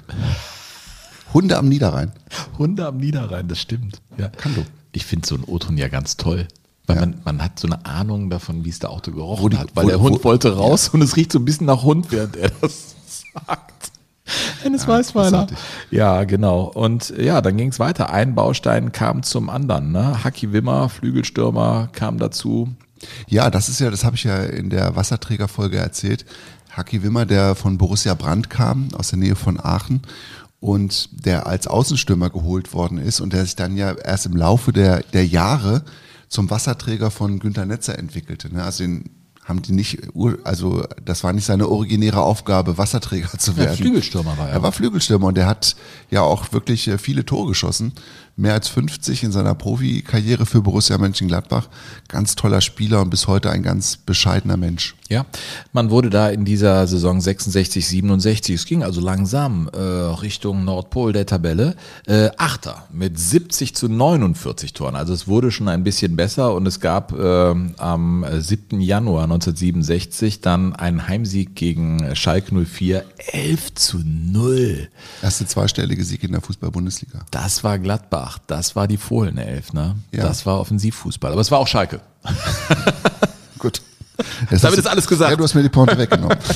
Hunde 1.35 1.57
am 1.59 1.69
Niederrhein. 1.69 2.13
Hunde 2.59 2.87
am 2.87 2.97
Niederrhein, 2.99 3.49
das 3.49 3.59
stimmt. 3.61 4.01
Ja. 4.17 4.29
Kando. 4.29 4.65
Ich 4.93 5.05
finde 5.07 5.27
so 5.29 5.35
ein 5.35 5.45
O-Ton 5.45 5.77
ja 5.77 5.89
ganz 5.89 6.17
toll. 6.17 6.49
Weil 6.87 6.97
Ja. 6.97 7.01
man, 7.03 7.21
man 7.25 7.43
hat 7.43 7.59
so 7.61 7.67
eine 7.69 7.85
Ahnung 7.85 8.31
davon, 8.31 8.65
wie 8.65 8.71
es 8.71 8.79
der 8.79 8.91
Auto 8.91 9.13
gerochen 9.13 9.51
die- 9.51 9.59
hat. 9.59 9.69
Weil 9.75 9.85
wo- 9.85 9.89
der 9.91 10.01
Hund 10.01 10.17
wo- 10.21 10.25
wollte 10.25 10.57
raus 10.57 10.89
und 10.89 11.03
es 11.03 11.17
riecht 11.17 11.33
so 11.33 11.39
ein 11.39 11.45
bisschen 11.45 11.67
nach 11.67 11.83
Hund, 11.83 12.11
während 12.11 12.37
er 12.37 12.51
das 12.63 12.95
sagt. 13.35 13.93
Hennes 14.63 14.87
Weißweiler. 14.87 15.31
großartig. 15.31 15.59
Ja, 15.91 16.25
genau. 16.25 16.63
Und 16.65 17.11
ja, 17.19 17.41
dann 17.41 17.57
ging 17.57 17.69
es 17.71 17.79
weiter. 17.79 18.11
Ein 18.11 18.35
Baustein 18.35 18.93
kam 18.93 19.23
zum 19.23 19.49
anderen. 19.51 19.93
Ne? 19.93 20.23
Haki 20.25 20.53
Wimmer, 20.53 20.89
Flügelstürmer, 20.89 21.89
kam 21.93 22.19
dazu. 22.19 22.69
Ja, 23.29 23.49
das 23.51 23.69
ist 23.69 23.81
ja, 23.81 23.91
das 23.91 24.05
habe 24.05 24.17
ich 24.17 24.25
ja 24.25 24.43
in 24.43 24.71
der 24.71 24.97
Wasserträgerfolge 24.97 25.79
erzählt. 25.79 26.27
Haki 26.71 27.03
Wimmer, 27.03 27.25
der 27.27 27.55
von 27.55 27.79
Borussia 27.79 28.15
Brandt 28.15 28.51
kam, 28.51 28.89
aus 28.97 29.09
der 29.11 29.19
Nähe 29.19 29.35
von 29.37 29.59
Aachen 29.59 30.03
und 30.61 31.09
der 31.25 31.47
als 31.47 31.67
Außenstürmer 31.67 32.31
geholt 32.31 32.73
worden 32.73 32.99
ist 32.99 33.21
und 33.21 33.33
der 33.33 33.45
sich 33.45 33.57
dann 33.57 33.77
ja 33.77 33.93
erst 33.93 34.27
im 34.27 34.37
Laufe 34.37 34.73
der, 34.73 35.03
der 35.13 35.27
Jahre 35.27 35.85
zum 36.29 36.51
Wasserträger 36.51 37.11
von 37.11 37.39
Günter 37.39 37.65
Netzer 37.65 37.99
entwickelte. 37.99 38.53
Ne? 38.53 38.63
Also 38.63 38.85
den 38.85 39.11
haben 39.45 39.63
die 39.63 39.73
nicht, 39.73 40.01
also 40.45 40.85
das 41.03 41.25
war 41.25 41.33
nicht 41.33 41.47
seine 41.47 41.69
originäre 41.69 42.21
Aufgabe, 42.21 42.77
Wasserträger 42.77 43.39
zu 43.39 43.53
Ja, 43.53 43.57
werden. 43.59 43.77
Flügelstürmer 43.77 44.37
war 44.37 44.49
er. 44.49 44.55
Er 44.55 44.63
war 44.63 44.73
Flügelstürmer 44.73 45.29
und 45.29 45.39
er 45.39 45.47
hat 45.47 45.75
ja 46.11 46.21
auch 46.21 46.53
wirklich 46.53 46.87
äh, 46.89 46.99
viele 46.99 47.25
Tore 47.25 47.49
geschossen. 47.49 47.93
Mehr 48.39 48.55
als 48.55 48.69
50 48.69 49.25
in 49.25 49.33
seiner 49.33 49.57
Profikarriere 49.57 50.47
für 50.47 50.63
Borussia 50.63 50.97
Mönchengladbach. 50.97 51.69
Ganz 52.07 52.37
toller 52.37 52.61
Spieler 52.61 53.03
und 53.03 53.11
bis 53.11 53.27
heute 53.27 53.51
ein 53.51 53.65
ganz 53.65 53.97
bescheidener 53.97 54.57
Mensch. 54.57 54.95
Ja, 55.09 55.25
man 55.73 55.89
wurde 55.91 56.11
da 56.11 56.29
in 56.29 56.45
dieser 56.45 56.87
Saison 56.87 57.19
66, 57.19 57.89
67, 57.89 58.55
es 58.55 58.67
ging 58.67 58.83
also 58.83 59.01
langsam 59.01 59.71
äh, 59.73 59.79
Richtung 59.81 60.65
Nordpol 60.65 61.15
der 61.15 61.25
Tabelle, 61.25 61.77
äh, 62.07 62.29
Achter 62.37 62.85
mit 62.93 63.19
70 63.19 63.75
zu 63.75 63.89
49 63.89 64.75
Toren. 64.75 64.97
Also 64.97 65.15
es 65.15 65.27
wurde 65.27 65.51
schon 65.51 65.69
ein 65.69 65.83
bisschen 65.83 66.15
besser 66.15 66.55
und 66.55 66.67
es 66.67 66.81
gab 66.81 67.19
äh, 67.19 67.55
am 67.79 68.27
7. 68.39 68.83
Januar 68.83 69.25
1967 69.25 70.43
dann 70.43 70.77
einen 70.77 71.09
Heimsieg 71.09 71.55
gegen 71.55 72.15
Schalke 72.15 72.55
04, 72.55 73.03
11 73.33 73.75
zu 73.77 74.03
0. 74.05 74.89
Erste 75.23 75.47
zweistellige 75.47 76.05
Sieg 76.05 76.23
in 76.23 76.33
der 76.33 76.43
Fußball-Bundesliga. 76.43 77.25
Das 77.31 77.65
war 77.65 77.79
Gladbach, 77.79 78.28
das 78.37 78.77
war 78.77 78.87
die 78.87 78.99
Fohlenelf, 78.99 79.73
ne? 79.73 79.97
Ja. 80.13 80.25
Das 80.25 80.45
war 80.45 80.61
Offensivfußball, 80.61 81.33
aber 81.33 81.41
es 81.41 81.51
war 81.51 81.59
auch 81.59 81.67
Schalke. 81.67 82.01
Jetzt 84.51 84.65
Damit 84.65 84.79
ist 84.79 84.87
alles 84.87 85.07
gesagt. 85.07 85.31
Ja, 85.31 85.37
du 85.37 85.45
hast 85.45 85.55
mir 85.55 85.63
die 85.63 85.69
Pointe 85.69 85.97
weggenommen. 85.97 86.37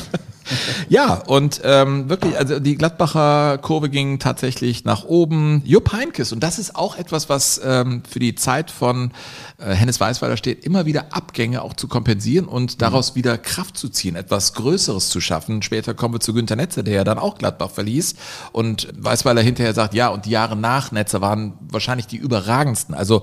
Ja, 0.89 1.15
und 1.15 1.61
ähm, 1.65 2.09
wirklich, 2.09 2.37
also 2.37 2.59
die 2.59 2.77
Gladbacher 2.77 3.59
Kurve 3.59 3.89
ging 3.89 4.19
tatsächlich 4.19 4.85
nach 4.85 5.05
oben. 5.05 5.63
Jupp 5.65 5.93
Heinkes, 5.93 6.33
und 6.33 6.43
das 6.43 6.59
ist 6.59 6.77
auch 6.77 6.97
etwas, 6.97 7.29
was 7.29 7.61
ähm, 7.65 8.03
für 8.09 8.19
die 8.19 8.35
Zeit 8.35 8.71
von 8.71 9.13
äh, 9.59 9.73
Hennes 9.73 10.01
Weißweiler 10.01 10.37
steht, 10.37 10.65
immer 10.65 10.87
wieder 10.87 11.07
Abgänge 11.15 11.63
auch 11.63 11.75
zu 11.75 11.89
kompensieren 11.89 12.47
und 12.47 12.83
daraus 12.83 13.15
wieder 13.15 13.39
Kraft 13.39 13.77
zu 13.77 13.89
ziehen, 13.89 14.17
etwas 14.17 14.55
Größeres 14.55 15.09
zu 15.09 15.21
schaffen. 15.21 15.63
Später 15.63 15.95
kommen 15.95 16.15
wir 16.15 16.21
zu 16.21 16.35
Günter 16.35 16.57
Netzer, 16.57 16.83
der 16.83 16.95
ja 16.95 17.05
dann 17.05 17.19
auch 17.19 17.39
Gladbach 17.39 17.71
verließ 17.71 18.17
und 18.53 18.89
Weißweiler 18.99 19.43
hinterher 19.43 19.75
sagt, 19.75 19.95
ja, 19.95 20.09
und 20.09 20.27
die 20.27 20.31
Jahre 20.31 20.57
nach 20.57 20.93
Netzer 20.93 21.21
waren 21.21 21.55
wahrscheinlich 21.61 22.07
die 22.07 22.17
überragendsten. 22.17 22.95
Also 22.95 23.23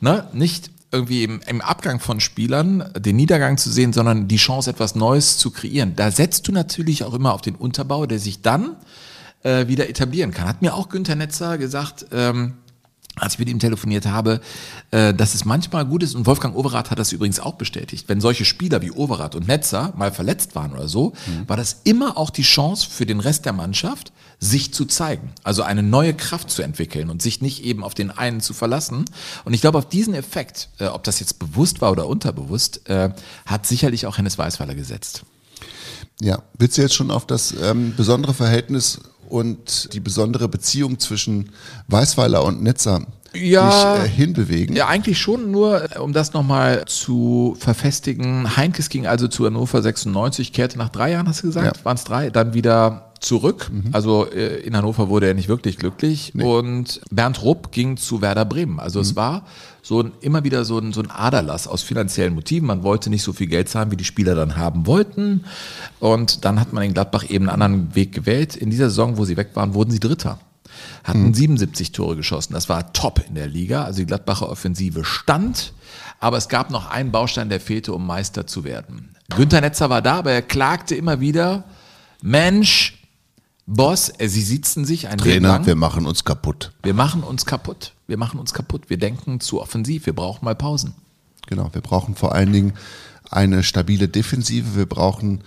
ne, 0.00 0.28
nicht 0.32 0.70
irgendwie 0.90 1.24
im, 1.24 1.40
im 1.46 1.60
Abgang 1.60 2.00
von 2.00 2.20
Spielern 2.20 2.90
den 2.96 3.16
Niedergang 3.16 3.58
zu 3.58 3.70
sehen, 3.70 3.92
sondern 3.92 4.28
die 4.28 4.36
Chance, 4.36 4.70
etwas 4.70 4.94
Neues 4.94 5.38
zu 5.38 5.50
kreieren. 5.50 5.94
Da 5.96 6.10
setzt 6.10 6.48
du 6.48 6.52
natürlich 6.52 7.04
auch 7.04 7.14
immer 7.14 7.34
auf 7.34 7.42
den 7.42 7.54
Unterbau, 7.54 8.06
der 8.06 8.18
sich 8.18 8.42
dann 8.42 8.76
äh, 9.42 9.68
wieder 9.68 9.88
etablieren 9.88 10.32
kann. 10.32 10.48
Hat 10.48 10.62
mir 10.62 10.74
auch 10.74 10.88
Günther 10.88 11.14
Netzer 11.14 11.58
gesagt, 11.58 12.06
ähm, 12.12 12.54
als 13.16 13.34
ich 13.34 13.38
mit 13.38 13.48
ihm 13.48 13.58
telefoniert 13.58 14.06
habe, 14.06 14.40
äh, 14.90 15.12
dass 15.12 15.34
es 15.34 15.44
manchmal 15.44 15.84
gut 15.84 16.02
ist, 16.02 16.14
und 16.14 16.26
Wolfgang 16.26 16.56
Overath 16.56 16.90
hat 16.90 16.98
das 16.98 17.12
übrigens 17.12 17.40
auch 17.40 17.54
bestätigt, 17.54 18.08
wenn 18.08 18.20
solche 18.20 18.44
Spieler 18.44 18.80
wie 18.80 18.92
Overath 18.92 19.34
und 19.34 19.48
Netzer 19.48 19.92
mal 19.96 20.12
verletzt 20.12 20.54
waren 20.54 20.72
oder 20.72 20.88
so, 20.88 21.12
war 21.46 21.56
das 21.56 21.80
immer 21.84 22.16
auch 22.16 22.30
die 22.30 22.42
Chance 22.42 22.88
für 22.88 23.06
den 23.06 23.20
Rest 23.20 23.44
der 23.44 23.52
Mannschaft, 23.52 24.12
sich 24.40 24.72
zu 24.72 24.84
zeigen. 24.84 25.32
Also 25.42 25.62
eine 25.62 25.82
neue 25.82 26.14
Kraft 26.14 26.50
zu 26.50 26.62
entwickeln 26.62 27.10
und 27.10 27.20
sich 27.22 27.40
nicht 27.40 27.64
eben 27.64 27.82
auf 27.82 27.94
den 27.94 28.10
einen 28.10 28.40
zu 28.40 28.54
verlassen. 28.54 29.04
Und 29.44 29.54
ich 29.54 29.60
glaube, 29.60 29.78
auf 29.78 29.88
diesen 29.88 30.14
Effekt, 30.14 30.68
äh, 30.78 30.86
ob 30.86 31.04
das 31.04 31.20
jetzt 31.20 31.38
bewusst 31.38 31.80
war 31.80 31.90
oder 31.90 32.06
unterbewusst, 32.06 32.88
äh, 32.88 33.10
hat 33.46 33.66
sicherlich 33.66 34.06
auch 34.06 34.18
Hennes 34.18 34.38
Weißweiler 34.38 34.74
gesetzt. 34.74 35.22
Ja, 36.20 36.42
willst 36.58 36.78
du 36.78 36.82
jetzt 36.82 36.94
schon 36.94 37.10
auf 37.10 37.26
das 37.26 37.54
ähm, 37.62 37.94
besondere 37.96 38.34
Verhältnis 38.34 39.00
und 39.28 39.92
die 39.92 40.00
besondere 40.00 40.48
Beziehung 40.48 40.98
zwischen 40.98 41.50
Weißweiler 41.88 42.42
und 42.44 42.62
Netzer 42.62 43.06
Ja. 43.34 43.96
dich 43.98 44.04
äh, 44.04 44.08
hinbewegen? 44.08 44.74
Ja, 44.76 44.86
eigentlich 44.88 45.18
schon, 45.18 45.50
nur 45.50 45.94
äh, 45.94 45.98
um 45.98 46.12
das 46.12 46.32
nochmal 46.32 46.84
zu 46.86 47.56
verfestigen. 47.58 48.56
Heinkes 48.56 48.88
ging 48.88 49.06
also 49.06 49.28
zu 49.28 49.44
Hannover 49.46 49.82
96, 49.82 50.52
kehrte 50.52 50.78
nach 50.78 50.88
drei 50.88 51.12
Jahren, 51.12 51.28
hast 51.28 51.42
du 51.42 51.48
gesagt, 51.48 51.66
Ja. 51.66 51.72
Mhm. 51.80 51.84
waren 51.84 51.96
es 51.96 52.04
drei, 52.04 52.30
dann 52.30 52.54
wieder 52.54 53.04
zurück. 53.20 53.68
Also 53.92 54.30
äh, 54.30 54.58
in 54.60 54.76
Hannover 54.76 55.08
wurde 55.08 55.26
er 55.26 55.34
nicht 55.34 55.48
wirklich 55.48 55.76
glücklich. 55.76 56.32
Und 56.36 57.00
Bernd 57.10 57.42
Rupp 57.42 57.72
ging 57.72 57.96
zu 57.96 58.22
Werder 58.22 58.44
Bremen. 58.44 58.78
Also 58.78 59.00
Mhm. 59.00 59.02
es 59.02 59.16
war 59.16 59.42
so 59.82 60.02
ein, 60.02 60.12
immer 60.20 60.44
wieder 60.44 60.64
so 60.64 60.78
ein, 60.78 60.92
so 60.92 61.00
ein 61.00 61.10
Aderlass 61.10 61.66
aus 61.66 61.82
finanziellen 61.82 62.32
Motiven. 62.34 62.66
Man 62.68 62.84
wollte 62.84 63.10
nicht 63.10 63.24
so 63.24 63.32
viel 63.32 63.48
Geld 63.48 63.68
zahlen, 63.68 63.90
wie 63.90 63.96
die 63.96 64.04
Spieler 64.04 64.36
dann 64.36 64.56
haben 64.56 64.86
wollten. 64.86 65.44
Und 65.98 66.44
dann 66.44 66.60
hat 66.60 66.72
man 66.72 66.84
in 66.84 66.94
Gladbach 66.94 67.24
eben 67.28 67.48
einen 67.48 67.60
anderen 67.62 67.94
Weg 67.96 68.12
gewählt. 68.12 68.54
In 68.54 68.70
dieser 68.70 68.88
Saison, 68.88 69.16
wo 69.18 69.24
sie 69.24 69.36
weg 69.36 69.48
waren, 69.54 69.74
wurden 69.74 69.90
sie 69.90 69.98
Dritter 70.00 70.38
hatten 71.04 71.34
77 71.34 71.92
Tore 71.92 72.16
geschossen. 72.16 72.52
Das 72.52 72.68
war 72.68 72.92
top 72.92 73.24
in 73.28 73.34
der 73.34 73.46
Liga. 73.46 73.84
Also 73.84 74.00
die 74.00 74.06
Gladbacher 74.06 74.48
Offensive 74.48 75.04
stand. 75.04 75.72
Aber 76.20 76.36
es 76.36 76.48
gab 76.48 76.70
noch 76.70 76.90
einen 76.90 77.12
Baustein, 77.12 77.48
der 77.48 77.60
fehlte, 77.60 77.92
um 77.92 78.06
Meister 78.06 78.46
zu 78.46 78.64
werden. 78.64 79.14
Günther 79.34 79.60
Netzer 79.60 79.90
war 79.90 80.02
da, 80.02 80.18
aber 80.18 80.32
er 80.32 80.42
klagte 80.42 80.94
immer 80.94 81.20
wieder, 81.20 81.64
Mensch, 82.22 82.98
Boss, 83.66 84.10
äh, 84.18 84.28
sie 84.28 84.40
sitzen 84.40 84.86
sich 84.86 85.08
ein 85.08 85.18
Trainer, 85.18 85.48
lang. 85.48 85.66
wir 85.66 85.76
machen 85.76 86.06
uns 86.06 86.24
kaputt. 86.24 86.72
Wir 86.82 86.94
machen 86.94 87.22
uns 87.22 87.44
kaputt. 87.44 87.92
Wir 88.06 88.16
machen 88.16 88.40
uns 88.40 88.54
kaputt. 88.54 88.88
Wir 88.88 88.96
denken 88.96 89.40
zu 89.40 89.60
offensiv. 89.60 90.06
Wir 90.06 90.14
brauchen 90.14 90.44
mal 90.44 90.54
Pausen. 90.54 90.94
Genau, 91.46 91.68
wir 91.72 91.82
brauchen 91.82 92.14
vor 92.14 92.34
allen 92.34 92.52
Dingen 92.52 92.72
eine 93.30 93.62
stabile 93.62 94.08
Defensive. 94.08 94.74
Wir 94.74 94.86
brauchen 94.86 95.44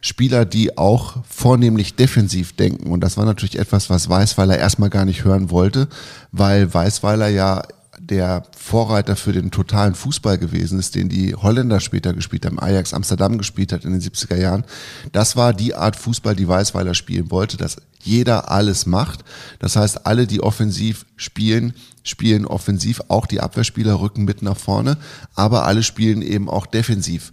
Spieler, 0.00 0.44
die 0.44 0.78
auch 0.78 1.24
vornehmlich 1.28 1.96
defensiv 1.96 2.54
denken. 2.54 2.90
Und 2.90 3.00
das 3.00 3.16
war 3.16 3.24
natürlich 3.24 3.58
etwas, 3.58 3.90
was 3.90 4.08
Weißweiler 4.08 4.56
erstmal 4.56 4.90
gar 4.90 5.04
nicht 5.04 5.24
hören 5.24 5.50
wollte, 5.50 5.88
weil 6.30 6.72
Weißweiler 6.72 7.28
ja 7.28 7.62
der 7.98 8.44
Vorreiter 8.56 9.16
für 9.16 9.32
den 9.32 9.50
totalen 9.50 9.94
Fußball 9.94 10.38
gewesen 10.38 10.78
ist, 10.78 10.94
den 10.94 11.08
die 11.08 11.34
Holländer 11.34 11.80
später 11.80 12.14
gespielt 12.14 12.46
haben, 12.46 12.58
Ajax 12.58 12.94
Amsterdam 12.94 13.38
gespielt 13.38 13.72
hat 13.72 13.84
in 13.84 13.92
den 13.92 14.00
70er 14.00 14.36
Jahren. 14.36 14.64
Das 15.12 15.36
war 15.36 15.52
die 15.52 15.74
Art 15.74 15.96
Fußball, 15.96 16.36
die 16.36 16.48
Weißweiler 16.48 16.94
spielen 16.94 17.30
wollte, 17.30 17.56
dass 17.56 17.76
jeder 18.02 18.50
alles 18.50 18.86
macht. 18.86 19.24
Das 19.58 19.76
heißt, 19.76 20.06
alle, 20.06 20.26
die 20.26 20.40
offensiv 20.42 21.06
spielen, 21.16 21.74
spielen 22.02 22.46
offensiv, 22.46 23.00
auch 23.08 23.26
die 23.26 23.40
Abwehrspieler 23.40 24.00
rücken 24.00 24.24
mit 24.24 24.42
nach 24.42 24.56
vorne, 24.56 24.96
aber 25.34 25.64
alle 25.64 25.82
spielen 25.82 26.22
eben 26.22 26.48
auch 26.48 26.66
defensiv. 26.66 27.32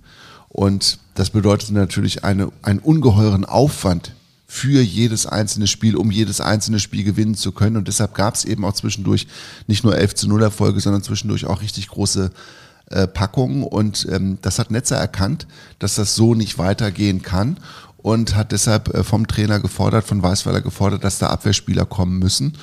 Und 0.56 0.99
das 1.16 1.32
bedeutet 1.32 1.72
natürlich 1.72 2.24
eine, 2.24 2.49
einen 2.62 2.80
ungeheuren 2.80 3.43
Aufwand 3.43 4.14
für 4.47 4.82
jedes 4.82 5.26
einzelne 5.26 5.68
Spiel, 5.68 5.97
um 5.97 6.12
jedes 6.12 6.39
einzelne 6.39 6.80
Spiel 6.80 7.03
gewinnen 7.03 7.36
zu 7.36 7.51
können. 7.51 7.76
Und 7.76 7.89
deshalb 7.89 8.16
gab 8.16 8.36
es 8.36 8.45
eben 8.45 8.64
auch 8.64 8.72
zwischendurch 8.72 9.28
nicht 9.68 9.84
nur 9.84 9.97
11 9.97 10.16
zu 10.16 10.30
0 10.30 10.41
Erfolge, 10.41 10.80
sondern 10.80 11.03
zwischendurch 11.03 11.45
auch 11.45 11.62
richtig 11.62 11.89
große 11.89 12.32
äh, 12.89 13.06
Packungen. 13.06 13.64
Und 13.64 14.08
ähm, 14.10 14.38
das 14.43 14.58
hat 14.58 14.72
Netzer 14.72 14.95
erkannt, 14.95 15.45
dass 15.80 15.95
das 15.95 16.16
so 16.16 16.36
nicht 16.36 16.58
weitergehen 16.58 17.22
kann 17.22 17.58
und 17.97 18.38
hat 18.38 18.53
deshalb 18.53 18.93
äh, 18.93 19.03
vom 19.03 19.28
Trainer 19.28 19.60
gefordert, 19.60 20.06
von 20.06 20.24
Weißweiler 20.24 20.62
gefordert, 20.62 21.03
dass 21.03 21.20
da 21.20 21.32
Abwehrspieler 21.32 21.86
kommen 21.86 22.18
müssen. 22.18 22.58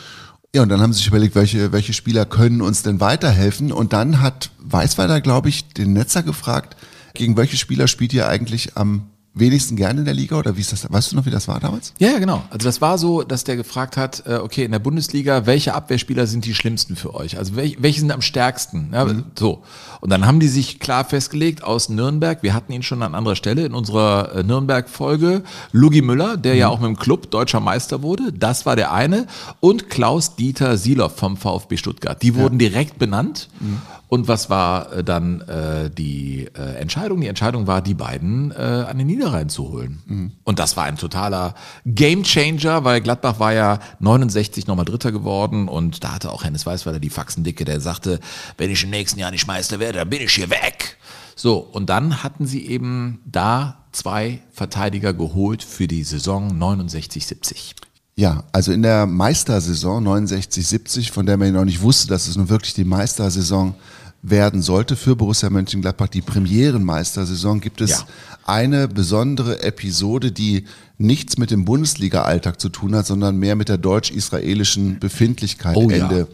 Ja, 0.54 0.62
und 0.62 0.70
dann 0.70 0.80
haben 0.80 0.94
sie 0.94 1.00
sich 1.00 1.08
überlegt, 1.08 1.34
welche, 1.34 1.72
welche 1.72 1.92
Spieler 1.92 2.24
können 2.24 2.62
uns 2.62 2.82
denn 2.82 3.00
weiterhelfen. 3.00 3.70
Und 3.70 3.92
dann 3.92 4.22
hat 4.22 4.48
Weißweiler, 4.60 5.20
glaube 5.20 5.50
ich, 5.50 5.68
den 5.74 5.92
Netzer 5.92 6.22
gefragt, 6.22 6.74
gegen 7.14 7.36
welche 7.36 7.56
Spieler 7.56 7.86
spielt 7.88 8.12
ihr 8.12 8.28
eigentlich 8.28 8.76
am 8.76 9.06
wenigsten 9.34 9.76
gerne 9.76 10.00
in 10.00 10.04
der 10.04 10.12
Liga 10.12 10.36
oder 10.38 10.58
wie 10.58 10.60
ist 10.60 10.72
das? 10.72 10.86
Weißt 10.92 11.10
du 11.12 11.16
noch, 11.16 11.24
wie 11.24 11.30
das 11.30 11.48
war 11.48 11.58
damals? 11.58 11.94
Ja, 11.98 12.10
ja, 12.10 12.18
genau. 12.18 12.42
Also 12.50 12.64
das 12.68 12.82
war 12.82 12.98
so, 12.98 13.22
dass 13.22 13.44
der 13.44 13.56
gefragt 13.56 13.96
hat, 13.96 14.24
äh, 14.26 14.34
okay, 14.34 14.62
in 14.62 14.72
der 14.72 14.78
Bundesliga, 14.78 15.46
welche 15.46 15.72
Abwehrspieler 15.72 16.26
sind 16.26 16.44
die 16.44 16.54
schlimmsten 16.54 16.96
für 16.96 17.14
euch? 17.14 17.38
Also 17.38 17.56
welche, 17.56 17.82
welche 17.82 18.00
sind 18.00 18.12
am 18.12 18.20
stärksten? 18.20 18.90
Ja, 18.92 19.06
Mhm. 19.06 19.24
So. 19.38 19.62
Und 20.02 20.10
dann 20.10 20.26
haben 20.26 20.38
die 20.38 20.48
sich 20.48 20.80
klar 20.80 21.06
festgelegt 21.06 21.64
aus 21.64 21.88
Nürnberg. 21.88 22.42
Wir 22.42 22.52
hatten 22.52 22.72
ihn 22.74 22.82
schon 22.82 23.02
an 23.02 23.14
anderer 23.14 23.34
Stelle 23.36 23.64
in 23.64 23.72
unserer 23.72 24.34
äh, 24.34 24.42
Nürnberg-Folge. 24.42 25.44
Lugi 25.72 26.02
Müller, 26.02 26.36
der 26.36 26.52
Mhm. 26.52 26.58
ja 26.58 26.68
auch 26.68 26.80
mit 26.80 26.88
dem 26.88 26.96
Club 26.98 27.30
deutscher 27.30 27.60
Meister 27.60 28.02
wurde. 28.02 28.34
Das 28.34 28.66
war 28.66 28.76
der 28.76 28.92
eine. 28.92 29.26
Und 29.60 29.88
Klaus-Dieter 29.88 30.76
Siloff 30.76 31.16
vom 31.16 31.38
VfB 31.38 31.78
Stuttgart. 31.78 32.20
Die 32.22 32.34
wurden 32.34 32.58
direkt 32.58 32.98
benannt. 32.98 33.48
Mhm. 33.60 33.78
Und 34.12 34.28
was 34.28 34.50
war 34.50 34.92
äh, 34.92 35.02
dann 35.02 35.40
äh, 35.40 35.88
die 35.88 36.46
äh, 36.54 36.74
Entscheidung? 36.74 37.22
Die 37.22 37.28
Entscheidung 37.28 37.66
war, 37.66 37.80
die 37.80 37.94
beiden 37.94 38.50
äh, 38.50 38.56
an 38.56 38.98
den 38.98 39.06
Niederrhein 39.06 39.48
zu 39.48 39.70
holen. 39.70 40.02
Mhm. 40.04 40.32
Und 40.44 40.58
das 40.58 40.76
war 40.76 40.84
ein 40.84 40.98
totaler 40.98 41.54
Gamechanger, 41.86 42.84
weil 42.84 43.00
Gladbach 43.00 43.40
war 43.40 43.54
ja 43.54 43.78
69 44.00 44.66
nochmal 44.66 44.84
Dritter 44.84 45.12
geworden 45.12 45.66
und 45.66 46.04
da 46.04 46.12
hatte 46.12 46.30
auch 46.30 46.44
Hennes 46.44 46.66
Weißweiler 46.66 47.00
die 47.00 47.08
Faxendicke, 47.08 47.64
der 47.64 47.80
sagte, 47.80 48.20
wenn 48.58 48.70
ich 48.70 48.84
im 48.84 48.90
nächsten 48.90 49.18
Jahr 49.18 49.30
nicht 49.30 49.46
Meister 49.46 49.78
werde, 49.80 50.00
dann 50.00 50.10
bin 50.10 50.20
ich 50.20 50.34
hier 50.34 50.50
weg. 50.50 50.98
So, 51.34 51.56
und 51.56 51.88
dann 51.88 52.22
hatten 52.22 52.44
sie 52.44 52.66
eben 52.66 53.22
da 53.24 53.78
zwei 53.92 54.42
Verteidiger 54.52 55.14
geholt 55.14 55.62
für 55.62 55.88
die 55.88 56.04
Saison 56.04 56.52
69-70. 56.52 57.76
Ja, 58.14 58.44
also 58.52 58.72
in 58.72 58.82
der 58.82 59.06
Meistersaison 59.06 60.06
69-70, 60.06 61.10
von 61.10 61.24
der 61.24 61.38
man 61.38 61.46
ja 61.46 61.54
noch 61.54 61.64
nicht 61.64 61.80
wusste, 61.80 62.08
dass 62.08 62.28
es 62.28 62.36
nun 62.36 62.50
wirklich 62.50 62.74
die 62.74 62.84
Meistersaison 62.84 63.74
werden 64.22 64.62
sollte 64.62 64.94
für 64.94 65.16
Borussia 65.16 65.50
Mönchengladbach, 65.50 66.06
die 66.08 66.20
Premierenmeistersaison, 66.20 67.60
gibt 67.60 67.80
es 67.80 67.90
Ja. 67.90 68.06
eine 68.46 68.86
besondere 68.86 69.62
Episode, 69.62 70.30
die 70.30 70.64
nichts 70.96 71.38
mit 71.38 71.50
dem 71.50 71.64
Bundesliga-Alltag 71.64 72.60
zu 72.60 72.68
tun 72.68 72.94
hat, 72.94 73.06
sondern 73.06 73.36
mehr 73.36 73.56
mit 73.56 73.68
der 73.68 73.78
deutsch-israelischen 73.78 75.00
Befindlichkeit 75.00 75.76
Oh 75.76 75.90
ja. 75.90 76.08
Ende, 76.08 76.28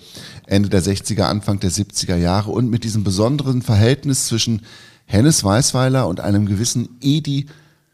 Ende 0.47 0.69
der 0.69 0.83
60er, 0.83 1.23
Anfang 1.23 1.61
der 1.61 1.71
70er 1.71 2.17
Jahre 2.17 2.51
und 2.51 2.69
mit 2.69 2.85
diesem 2.85 3.05
besonderen 3.05 3.63
Verhältnis 3.63 4.27
zwischen 4.27 4.63
Hennes 5.07 5.43
Weißweiler 5.43 6.07
und 6.07 6.21
einem 6.21 6.45
gewissen 6.45 6.91
Edi 7.01 7.47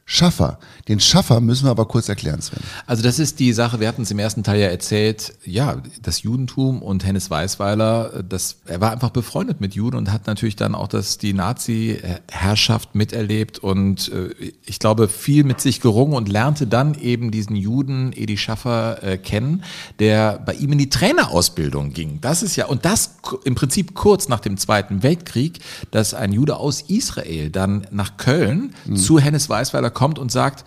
Schaffer. 0.06 0.58
Den 0.86 1.00
Schaffer 1.00 1.40
müssen 1.40 1.64
wir 1.64 1.70
aber 1.70 1.86
kurz 1.86 2.10
erklären, 2.10 2.42
Sven. 2.42 2.60
Also 2.86 3.02
das 3.02 3.18
ist 3.18 3.40
die 3.40 3.54
Sache, 3.54 3.80
wir 3.80 3.88
hatten 3.88 4.02
es 4.02 4.10
im 4.10 4.18
ersten 4.18 4.42
Teil 4.42 4.60
ja 4.60 4.66
erzählt, 4.66 5.32
ja, 5.44 5.78
das 6.02 6.22
Judentum 6.22 6.82
und 6.82 7.06
Hennes 7.06 7.30
Weißweiler, 7.30 8.22
das, 8.22 8.56
er 8.66 8.82
war 8.82 8.92
einfach 8.92 9.10
befreundet 9.10 9.62
mit 9.62 9.74
Juden 9.74 9.96
und 9.96 10.12
hat 10.12 10.26
natürlich 10.26 10.56
dann 10.56 10.74
auch 10.74 10.88
das, 10.88 11.16
die 11.16 11.32
Nazi-Herrschaft 11.32 12.94
miterlebt 12.94 13.58
und 13.58 14.12
äh, 14.12 14.52
ich 14.66 14.78
glaube 14.78 15.08
viel 15.08 15.42
mit 15.42 15.62
sich 15.62 15.80
gerungen 15.80 16.14
und 16.14 16.28
lernte 16.28 16.66
dann 16.66 16.94
eben 16.94 17.30
diesen 17.30 17.56
Juden 17.56 18.12
Edi 18.14 18.36
Schaffer 18.36 19.02
äh, 19.02 19.16
kennen, 19.16 19.64
der 20.00 20.38
bei 20.44 20.52
ihm 20.52 20.72
in 20.72 20.78
die 20.78 20.90
Trainerausbildung 20.90 21.94
ging. 21.94 22.20
Das 22.20 22.42
ist 22.42 22.56
ja, 22.56 22.66
und 22.66 22.84
das 22.84 23.16
im 23.44 23.54
Prinzip 23.54 23.94
kurz 23.94 24.28
nach 24.28 24.40
dem 24.40 24.58
Zweiten 24.58 25.02
Weltkrieg, 25.02 25.60
dass 25.90 26.12
ein 26.12 26.32
Jude 26.34 26.56
aus 26.56 26.82
Israel 26.82 27.48
dann 27.48 27.86
nach 27.90 28.18
Köln 28.18 28.74
zu 28.94 29.18
Hennes 29.18 29.48
Weißweiler 29.48 29.93
kommt 29.94 30.18
und 30.18 30.30
sagt, 30.30 30.64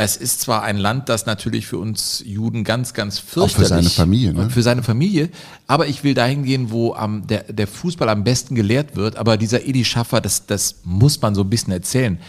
es 0.00 0.16
ist 0.16 0.40
zwar 0.40 0.62
ein 0.62 0.78
Land, 0.78 1.08
das 1.08 1.26
natürlich 1.26 1.66
für 1.66 1.78
uns 1.78 2.22
Juden 2.24 2.62
ganz, 2.62 2.94
ganz 2.94 3.18
fürchterlich 3.18 3.56
für 3.56 3.64
seine 3.66 3.90
Familie, 3.90 4.32
ne? 4.32 4.48
für 4.48 4.62
seine 4.62 4.84
Familie, 4.84 5.28
aber 5.66 5.88
ich 5.88 6.04
will 6.04 6.14
dahin 6.14 6.44
gehen, 6.44 6.70
wo 6.70 6.94
am, 6.94 7.26
der, 7.26 7.42
der 7.52 7.66
Fußball 7.66 8.08
am 8.08 8.22
besten 8.22 8.54
gelehrt 8.54 8.94
wird. 8.94 9.16
Aber 9.16 9.36
dieser 9.36 9.66
Edi 9.66 9.84
Schaffer, 9.84 10.20
das, 10.20 10.46
das 10.46 10.76
muss 10.84 11.20
man 11.20 11.34
so 11.34 11.42
ein 11.42 11.50
bisschen 11.50 11.72
erzählen. 11.72 12.20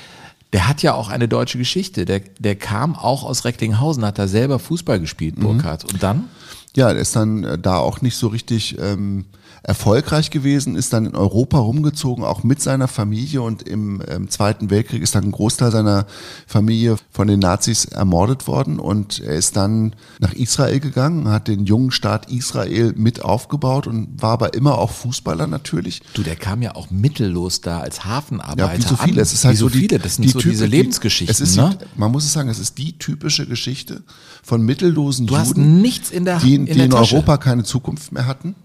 Der 0.51 0.67
hat 0.67 0.81
ja 0.81 0.95
auch 0.95 1.09
eine 1.09 1.27
deutsche 1.27 1.59
Geschichte. 1.59 2.05
Der, 2.05 2.21
der 2.39 2.55
kam 2.55 2.95
auch 2.95 3.23
aus 3.23 3.45
Recklinghausen, 3.45 4.03
hat 4.03 4.17
da 4.17 4.27
selber 4.27 4.57
Fußball 4.57 4.99
gespielt, 4.99 5.37
Mhm. 5.37 5.43
Burkhardt. 5.43 5.85
Und 5.85 6.01
dann? 6.01 6.27
Ja, 6.75 6.91
der 6.91 7.03
ist 7.03 7.15
dann 7.15 7.43
äh, 7.43 7.59
da 7.59 7.77
auch 7.77 8.01
nicht 8.01 8.15
so 8.15 8.29
richtig 8.29 8.79
ähm, 8.79 9.25
erfolgreich 9.63 10.29
gewesen, 10.31 10.75
ist 10.75 10.93
dann 10.93 11.05
in 11.05 11.15
Europa 11.15 11.57
rumgezogen, 11.59 12.23
auch 12.23 12.43
mit 12.43 12.61
seiner 12.61 12.87
Familie 12.87 13.41
und 13.41 13.63
im 13.67 14.01
ähm, 14.07 14.29
Zweiten 14.29 14.69
Weltkrieg 14.69 15.01
ist 15.01 15.15
dann 15.15 15.25
ein 15.25 15.31
Großteil 15.31 15.71
seiner 15.71 16.05
Familie 16.47 16.95
von 17.11 17.27
den 17.27 17.39
Nazis 17.39 17.85
ermordet 17.85 18.47
worden 18.47 18.79
und 18.79 19.19
er 19.19 19.35
ist 19.35 19.55
dann 19.57 19.95
nach 20.19 20.33
Israel 20.33 20.79
gegangen, 20.79 21.27
hat 21.29 21.47
den 21.47 21.65
jungen 21.65 21.91
Staat 21.91 22.31
Israel 22.31 22.93
mit 22.95 23.21
aufgebaut 23.23 23.87
und 23.87 24.21
war 24.21 24.31
aber 24.31 24.53
immer 24.53 24.77
auch 24.77 24.91
Fußballer 24.91 25.47
natürlich. 25.47 26.01
Du, 26.13 26.23
der 26.23 26.35
kam 26.35 26.61
ja 26.61 26.75
auch 26.75 26.89
mittellos 26.89 27.61
da 27.61 27.79
als 27.79 28.05
Hafenarbeiter 28.05 28.71
Ja, 28.73 28.77
wie 28.77 28.81
so 28.81 28.95
an. 28.95 29.07
viele. 29.09 29.21
Es 29.21 29.33
ist 29.33 29.45
halt 29.45 29.55
wie 29.55 29.57
so 29.59 29.65
so 29.67 29.73
die, 29.73 29.79
viele. 29.79 29.99
Das 29.99 30.15
sind 30.15 30.23
die 30.23 30.29
so 30.29 30.39
Typ- 30.39 30.51
diese 30.51 30.65
die- 30.65 30.77
Lebensgeschichten. 30.77 31.31
Es 31.33 31.41
ist, 31.41 31.55
ne? 31.57 31.77
man 31.95 32.11
muss 32.11 32.25
es 32.25 32.33
sagen, 32.33 32.49
es 32.49 32.59
ist 32.59 32.77
die 32.77 32.97
typische 32.97 33.45
Geschichte 33.45 34.03
von 34.43 34.61
mittellosen 34.61 35.27
Du 35.27 35.37
hast 35.37 35.49
Juden, 35.49 35.81
nichts 35.81 36.09
in 36.11 36.25
der, 36.25 36.39
die, 36.39 36.55
in 36.55 36.65
die 36.65 36.71
in 36.71 36.89
Tasche. 36.89 37.15
Europa 37.15 37.37
keine 37.37 37.63
Zukunft 37.63 38.11
mehr 38.11 38.25
hatten. 38.25 38.55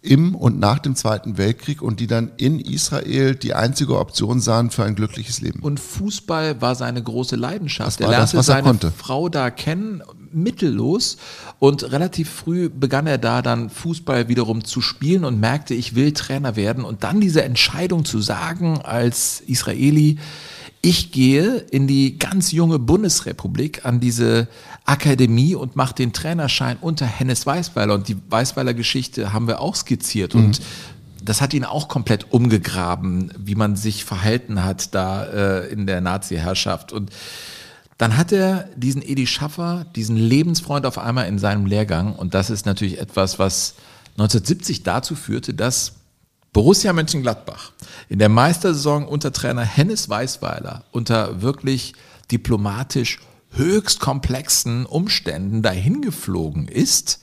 Im 0.00 0.36
und 0.36 0.60
nach 0.60 0.78
dem 0.78 0.94
Zweiten 0.94 1.38
Weltkrieg 1.38 1.82
und 1.82 1.98
die 1.98 2.06
dann 2.06 2.30
in 2.36 2.60
Israel 2.60 3.34
die 3.34 3.54
einzige 3.54 3.98
Option 3.98 4.40
sahen 4.40 4.70
für 4.70 4.84
ein 4.84 4.94
glückliches 4.94 5.40
Leben. 5.40 5.60
Und 5.60 5.80
Fußball 5.80 6.60
war 6.60 6.76
seine 6.76 7.02
große 7.02 7.34
Leidenschaft. 7.34 8.00
Das 8.00 8.06
war 8.06 8.14
er 8.14 8.20
das, 8.20 8.32
lernte 8.32 8.36
was 8.38 8.48
er 8.48 8.54
seine 8.54 8.68
konnte. 8.68 8.92
Frau 8.92 9.28
da 9.28 9.50
kennen, 9.50 10.02
mittellos. 10.32 11.16
Und 11.58 11.92
relativ 11.92 12.30
früh 12.30 12.68
begann 12.68 13.06
er 13.06 13.18
da 13.18 13.42
dann 13.42 13.70
Fußball 13.70 14.28
wiederum 14.28 14.64
zu 14.64 14.80
spielen 14.80 15.24
und 15.24 15.40
merkte, 15.40 15.74
ich 15.74 15.94
will 15.94 16.12
Trainer 16.12 16.56
werden. 16.56 16.84
Und 16.84 17.04
dann 17.04 17.20
diese 17.20 17.42
Entscheidung 17.42 18.04
zu 18.04 18.20
sagen 18.20 18.80
als 18.82 19.40
Israeli, 19.46 20.18
ich 20.80 21.10
gehe 21.10 21.56
in 21.70 21.86
die 21.86 22.18
ganz 22.18 22.52
junge 22.52 22.78
Bundesrepublik 22.78 23.84
an 23.84 23.98
diese 23.98 24.46
Akademie 24.84 25.54
und 25.54 25.76
mache 25.76 25.94
den 25.94 26.12
Trainerschein 26.12 26.78
unter 26.80 27.04
Hennes 27.04 27.44
Weißweiler. 27.46 27.94
Und 27.94 28.08
die 28.08 28.16
Weißweiler 28.28 28.74
Geschichte 28.74 29.32
haben 29.32 29.48
wir 29.48 29.60
auch 29.60 29.74
skizziert. 29.74 30.34
Und 30.34 30.60
das 31.22 31.40
hat 31.40 31.52
ihn 31.52 31.64
auch 31.64 31.88
komplett 31.88 32.32
umgegraben, 32.32 33.32
wie 33.36 33.54
man 33.54 33.76
sich 33.76 34.04
verhalten 34.04 34.64
hat 34.64 34.94
da 34.94 35.24
äh, 35.24 35.68
in 35.68 35.86
der 35.86 36.00
Nazi-Herrschaft. 36.00 36.92
Und 36.92 37.10
dann 37.98 38.16
hat 38.16 38.30
er 38.30 38.68
diesen 38.76 39.02
Edi 39.02 39.26
Schaffer, 39.26 39.84
diesen 39.96 40.16
Lebensfreund 40.16 40.86
auf 40.86 40.98
einmal 40.98 41.26
in 41.26 41.38
seinem 41.38 41.66
Lehrgang. 41.66 42.14
Und 42.14 42.32
das 42.32 42.48
ist 42.48 42.64
natürlich 42.64 43.00
etwas, 43.00 43.40
was 43.40 43.74
1970 44.12 44.84
dazu 44.84 45.16
führte, 45.16 45.52
dass 45.52 45.94
Borussia 46.52 46.92
Mönchengladbach 46.92 47.72
in 48.08 48.20
der 48.20 48.28
Meistersaison 48.28 49.06
unter 49.06 49.32
Trainer 49.32 49.62
Hennes 49.62 50.08
Weißweiler 50.08 50.84
unter 50.92 51.42
wirklich 51.42 51.92
diplomatisch 52.30 53.18
höchst 53.50 54.00
komplexen 54.00 54.86
Umständen 54.86 55.62
dahin 55.62 56.00
geflogen 56.00 56.68
ist, 56.68 57.20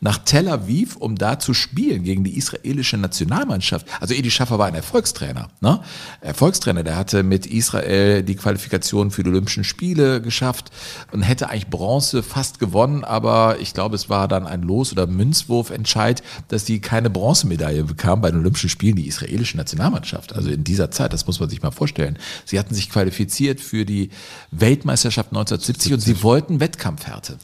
nach 0.00 0.18
Tel 0.18 0.48
Aviv, 0.48 0.96
um 0.96 1.16
da 1.16 1.38
zu 1.38 1.54
spielen 1.54 2.04
gegen 2.04 2.22
die 2.22 2.36
israelische 2.36 2.96
Nationalmannschaft. 2.96 3.86
Also 4.00 4.14
Edi 4.14 4.30
Schaffer 4.30 4.58
war 4.58 4.66
ein 4.66 4.74
Erfolgstrainer. 4.74 5.48
Ne? 5.60 5.80
Erfolgstrainer, 6.20 6.84
der 6.84 6.96
hatte 6.96 7.22
mit 7.22 7.46
Israel 7.46 8.22
die 8.22 8.36
Qualifikation 8.36 9.10
für 9.10 9.24
die 9.24 9.30
Olympischen 9.30 9.64
Spiele 9.64 10.22
geschafft 10.22 10.70
und 11.10 11.22
hätte 11.22 11.50
eigentlich 11.50 11.68
Bronze 11.68 12.22
fast 12.22 12.60
gewonnen, 12.60 13.02
aber 13.02 13.56
ich 13.60 13.74
glaube, 13.74 13.96
es 13.96 14.08
war 14.08 14.28
dann 14.28 14.46
ein 14.46 14.62
Los- 14.62 14.92
oder 14.92 15.06
Münzwurfentscheid, 15.06 16.22
dass 16.48 16.64
die 16.64 16.80
keine 16.80 17.10
Bronzemedaille 17.10 17.84
bekam 17.84 18.20
bei 18.20 18.30
den 18.30 18.40
Olympischen 18.40 18.70
Spielen, 18.70 18.96
die 18.96 19.08
israelische 19.08 19.56
Nationalmannschaft. 19.56 20.32
Also 20.34 20.50
in 20.50 20.62
dieser 20.62 20.90
Zeit, 20.90 21.12
das 21.12 21.26
muss 21.26 21.40
man 21.40 21.48
sich 21.48 21.62
mal 21.62 21.70
vorstellen. 21.72 22.18
Sie 22.44 22.58
hatten 22.58 22.74
sich 22.74 22.90
qualifiziert 22.90 23.60
für 23.60 23.84
die 23.84 24.10
Weltmeisterschaft 24.52 25.30
1970 25.30 25.92
und 25.94 26.00
sie 26.00 26.22
wollten 26.22 26.60
Wettkampfhärte 26.60 27.38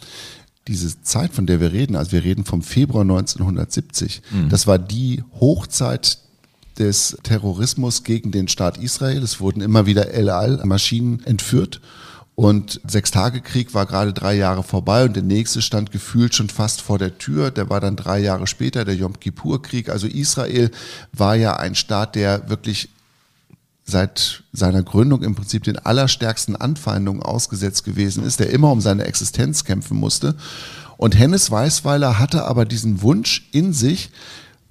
diese 0.68 1.02
Zeit, 1.02 1.32
von 1.32 1.46
der 1.46 1.60
wir 1.60 1.72
reden, 1.72 1.96
also 1.96 2.12
wir 2.12 2.24
reden 2.24 2.44
vom 2.44 2.62
Februar 2.62 3.02
1970, 3.02 4.22
mhm. 4.30 4.48
das 4.48 4.66
war 4.66 4.78
die 4.78 5.22
Hochzeit 5.38 6.18
des 6.78 7.16
Terrorismus 7.22 8.02
gegen 8.02 8.30
den 8.32 8.48
Staat 8.48 8.78
Israel. 8.78 9.22
Es 9.22 9.40
wurden 9.40 9.60
immer 9.60 9.86
wieder 9.86 10.10
El 10.10 10.30
Al-Maschinen 10.30 11.22
entführt. 11.24 11.80
Und 12.36 12.80
Sechstagekrieg 12.84 13.74
war 13.74 13.86
gerade 13.86 14.12
drei 14.12 14.34
Jahre 14.34 14.64
vorbei 14.64 15.04
und 15.04 15.14
der 15.14 15.22
nächste 15.22 15.62
stand 15.62 15.92
gefühlt 15.92 16.34
schon 16.34 16.48
fast 16.48 16.80
vor 16.80 16.98
der 16.98 17.16
Tür. 17.16 17.52
Der 17.52 17.70
war 17.70 17.80
dann 17.80 17.94
drei 17.94 18.18
Jahre 18.18 18.48
später, 18.48 18.84
der 18.84 18.96
Yom 18.96 19.20
Kippur-Krieg. 19.20 19.88
Also 19.88 20.08
Israel 20.08 20.72
war 21.12 21.36
ja 21.36 21.56
ein 21.56 21.76
Staat, 21.76 22.16
der 22.16 22.48
wirklich 22.50 22.88
seit 23.84 24.44
seiner 24.52 24.82
Gründung 24.82 25.22
im 25.22 25.34
Prinzip 25.34 25.64
den 25.64 25.78
allerstärksten 25.78 26.56
Anfeindungen 26.56 27.22
ausgesetzt 27.22 27.84
gewesen 27.84 28.24
ist, 28.24 28.40
der 28.40 28.50
immer 28.50 28.70
um 28.70 28.80
seine 28.80 29.04
Existenz 29.04 29.64
kämpfen 29.64 29.98
musste. 29.98 30.34
Und 30.96 31.18
Hennes 31.18 31.50
Weißweiler 31.50 32.18
hatte 32.18 32.44
aber 32.44 32.64
diesen 32.64 33.02
Wunsch 33.02 33.48
in 33.52 33.72
sich, 33.72 34.10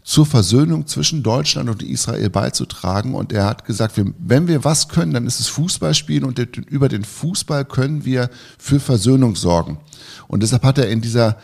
zur 0.04 0.26
Versöhnung 0.26 0.86
zwischen 0.86 1.24
Deutschland 1.24 1.70
und 1.70 1.82
Israel 1.82 2.30
beizutragen. 2.30 3.16
Und 3.16 3.32
er 3.32 3.46
hat 3.46 3.66
gesagt, 3.66 3.94
wenn 3.96 4.48
wir 4.48 4.64
was 4.64 4.90
können, 4.90 5.14
dann 5.14 5.26
ist 5.26 5.40
es 5.40 5.48
Fußball 5.48 5.94
spielen 5.94 6.26
und 6.26 6.40
über 6.40 6.90
den 6.90 7.06
Fußball 7.06 7.66
können 7.66 8.04
wir 8.04 8.30
für 8.58 8.80
Versöhnung 8.80 9.36
sorgen. 9.36 9.78
Und 10.28 10.44
deshalb 10.44 10.64
hat 10.64 10.78
er 10.78 10.90
in 10.90 11.02
dieser 11.02 11.38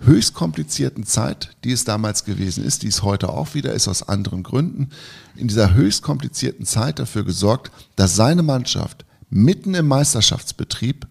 höchst 0.00 0.34
komplizierten 0.34 1.04
Zeit, 1.04 1.56
die 1.64 1.72
es 1.72 1.84
damals 1.84 2.24
gewesen 2.24 2.64
ist, 2.64 2.82
die 2.82 2.88
es 2.88 3.02
heute 3.02 3.28
auch 3.28 3.54
wieder 3.54 3.72
ist 3.72 3.88
aus 3.88 4.02
anderen 4.02 4.42
Gründen, 4.42 4.90
in 5.36 5.48
dieser 5.48 5.74
höchst 5.74 6.02
komplizierten 6.02 6.64
Zeit 6.66 6.98
dafür 6.98 7.24
gesorgt, 7.24 7.70
dass 7.96 8.16
seine 8.16 8.42
Mannschaft 8.42 9.04
mitten 9.28 9.74
im 9.74 9.86
Meisterschaftsbetrieb 9.88 11.06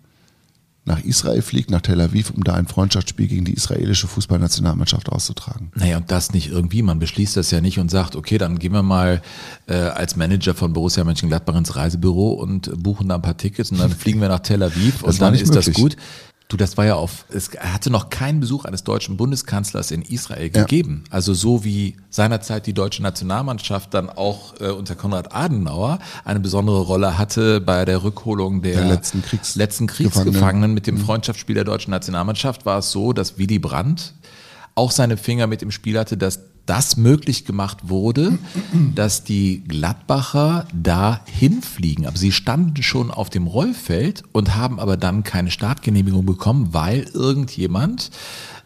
nach 0.90 1.04
Israel 1.04 1.42
fliegt, 1.42 1.70
nach 1.70 1.82
Tel 1.82 2.02
Aviv, 2.02 2.32
um 2.32 2.44
da 2.44 2.56
ein 2.56 2.66
Freundschaftsspiel 2.66 3.28
gegen 3.28 3.46
die 3.46 3.54
israelische 3.54 4.08
Fußballnationalmannschaft 4.08 5.10
auszutragen. 5.10 5.72
Naja, 5.76 5.98
und 5.98 6.10
das 6.10 6.34
nicht 6.34 6.50
irgendwie. 6.50 6.82
Man 6.82 6.98
beschließt 6.98 7.38
das 7.38 7.52
ja 7.52 7.62
nicht 7.62 7.78
und 7.80 7.92
sagt, 7.92 8.16
okay, 8.16 8.40
dann 8.40 8.58
gehen 8.58 8.74
wir 8.74 8.82
mal 8.82 9.22
äh, 9.68 9.76
als 9.76 10.16
Manager 10.16 10.56
von 10.56 10.74
Borussia 10.74 11.04
Mönchengladbach 11.04 11.56
ins 11.56 11.76
Reisebüro 11.76 12.32
und 12.32 12.72
buchen 12.82 13.08
da 13.08 13.16
ein 13.16 13.22
paar 13.22 13.38
Tickets 13.38 13.72
und 13.72 13.80
dann 13.80 13.92
fliegen 13.92 14.20
wir 14.20 14.30
nach 14.30 14.40
Tel 14.40 14.64
Aviv 14.64 15.04
und 15.04 15.22
dann 15.22 15.36
ist 15.36 15.48
möglich. 15.48 15.66
das 15.66 15.74
gut. 15.76 15.96
Du, 16.50 16.58
das 16.58 16.78
war 16.78 16.86
ja 16.88 16.96
auf, 16.96 17.26
es 17.30 17.52
hatte 17.60 17.92
noch 17.92 18.10
keinen 18.10 18.40
Besuch 18.40 18.66
eines 18.66 18.84
deutschen 18.84 19.18
Bundeskanzlers 19.18 19.92
in 19.92 20.02
Israel 20.02 20.50
gegeben. 20.50 21.04
Ja. 21.06 21.14
Also 21.14 21.36
so 21.36 21.64
wie 21.64 21.96
seinerzeit 22.10 22.66
die 22.66 22.74
deutsche 22.74 23.04
Nationalmannschaft 23.04 23.94
dann 23.94 24.10
auch 24.10 24.60
äh, 24.60 24.70
unter 24.70 24.96
Konrad 24.96 25.32
Adenauer 25.32 26.00
eine 26.26 26.40
besondere 26.40 26.82
Rolle 26.82 27.20
hatte 27.20 27.62
bei 27.62 27.86
der 27.86 28.04
Rückholung 28.04 28.64
der, 28.64 28.78
der 28.78 28.86
letzten, 28.86 29.22
Kriegs 29.22 29.54
letzten 29.54 29.86
Kriegsgefangenen 29.86 30.74
mit 30.74 30.88
dem 30.88 30.96
mhm. 30.96 31.02
Freundschaftsspiel 31.02 31.54
der 31.54 31.66
deutschen 31.66 31.92
Nationalmannschaft, 31.92 32.66
war 32.66 32.80
es 32.80 32.90
so, 32.90 33.14
dass 33.14 33.38
Willy 33.38 33.60
Brandt 33.60 34.16
auch 34.74 34.90
seine 34.90 35.18
Finger 35.18 35.46
mit 35.46 35.62
im 35.62 35.70
Spiel 35.70 36.00
hatte, 36.00 36.18
dass 36.18 36.40
das 36.70 36.98
möglich 36.98 37.46
gemacht 37.46 37.90
wurde, 37.90 38.38
dass 38.96 39.24
die 39.24 39.64
Gladbacher 39.68 40.68
da 40.72 41.22
hinfliegen. 41.26 42.06
Aber 42.06 42.18
sie 42.18 42.32
standen 42.32 42.84
schon 42.84 43.10
auf 43.10 43.32
dem 43.32 43.48
Rollfeld 43.48 44.24
und 44.34 44.56
haben 44.56 44.80
aber 44.80 44.96
dann 44.96 45.24
keine 45.24 45.50
Startgenehmigung 45.50 46.26
bekommen, 46.26 46.70
weil 46.72 47.08
irgendjemand 47.14 48.12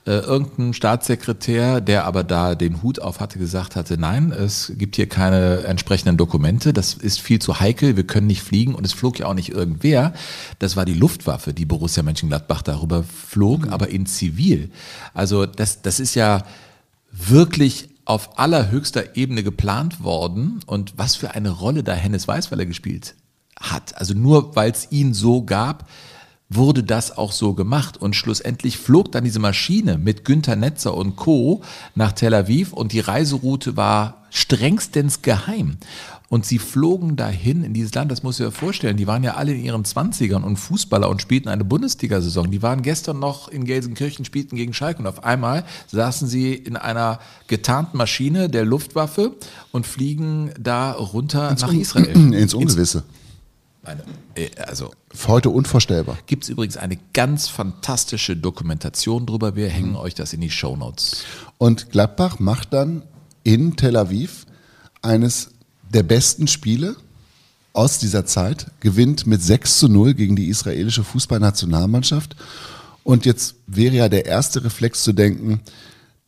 äh, 0.06 0.18
irgendein 0.18 0.74
Staatssekretär, 0.74 1.80
der 1.80 2.04
aber 2.04 2.26
da 2.26 2.56
den 2.56 2.84
Hut 2.84 3.00
auf 3.00 3.22
hatte, 3.22 3.40
gesagt 3.40 3.78
hatte, 3.78 3.98
nein, 3.98 4.34
es 4.34 4.74
gibt 4.76 4.98
hier 4.98 5.08
keine 5.08 5.64
entsprechenden 5.64 6.18
Dokumente, 6.18 6.74
das 6.74 6.96
ist 6.96 7.22
viel 7.22 7.40
zu 7.40 7.62
heikel, 7.62 7.96
wir 7.96 8.06
können 8.06 8.28
nicht 8.28 8.42
fliegen 8.42 8.76
und 8.76 8.86
es 8.86 8.92
flog 8.92 9.20
ja 9.20 9.28
auch 9.28 9.34
nicht 9.34 9.50
irgendwer. 9.50 10.14
Das 10.60 10.76
war 10.76 10.84
die 10.84 10.94
Luftwaffe, 10.94 11.54
die 11.54 11.64
Borussia 11.64 12.04
Mönchengladbach 12.04 12.64
darüber 12.64 13.04
flog, 13.04 13.68
mhm. 13.68 13.70
aber 13.70 13.88
in 13.88 14.06
Zivil. 14.06 14.72
Also 15.14 15.46
das, 15.46 15.82
das 15.82 16.02
ist 16.02 16.16
ja 16.16 16.44
wirklich 17.14 17.93
auf 18.06 18.38
allerhöchster 18.38 19.16
Ebene 19.16 19.44
geplant 19.44 20.04
worden 20.04 20.60
und 20.66 20.98
was 20.98 21.16
für 21.16 21.32
eine 21.32 21.52
Rolle 21.52 21.84
da 21.84 21.94
Hennes 21.94 22.28
Weißweiler 22.28 22.66
gespielt 22.66 23.16
hat. 23.60 23.98
Also 23.98 24.14
nur 24.14 24.56
weil 24.56 24.72
es 24.72 24.92
ihn 24.92 25.14
so 25.14 25.44
gab, 25.44 25.88
wurde 26.50 26.84
das 26.84 27.18
auch 27.18 27.32
so 27.32 27.54
gemacht. 27.54 27.98
Und 27.98 28.16
schlussendlich 28.16 28.78
flog 28.78 29.12
dann 29.12 29.24
diese 29.24 29.40
Maschine 29.40 29.98
mit 29.98 30.26
Günter 30.26 30.56
Netzer 30.56 30.96
und 30.96 31.16
Co. 31.16 31.62
nach 31.96 32.12
Tel 32.12 32.34
Aviv 32.34 32.74
und 32.74 32.92
die 32.92 33.00
Reiseroute 33.00 33.78
war 33.78 34.24
strengstens 34.30 35.22
geheim. 35.22 35.78
Und 36.30 36.46
sie 36.46 36.58
flogen 36.58 37.16
dahin 37.16 37.64
in 37.64 37.74
dieses 37.74 37.94
Land, 37.94 38.12
das 38.12 38.24
muss 38.24 38.40
ich 38.40 38.46
dir 38.46 38.52
vorstellen, 38.52 38.98
die 38.98 39.06
waren 39.06 39.24
ja 39.24 39.36
alle 39.36 39.54
in 39.54 39.64
ihren 39.64 39.86
Zwanzigern 39.86 40.44
und 40.44 40.58
Fußballer 40.58 41.08
und 41.10 41.22
spielten 41.22 41.48
eine 41.48 41.64
Bundesliga-Saison. 41.64 42.50
Die 42.50 42.62
waren 42.62 42.82
gestern 42.82 43.20
noch 43.20 43.50
in 43.50 43.66
Gelsenkirchen, 43.66 44.26
spielten 44.26 44.56
gegen 44.56 44.74
Schalke 44.74 45.00
und 45.00 45.08
auf 45.08 45.24
einmal 45.24 45.64
saßen 45.88 46.28
sie 46.28 46.54
in 46.54 46.76
einer 46.76 47.20
getarnten 47.48 47.98
Maschine 47.98 48.50
der 48.50 48.66
Luftwaffe 48.66 49.36
und 49.72 49.86
fliegen 49.86 50.52
da 50.60 50.92
runter 50.94 51.52
ins 51.52 51.62
nach 51.62 51.74
Israel. 51.74 52.34
Ins 52.34 52.54
Ungewisse. 52.54 53.04
Eine, 53.84 54.04
äh, 54.36 54.50
also 54.66 54.92
heute 55.28 55.50
unvorstellbar. 55.50 56.18
Gibt 56.26 56.44
es 56.44 56.50
übrigens 56.50 56.78
eine 56.78 56.98
ganz 57.14 57.50
fantastische 57.50 58.38
Dokumentation 58.38 59.26
drüber. 59.26 59.56
Wir 59.56 59.68
hängen 59.68 59.92
mhm. 59.92 59.98
euch 59.98 60.16
das 60.16 60.32
in 60.32 60.40
die 60.40 60.50
Show 60.50 60.78
Notes. 60.78 61.26
Und 61.58 61.92
Gladbach 61.92 62.40
macht 62.40 62.72
dann 62.72 63.04
in 63.44 63.76
Tel 63.76 63.98
Aviv 63.98 64.46
eines 65.02 65.52
der 65.94 66.04
besten 66.04 66.48
Spiele 66.48 66.96
aus 67.74 67.98
dieser 67.98 68.26
Zeit, 68.26 68.68
gewinnt 68.80 69.26
mit 69.26 69.42
6 69.42 69.80
zu 69.80 69.88
0 69.88 70.14
gegen 70.14 70.36
die 70.36 70.48
israelische 70.48 71.04
Fußballnationalmannschaft. 71.04 72.36
Und 73.04 73.26
jetzt 73.26 73.56
wäre 73.68 73.96
ja 73.96 74.10
der 74.10 74.26
erste 74.26 74.64
Reflex 74.64 75.04
zu 75.04 75.14
denken, 75.14 75.62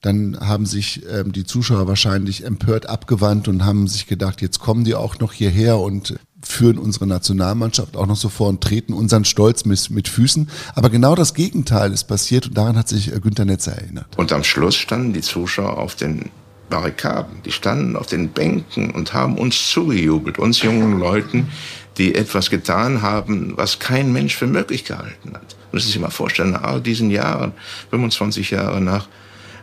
dann 0.01 0.39
haben 0.39 0.66
sich 0.66 1.01
ähm, 1.11 1.32
die 1.32 1.45
Zuschauer 1.45 1.88
wahrscheinlich 1.88 2.43
empört 2.43 2.88
abgewandt 2.88 3.47
und 3.47 3.66
haben 3.66 3.88
sich 3.88 4.05
gedacht, 4.05 4.41
jetzt 4.41 4.59
kommen 4.59 4.84
die 4.84 4.93
auch 4.93 5.20
noch 5.20 5.34
hierher 5.34 5.80
und 5.80 6.16
führen 6.43 6.78
unsere 6.78 7.07
Nationalmannschaft 7.07 7.97
auch 7.97 8.05
noch 8.05 8.16
so 8.16 8.30
vor 8.30 8.49
und 8.49 8.61
treten 8.61 8.93
unseren 8.93 9.26
Stolz 9.26 9.66
mit, 9.66 9.89
mit 9.89 10.07
Füßen. 10.07 10.49
Aber 10.76 10.91
genau 10.91 11.16
das 11.16 11.34
Gegenteil 11.34 11.91
ist 11.91 12.03
passiert 12.03 12.47
und 12.47 12.57
daran 12.57 12.78
hat 12.78 12.88
sich 12.88 13.13
äh, 13.13 13.20
Günter 13.20 13.45
Netzer 13.45 13.74
erinnert. 13.74 14.18
Und 14.18 14.32
am 14.32 14.43
Schluss 14.43 14.76
standen 14.76 15.13
die 15.13 15.22
Zuschauer 15.22 15.78
auf 15.78 15.95
den 15.95 16.30
Barrikaden. 16.70 17.41
Die 17.43 17.51
standen 17.51 17.95
auf 17.95 18.07
den 18.07 18.30
Bänken 18.30 18.91
und 18.91 19.13
haben 19.13 19.38
uns 19.38 19.70
zugejubelt, 19.70 20.39
uns 20.39 20.61
jungen 20.61 20.99
Leuten, 20.99 21.51
die 21.97 22.16
etwas 22.16 22.49
getan 22.49 23.01
haben, 23.01 23.53
was 23.55 23.80
kein 23.80 24.11
Mensch 24.11 24.36
für 24.36 24.47
möglich 24.47 24.84
gehalten 24.84 25.34
hat. 25.34 25.55
Müssen 25.72 25.88
Sie 25.88 25.93
sich 25.93 26.01
mal 26.01 26.09
vorstellen, 26.09 26.51
nach 26.51 26.63
all 26.63 26.82
diesen 26.82 27.09
Jahren, 27.09 27.53
25 27.89 28.51
Jahre 28.51 28.82
nach, 28.82 29.07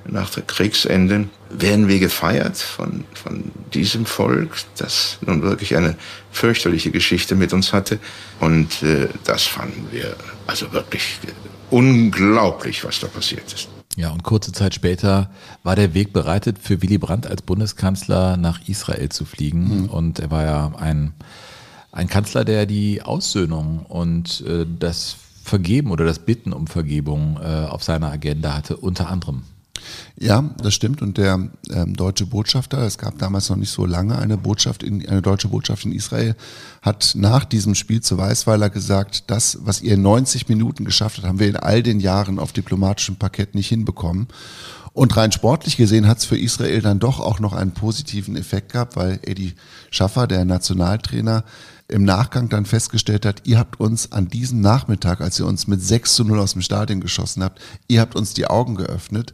nach 0.05 0.31
der 0.31 0.43
Kriegsende, 0.43 1.29
werden 1.51 1.89
wir 1.89 1.99
gefeiert 1.99 2.57
von, 2.57 3.05
von 3.15 3.45
diesem 3.75 4.07
Volk, 4.07 4.57
das 4.79 5.19
nun 5.25 5.43
wirklich 5.43 5.77
eine 5.77 5.97
fürchterliche 6.31 6.91
Geschichte 6.91 7.35
mit 7.35 7.53
uns 7.53 7.73
hatte. 7.73 7.99
Und 8.41 8.83
äh, 8.83 9.09
das 9.25 9.45
fanden 9.45 9.87
wir 9.91 10.17
also 10.47 10.73
wirklich 10.73 11.19
unglaublich, 11.71 12.85
was 12.85 13.01
da 13.01 13.07
passiert 13.07 13.53
ist. 13.53 13.69
Ja, 13.97 14.11
und 14.11 14.23
kurze 14.23 14.53
Zeit 14.53 14.75
später 14.75 15.31
war 15.63 15.77
der 15.77 15.93
Weg 15.93 16.13
bereitet, 16.13 16.59
für 16.59 16.81
Willy 16.81 16.99
Brandt 16.99 17.27
als 17.27 17.43
Bundeskanzler 17.43 18.37
nach 18.37 18.67
Israel 18.67 19.11
zu 19.11 19.25
fliegen. 19.25 19.83
Mhm. 19.83 19.89
Und 19.91 20.19
er 20.19 20.31
war 20.31 20.45
ja 20.45 20.73
ein, 20.79 21.13
ein 21.91 22.09
Kanzler, 22.09 22.45
der 22.45 22.65
die 22.67 23.03
Aussöhnung 23.03 23.85
und 23.87 24.43
äh, 24.47 24.67
das 24.79 25.17
Vergeben 25.45 25.91
oder 25.91 26.05
das 26.05 26.21
Bitten 26.21 26.53
um 26.53 26.67
Vergebung 26.69 27.39
äh, 27.43 27.67
auf 27.67 27.83
seiner 27.83 28.11
Agenda 28.11 28.55
hatte, 28.55 28.77
unter 28.77 29.09
anderem. 29.09 29.43
Ja, 30.19 30.51
das 30.63 30.75
stimmt. 30.75 31.03
Und 31.03 31.19
der 31.19 31.49
ähm, 31.71 31.97
deutsche 31.97 32.27
Botschafter, 32.27 32.79
es 32.79 32.99
gab 32.99 33.19
damals 33.19 33.49
noch 33.49 33.57
nicht 33.57 33.71
so 33.71 33.87
lange 33.87 34.19
eine 34.19 34.37
Botschaft 34.37 34.83
in, 34.83 35.07
eine 35.09 35.23
deutsche 35.23 35.49
Botschaft 35.49 35.85
in 35.85 35.93
Israel, 35.93 36.37
hat 36.81 37.13
nach 37.17 37.45
diesem 37.45 37.75
Spiel 37.75 38.01
zu 38.01 38.19
Weißweiler 38.19 38.71
gesagt, 38.71 39.25
das, 39.29 39.59
was 39.63 39.83
ihr 39.83 39.95
in 39.95 40.03
90 40.03 40.49
Minuten 40.49 40.85
geschafft 40.85 41.19
habt, 41.19 41.27
haben 41.27 41.39
wir 41.39 41.49
in 41.49 41.57
all 41.57 41.83
den 41.83 42.01
Jahren 42.01 42.39
auf 42.39 42.53
diplomatischem 42.53 43.17
Parkett 43.17 43.55
nicht 43.55 43.69
hinbekommen. 43.69 44.29
Und 44.95 45.17
rein 45.17 45.33
sportlich 45.33 45.77
gesehen 45.77 46.07
hat 46.07 46.19
es 46.19 46.27
für 46.27 46.39
Israel 46.39 46.83
dann 46.83 46.99
doch 46.99 47.19
auch 47.19 47.41
noch 47.41 47.55
einen 47.55 47.73
positiven 47.73 48.37
Effekt 48.37 48.73
gehabt, 48.73 48.97
weil 48.97 49.21
Eddie 49.23 49.55
Schaffer, 49.91 50.27
der 50.27 50.45
Nationaltrainer, 50.45 51.45
im 51.89 52.05
Nachgang 52.05 52.49
dann 52.49 52.67
festgestellt 52.67 53.27
hat, 53.27 53.43
ihr 53.45 53.59
habt 53.59 53.81
uns 53.81 54.13
an 54.13 54.29
diesem 54.29 54.61
Nachmittag, 54.61 55.21
als 55.21 55.39
ihr 55.39 55.47
uns 55.47 55.67
mit 55.67 55.83
6 55.83 56.15
zu 56.15 56.25
0 56.25 56.41
aus 56.41 56.53
dem 56.53 56.63
Stadion 56.63 57.01
geschossen 57.01 57.43
habt, 57.43 57.61
ihr 57.89 58.01
habt 58.01 58.17
uns 58.17 58.35
die 58.35 58.47
Augen 58.47 58.75
geöffnet 58.77 59.33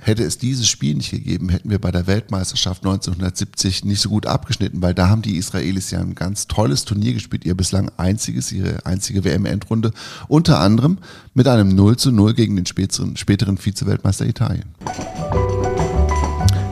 hätte 0.00 0.24
es 0.24 0.38
dieses 0.38 0.68
Spiel 0.68 0.94
nicht 0.94 1.10
gegeben, 1.10 1.48
hätten 1.50 1.70
wir 1.70 1.78
bei 1.78 1.90
der 1.90 2.06
Weltmeisterschaft 2.06 2.84
1970 2.84 3.84
nicht 3.84 4.00
so 4.00 4.08
gut 4.08 4.26
abgeschnitten, 4.26 4.82
weil 4.82 4.94
da 4.94 5.08
haben 5.08 5.22
die 5.22 5.36
Israelis 5.36 5.90
ja 5.90 6.00
ein 6.00 6.14
ganz 6.14 6.46
tolles 6.46 6.84
Turnier 6.84 7.12
gespielt, 7.12 7.44
ihr 7.44 7.54
bislang 7.54 7.90
einziges, 7.96 8.50
ihre 8.50 8.86
einzige 8.86 9.24
WM-Endrunde, 9.24 9.92
unter 10.28 10.60
anderem 10.60 10.98
mit 11.34 11.46
einem 11.46 11.74
0 11.74 11.96
zu 11.96 12.12
0 12.12 12.34
gegen 12.34 12.56
den 12.56 12.66
späteren, 12.66 13.16
späteren 13.16 13.58
Vize-Weltmeister 13.58 14.26
Italien. 14.26 14.74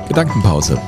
Gedankenpause. 0.09 0.81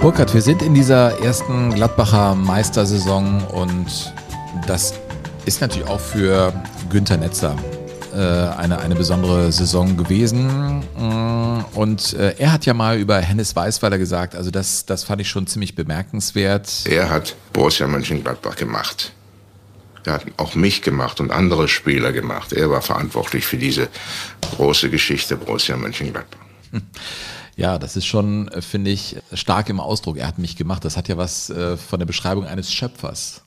Burkhard, 0.00 0.34
wir 0.34 0.42
sind 0.42 0.60
in 0.60 0.74
dieser 0.74 1.18
ersten 1.20 1.72
Gladbacher 1.72 2.34
Meistersaison 2.34 3.42
und 3.46 4.12
das 4.66 4.92
ist 5.46 5.60
natürlich 5.60 5.88
auch 5.88 6.00
für 6.00 6.52
Günther 6.90 7.16
Netzer 7.16 7.56
äh, 8.14 8.18
eine, 8.18 8.78
eine 8.78 8.94
besondere 8.94 9.50
Saison 9.52 9.96
gewesen. 9.96 10.80
Mm, 10.96 11.64
und 11.74 12.14
äh, 12.14 12.34
er 12.38 12.52
hat 12.52 12.66
ja 12.66 12.74
mal 12.74 12.98
über 12.98 13.18
Hennes 13.18 13.54
Weißweiler 13.54 13.98
gesagt, 13.98 14.34
also 14.34 14.50
das, 14.50 14.86
das 14.86 15.04
fand 15.04 15.20
ich 15.20 15.28
schon 15.28 15.46
ziemlich 15.46 15.74
bemerkenswert. 15.74 16.86
Er 16.86 17.10
hat 17.10 17.34
Borussia 17.52 17.86
Mönchengladbach 17.86 18.56
gemacht. 18.56 19.12
Er 20.04 20.14
hat 20.14 20.26
auch 20.36 20.54
mich 20.54 20.82
gemacht 20.82 21.20
und 21.20 21.30
andere 21.30 21.66
Spieler 21.68 22.12
gemacht. 22.12 22.52
Er 22.52 22.70
war 22.70 22.82
verantwortlich 22.82 23.46
für 23.46 23.56
diese 23.56 23.88
große 24.56 24.90
Geschichte 24.90 25.36
Borussia 25.36 25.76
Mönchengladbach. 25.76 26.38
Ja, 27.56 27.78
das 27.78 27.94
ist 27.94 28.06
schon, 28.06 28.48
äh, 28.48 28.62
finde 28.62 28.90
ich, 28.90 29.14
stark 29.32 29.68
im 29.68 29.78
Ausdruck. 29.78 30.16
Er 30.16 30.26
hat 30.26 30.38
mich 30.38 30.56
gemacht. 30.56 30.84
Das 30.84 30.96
hat 30.96 31.06
ja 31.06 31.16
was 31.16 31.50
äh, 31.50 31.76
von 31.76 32.00
der 32.00 32.06
Beschreibung 32.06 32.46
eines 32.46 32.72
Schöpfers. 32.72 33.43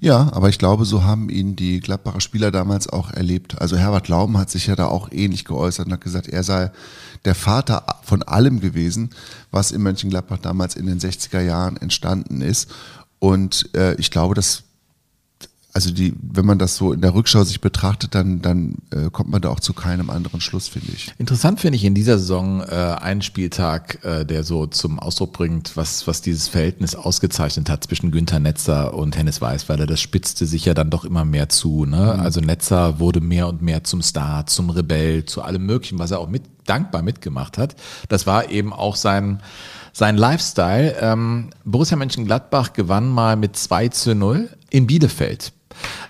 Ja, 0.00 0.30
aber 0.32 0.48
ich 0.48 0.58
glaube, 0.58 0.84
so 0.84 1.04
haben 1.04 1.28
ihn 1.28 1.56
die 1.56 1.80
Gladbacher 1.80 2.20
Spieler 2.20 2.50
damals 2.50 2.88
auch 2.88 3.10
erlebt. 3.10 3.60
Also 3.60 3.76
Herbert 3.76 4.08
Lauben 4.08 4.38
hat 4.38 4.50
sich 4.50 4.66
ja 4.66 4.76
da 4.76 4.86
auch 4.86 5.10
ähnlich 5.12 5.44
geäußert 5.44 5.86
und 5.86 5.92
hat 5.92 6.00
gesagt, 6.00 6.28
er 6.28 6.42
sei 6.42 6.70
der 7.24 7.34
Vater 7.34 7.84
von 8.02 8.22
allem 8.22 8.60
gewesen, 8.60 9.10
was 9.50 9.72
in 9.72 9.82
Mönchengladbach 9.82 10.38
damals 10.38 10.74
in 10.76 10.86
den 10.86 10.98
60er 10.98 11.40
Jahren 11.40 11.76
entstanden 11.76 12.40
ist. 12.40 12.70
Und 13.18 13.68
äh, 13.74 13.94
ich 13.96 14.10
glaube, 14.10 14.34
das 14.34 14.62
also 15.72 15.92
die, 15.92 16.14
wenn 16.20 16.44
man 16.44 16.58
das 16.58 16.76
so 16.76 16.92
in 16.92 17.00
der 17.00 17.14
Rückschau 17.14 17.44
sich 17.44 17.60
betrachtet, 17.60 18.14
dann, 18.14 18.42
dann 18.42 18.76
äh, 18.90 19.08
kommt 19.10 19.30
man 19.30 19.40
da 19.40 19.50
auch 19.50 19.60
zu 19.60 19.72
keinem 19.72 20.10
anderen 20.10 20.40
Schluss, 20.40 20.66
finde 20.66 20.92
ich. 20.92 21.12
Interessant 21.18 21.60
finde 21.60 21.76
ich 21.76 21.84
in 21.84 21.94
dieser 21.94 22.18
Saison 22.18 22.62
äh, 22.62 22.74
einen 23.00 23.22
Spieltag, 23.22 24.04
äh, 24.04 24.24
der 24.24 24.42
so 24.42 24.66
zum 24.66 24.98
Ausdruck 24.98 25.32
bringt, 25.32 25.76
was, 25.76 26.06
was 26.08 26.22
dieses 26.22 26.48
Verhältnis 26.48 26.96
ausgezeichnet 26.96 27.70
hat 27.70 27.84
zwischen 27.84 28.10
Günther 28.10 28.40
Netzer 28.40 28.94
und 28.94 29.16
Hennes 29.16 29.40
Weißweiler. 29.40 29.86
Das 29.86 30.00
spitzte 30.00 30.46
sich 30.46 30.64
ja 30.64 30.74
dann 30.74 30.90
doch 30.90 31.04
immer 31.04 31.24
mehr 31.24 31.48
zu. 31.48 31.84
Ne? 31.84 32.14
Mhm. 32.16 32.20
Also 32.20 32.40
Netzer 32.40 32.98
wurde 32.98 33.20
mehr 33.20 33.46
und 33.46 33.62
mehr 33.62 33.84
zum 33.84 34.02
Star, 34.02 34.46
zum 34.46 34.70
Rebell, 34.70 35.24
zu 35.24 35.42
allem 35.42 35.66
Möglichen, 35.66 36.00
was 36.00 36.10
er 36.10 36.18
auch 36.18 36.28
mit 36.28 36.42
dankbar 36.66 37.02
mitgemacht 37.02 37.58
hat. 37.58 37.76
Das 38.08 38.26
war 38.26 38.50
eben 38.50 38.72
auch 38.72 38.96
sein 38.96 39.40
sein 39.92 40.16
Lifestyle. 40.16 40.96
Ähm, 41.00 41.50
Borussia 41.64 41.96
Mönchengladbach 41.96 42.72
gewann 42.72 43.08
mal 43.08 43.36
mit 43.36 43.56
2 43.56 43.88
zu 43.88 44.14
0 44.14 44.48
in 44.70 44.86
Bielefeld 44.86 45.52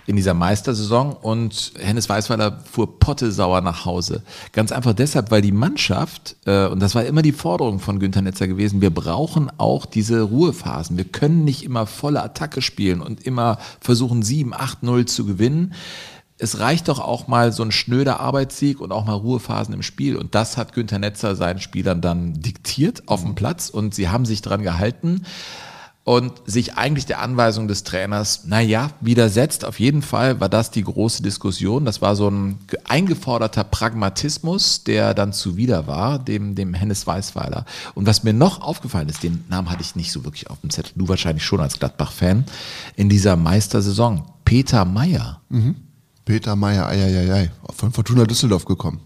in 0.06 0.16
dieser 0.16 0.34
Meistersaison 0.34 1.12
und 1.12 1.72
Hennes 1.78 2.08
Weißweiler 2.08 2.60
fuhr 2.70 2.98
pottesauer 2.98 3.60
nach 3.60 3.84
Hause. 3.84 4.22
Ganz 4.52 4.72
einfach 4.72 4.94
deshalb, 4.94 5.30
weil 5.30 5.42
die 5.42 5.52
Mannschaft, 5.52 6.36
äh, 6.46 6.66
und 6.66 6.80
das 6.80 6.94
war 6.94 7.04
immer 7.04 7.22
die 7.22 7.32
Forderung 7.32 7.78
von 7.78 7.98
Günter 7.98 8.22
Netzer 8.22 8.48
gewesen, 8.48 8.80
wir 8.80 8.90
brauchen 8.90 9.50
auch 9.58 9.86
diese 9.86 10.22
Ruhephasen. 10.22 10.96
Wir 10.96 11.04
können 11.04 11.44
nicht 11.44 11.62
immer 11.62 11.86
volle 11.86 12.22
Attacke 12.22 12.62
spielen 12.62 13.00
und 13.00 13.24
immer 13.24 13.58
versuchen 13.80 14.22
7, 14.22 14.52
8, 14.54 14.82
0 14.82 15.04
zu 15.06 15.24
gewinnen 15.26 15.74
es 16.42 16.58
reicht 16.58 16.88
doch 16.88 17.00
auch 17.00 17.28
mal 17.28 17.52
so 17.52 17.62
ein 17.62 17.70
schnöder 17.70 18.18
Arbeitssieg 18.18 18.80
und 18.80 18.92
auch 18.92 19.04
mal 19.04 19.12
Ruhephasen 19.12 19.74
im 19.74 19.82
Spiel. 19.82 20.16
Und 20.16 20.34
das 20.34 20.56
hat 20.56 20.72
Günter 20.72 20.98
Netzer 20.98 21.36
seinen 21.36 21.60
Spielern 21.60 22.00
dann 22.00 22.40
diktiert 22.40 23.08
auf 23.08 23.22
dem 23.22 23.34
Platz 23.34 23.68
und 23.68 23.94
sie 23.94 24.08
haben 24.08 24.24
sich 24.24 24.40
dran 24.40 24.62
gehalten 24.62 25.26
und 26.10 26.32
sich 26.44 26.74
eigentlich 26.74 27.06
der 27.06 27.20
Anweisung 27.20 27.68
des 27.68 27.84
Trainers, 27.84 28.44
naja, 28.44 28.90
widersetzt. 29.00 29.64
Auf 29.64 29.78
jeden 29.78 30.02
Fall 30.02 30.40
war 30.40 30.48
das 30.48 30.72
die 30.72 30.82
große 30.82 31.22
Diskussion. 31.22 31.84
Das 31.84 32.02
war 32.02 32.16
so 32.16 32.28
ein 32.28 32.58
eingeforderter 32.88 33.62
Pragmatismus, 33.62 34.82
der 34.82 35.14
dann 35.14 35.32
zuwider 35.32 35.86
war, 35.86 36.18
dem, 36.18 36.56
dem 36.56 36.74
Hennes 36.74 37.06
Weißweiler. 37.06 37.64
Und 37.94 38.08
was 38.08 38.24
mir 38.24 38.32
noch 38.32 38.60
aufgefallen 38.60 39.08
ist, 39.08 39.22
den 39.22 39.44
Namen 39.48 39.70
hatte 39.70 39.82
ich 39.82 39.94
nicht 39.94 40.10
so 40.10 40.24
wirklich 40.24 40.50
auf 40.50 40.60
dem 40.62 40.70
Zettel, 40.70 40.94
du 40.96 41.06
wahrscheinlich 41.06 41.44
schon 41.44 41.60
als 41.60 41.78
Gladbach-Fan, 41.78 42.44
in 42.96 43.08
dieser 43.08 43.36
Meistersaison, 43.36 44.24
Peter 44.44 44.84
Meyer. 44.84 45.40
Mhm. 45.48 45.76
Peter 46.24 46.56
Meyer, 46.56 46.88
ei, 46.88 47.04
ei, 47.04 47.32
ei, 47.32 47.50
von 47.72 47.92
Fortuna 47.92 48.24
Düsseldorf 48.24 48.64
gekommen. 48.64 48.98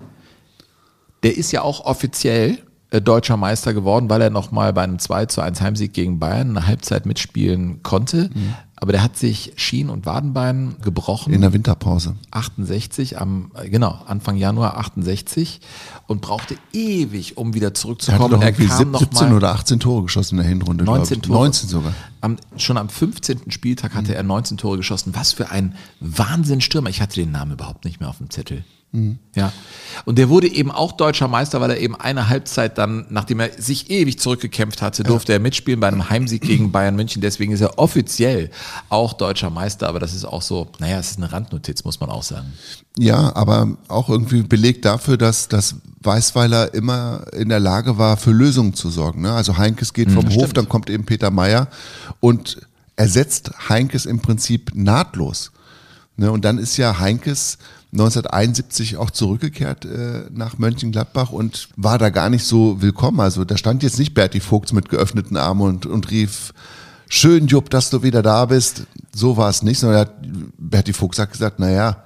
Der 1.22 1.36
ist 1.36 1.52
ja 1.52 1.60
auch 1.60 1.84
offiziell 1.84 2.63
deutscher 3.00 3.36
Meister 3.36 3.74
geworden, 3.74 4.10
weil 4.10 4.20
er 4.20 4.30
nochmal 4.30 4.72
bei 4.72 4.82
einem 4.82 4.98
2 4.98 5.26
zu 5.26 5.40
1 5.40 5.60
Heimsieg 5.60 5.92
gegen 5.92 6.18
Bayern 6.18 6.50
eine 6.50 6.66
Halbzeit 6.66 7.06
mitspielen 7.06 7.82
konnte. 7.82 8.30
Mhm. 8.34 8.54
Aber 8.76 8.92
der 8.92 9.02
hat 9.02 9.16
sich 9.16 9.52
Schien- 9.56 9.88
und 9.88 10.04
Wadenbein 10.04 10.76
gebrochen. 10.82 11.32
In 11.32 11.40
der 11.40 11.52
Winterpause. 11.52 12.16
68, 12.32 13.18
am, 13.18 13.50
äh, 13.54 13.70
genau, 13.70 13.98
Anfang 14.06 14.36
Januar 14.36 14.76
68 14.76 15.60
und 16.06 16.20
brauchte 16.20 16.56
ewig, 16.72 17.38
um 17.38 17.54
wieder 17.54 17.72
zurückzukommen. 17.72 18.42
Er, 18.42 18.48
hat 18.48 18.58
er 18.60 18.66
kam 18.66 18.94
17 18.94 19.32
oder 19.32 19.52
18 19.52 19.80
Tore 19.80 20.02
geschossen 20.02 20.34
in 20.34 20.42
der 20.42 20.48
Hinrunde. 20.48 20.84
19 20.84 21.22
Tore. 21.22 21.38
19 21.38 21.68
sogar. 21.68 21.94
Am, 22.20 22.36
schon 22.56 22.76
am 22.76 22.88
15. 22.88 23.50
Spieltag 23.50 23.94
hatte 23.94 24.10
mhm. 24.10 24.16
er 24.16 24.22
19 24.22 24.56
Tore 24.58 24.76
geschossen. 24.76 25.14
Was 25.14 25.32
für 25.32 25.50
ein 25.50 25.76
Wahnsinnstürmer. 26.00 26.90
Ich 26.90 27.00
hatte 27.00 27.14
den 27.14 27.30
Namen 27.30 27.52
überhaupt 27.52 27.84
nicht 27.84 28.00
mehr 28.00 28.10
auf 28.10 28.18
dem 28.18 28.28
Zettel. 28.28 28.64
Mhm. 28.94 29.18
Ja. 29.34 29.52
Und 30.04 30.18
der 30.18 30.28
wurde 30.28 30.46
eben 30.46 30.70
auch 30.70 30.92
deutscher 30.92 31.26
Meister, 31.26 31.60
weil 31.60 31.70
er 31.70 31.80
eben 31.80 31.96
eine 31.96 32.28
Halbzeit 32.28 32.78
dann, 32.78 33.06
nachdem 33.10 33.40
er 33.40 33.50
sich 33.60 33.90
ewig 33.90 34.20
zurückgekämpft 34.20 34.82
hatte, 34.82 35.02
durfte 35.02 35.32
ja. 35.32 35.38
er 35.38 35.42
mitspielen 35.42 35.80
bei 35.80 35.88
einem 35.88 36.08
Heimsieg 36.08 36.42
gegen 36.42 36.70
Bayern 36.70 36.94
München. 36.94 37.20
Deswegen 37.20 37.52
ist 37.52 37.60
er 37.60 37.78
offiziell 37.78 38.50
auch 38.88 39.12
deutscher 39.12 39.50
Meister. 39.50 39.88
Aber 39.88 39.98
das 39.98 40.14
ist 40.14 40.24
auch 40.24 40.42
so, 40.42 40.68
naja, 40.78 40.98
es 40.98 41.10
ist 41.10 41.18
eine 41.18 41.32
Randnotiz, 41.32 41.84
muss 41.84 41.98
man 41.98 42.08
auch 42.08 42.22
sagen. 42.22 42.52
Ja, 42.96 43.34
aber 43.34 43.76
auch 43.88 44.08
irgendwie 44.08 44.42
belegt 44.42 44.84
dafür, 44.84 45.16
dass, 45.16 45.48
dass 45.48 45.74
Weißweiler 46.00 46.72
immer 46.72 47.24
in 47.32 47.48
der 47.48 47.60
Lage 47.60 47.98
war, 47.98 48.16
für 48.16 48.30
Lösungen 48.30 48.74
zu 48.74 48.90
sorgen. 48.90 49.22
Ne? 49.22 49.32
Also 49.32 49.58
Heinkes 49.58 49.92
geht 49.92 50.08
mhm, 50.10 50.14
vom 50.14 50.26
Hof, 50.26 50.34
stimmt. 50.34 50.56
dann 50.56 50.68
kommt 50.68 50.88
eben 50.88 51.04
Peter 51.04 51.32
Meyer 51.32 51.66
und 52.20 52.60
ersetzt 52.94 53.50
Heinkes 53.68 54.06
im 54.06 54.20
Prinzip 54.20 54.70
nahtlos. 54.72 55.50
Ne? 56.16 56.30
Und 56.30 56.44
dann 56.44 56.58
ist 56.58 56.76
ja 56.76 57.00
Heinkes 57.00 57.58
1971 57.94 58.96
auch 58.96 59.10
zurückgekehrt 59.10 59.84
äh, 59.84 60.24
nach 60.32 60.58
Mönchengladbach 60.58 61.30
und 61.30 61.68
war 61.76 61.96
da 61.96 62.10
gar 62.10 62.28
nicht 62.28 62.44
so 62.44 62.82
willkommen. 62.82 63.20
Also 63.20 63.44
da 63.44 63.56
stand 63.56 63.84
jetzt 63.84 64.00
nicht 64.00 64.14
Berti 64.14 64.40
Vogts 64.40 64.72
mit 64.72 64.88
geöffneten 64.88 65.36
Armen 65.36 65.62
und, 65.62 65.86
und 65.86 66.10
rief, 66.10 66.52
schön 67.08 67.46
Jupp, 67.46 67.70
dass 67.70 67.90
du 67.90 68.02
wieder 68.02 68.20
da 68.20 68.46
bist. 68.46 68.86
So 69.14 69.36
war 69.36 69.48
es 69.48 69.62
nicht, 69.62 69.78
sondern 69.78 70.00
hat, 70.00 70.14
Berti 70.58 70.92
hat 70.92 71.30
gesagt, 71.30 71.60
naja, 71.60 72.02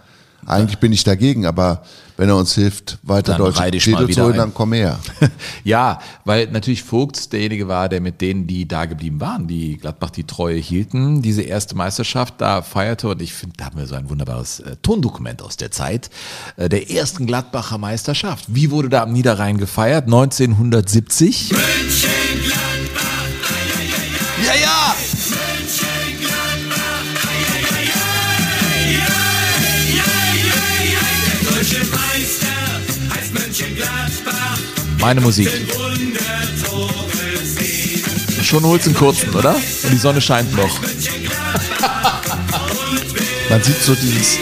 eigentlich 0.46 0.78
bin 0.78 0.92
ich 0.92 1.04
dagegen, 1.04 1.46
aber 1.46 1.82
wenn 2.16 2.28
er 2.28 2.36
uns 2.36 2.54
hilft, 2.54 2.98
weiter 3.02 3.32
dann 3.32 3.52
Deutsch 3.52 3.60
Titel 3.84 4.10
zu 4.10 4.24
holen, 4.24 4.36
dann 4.36 4.52
komm 4.52 4.72
her. 4.72 4.98
ja, 5.64 6.00
weil 6.24 6.48
natürlich 6.50 6.82
Vogt 6.82 7.32
derjenige 7.32 7.68
war, 7.68 7.88
der 7.88 8.00
mit 8.00 8.20
denen, 8.20 8.46
die 8.46 8.66
da 8.66 8.86
geblieben 8.86 9.20
waren, 9.20 9.46
die 9.46 9.76
Gladbach 9.76 10.10
die 10.10 10.24
Treue 10.24 10.56
hielten, 10.56 11.22
diese 11.22 11.42
erste 11.42 11.76
Meisterschaft 11.76 12.34
da 12.38 12.62
feierte 12.62 13.08
und 13.08 13.22
ich 13.22 13.34
finde, 13.34 13.56
da 13.58 13.66
haben 13.66 13.78
wir 13.78 13.86
so 13.86 13.94
ein 13.94 14.08
wunderbares 14.10 14.60
äh, 14.60 14.76
Tondokument 14.82 15.42
aus 15.42 15.56
der 15.56 15.70
Zeit 15.70 16.10
äh, 16.56 16.68
der 16.68 16.90
ersten 16.90 17.26
Gladbacher 17.26 17.78
Meisterschaft. 17.78 18.46
Wie 18.48 18.70
wurde 18.70 18.88
da 18.88 19.02
am 19.02 19.12
Niederrhein 19.12 19.58
gefeiert? 19.58 20.06
1970. 20.06 21.52
München, 21.52 22.10
Gladbach, 22.42 23.18
ja, 24.44 24.54
ja! 24.54 24.77
Meine 35.00 35.20
Musik. 35.20 35.48
Schon 38.42 38.64
holst 38.64 38.86
einen 38.86 38.96
kurzen, 38.96 39.32
oder? 39.34 39.54
Und 39.54 39.92
die 39.92 39.96
Sonne 39.96 40.20
scheint 40.20 40.54
noch. 40.56 40.80
Man 43.50 43.62
sieht 43.62 43.82
so 43.82 43.94
dieses, 43.94 44.36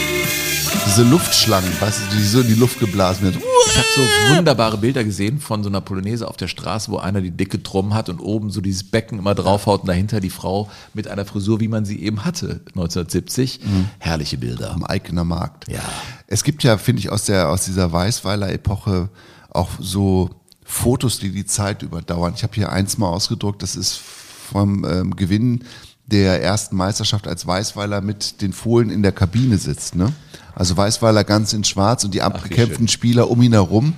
diese 0.85 1.03
Luftschlangen, 1.03 1.69
weißt 1.79 1.99
du, 1.99 2.15
die 2.15 2.23
so 2.23 2.41
in 2.41 2.47
die 2.47 2.55
Luft 2.55 2.79
geblasen 2.79 3.25
wird. 3.25 3.35
Ich 3.35 3.77
habe 3.77 3.87
so 3.95 4.01
wunderbare 4.35 4.77
Bilder 4.77 5.03
gesehen 5.03 5.39
von 5.39 5.63
so 5.63 5.69
einer 5.69 5.81
Polonaise 5.81 6.27
auf 6.27 6.37
der 6.37 6.47
Straße, 6.47 6.91
wo 6.91 6.97
einer 6.97 7.21
die 7.21 7.31
dicke 7.31 7.59
Drum 7.59 7.93
hat 7.93 8.09
und 8.09 8.19
oben 8.19 8.49
so 8.49 8.61
dieses 8.61 8.83
Becken 8.83 9.19
immer 9.19 9.35
draufhaut 9.35 9.81
und 9.81 9.87
dahinter 9.87 10.19
die 10.19 10.29
Frau 10.29 10.69
mit 10.93 11.07
einer 11.07 11.25
Frisur, 11.25 11.59
wie 11.59 11.67
man 11.67 11.85
sie 11.85 12.01
eben 12.01 12.25
hatte 12.25 12.61
1970. 12.69 13.59
Mhm. 13.63 13.89
Herrliche 13.99 14.37
Bilder. 14.37 14.71
Am 14.71 14.83
Eigener 14.83 15.23
Markt. 15.23 15.69
Ja. 15.69 15.81
Es 16.25 16.43
gibt 16.43 16.63
ja, 16.63 16.77
finde 16.77 17.01
ich, 17.01 17.11
aus, 17.11 17.25
der, 17.25 17.49
aus 17.49 17.65
dieser 17.65 17.91
Weißweiler-Epoche 17.91 19.09
auch 19.49 19.69
so 19.79 20.29
Fotos, 20.69 21.17
die 21.17 21.31
die 21.31 21.45
Zeit 21.45 21.81
überdauern. 21.81 22.33
Ich 22.35 22.43
habe 22.43 22.53
hier 22.53 22.71
eins 22.71 22.97
mal 22.97 23.07
ausgedruckt, 23.07 23.63
das 23.63 23.77
ist 23.77 23.95
vom 23.95 24.83
ähm, 24.83 25.15
Gewinn 25.15 25.63
der 26.05 26.43
ersten 26.43 26.75
Meisterschaft 26.75 27.25
als 27.25 27.47
Weißweiler 27.47 28.01
mit 28.01 28.41
den 28.41 28.51
Fohlen 28.51 28.89
in 28.89 29.01
der 29.01 29.13
Kabine 29.13 29.57
sitzt. 29.57 29.95
Ne? 29.95 30.11
Also 30.57 30.75
Weißweiler 30.75 31.23
ganz 31.23 31.53
in 31.53 31.63
Schwarz 31.63 32.03
und 32.03 32.15
die 32.15 32.23
abgekämpften 32.23 32.87
Spieler 32.87 33.29
um 33.29 33.39
ihn 33.43 33.51
herum. 33.53 33.93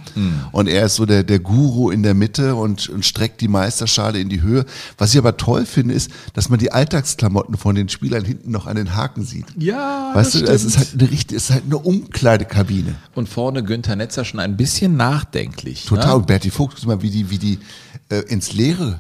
Und 0.52 0.68
er 0.68 0.88
ist 0.88 0.96
so 0.96 1.06
der, 1.06 1.24
der 1.24 1.40
Guru 1.40 1.90
in 1.90 2.04
der 2.04 2.14
Mitte 2.14 2.56
und, 2.56 2.90
und 2.90 3.06
streckt 3.06 3.40
die 3.40 3.48
Meisterschale 3.48 4.20
in 4.20 4.28
die 4.28 4.42
Höhe. 4.42 4.66
Was 4.98 5.14
ich 5.14 5.18
aber 5.18 5.38
toll 5.38 5.66
finde, 5.66 5.94
ist, 5.94 6.12
dass 6.34 6.50
man 6.50 6.60
die 6.60 6.74
Alltagsklamotten 6.74 7.56
von 7.56 7.76
den 7.76 7.88
Spielern 7.88 8.26
hinten 8.26 8.52
noch 8.52 8.68
an 8.68 8.76
den 8.76 8.94
Haken 8.94 9.24
sieht. 9.24 9.46
Ja, 9.58 10.12
Weißt 10.14 10.36
das 10.36 10.42
du, 10.42 10.48
es 10.52 10.66
ist 10.66 10.78
halt 10.78 10.90
eine 11.00 11.10
richtig, 11.10 11.38
es 11.38 11.46
ist 11.46 11.52
halt 11.52 11.64
eine 11.64 11.78
Umkleidekabine. 11.78 12.96
Und 13.16 13.30
vorne 13.30 13.64
Günther 13.64 13.96
Netzer 13.96 14.26
schon 14.26 14.42
ein 14.42 14.58
bisschen 14.58 14.98
nachdenklich. 14.98 15.86
Total. 15.86 16.08
Ne? 16.08 16.16
Und 16.16 16.28
Bertie 16.28 16.50
Vogt, 16.50 16.76
guck 16.76 16.88
mal, 16.88 17.02
wie 17.02 17.10
die, 17.10 17.30
wie 17.30 17.38
die 17.38 17.60
äh, 18.10 18.20
ins 18.28 18.52
Leere 18.52 19.00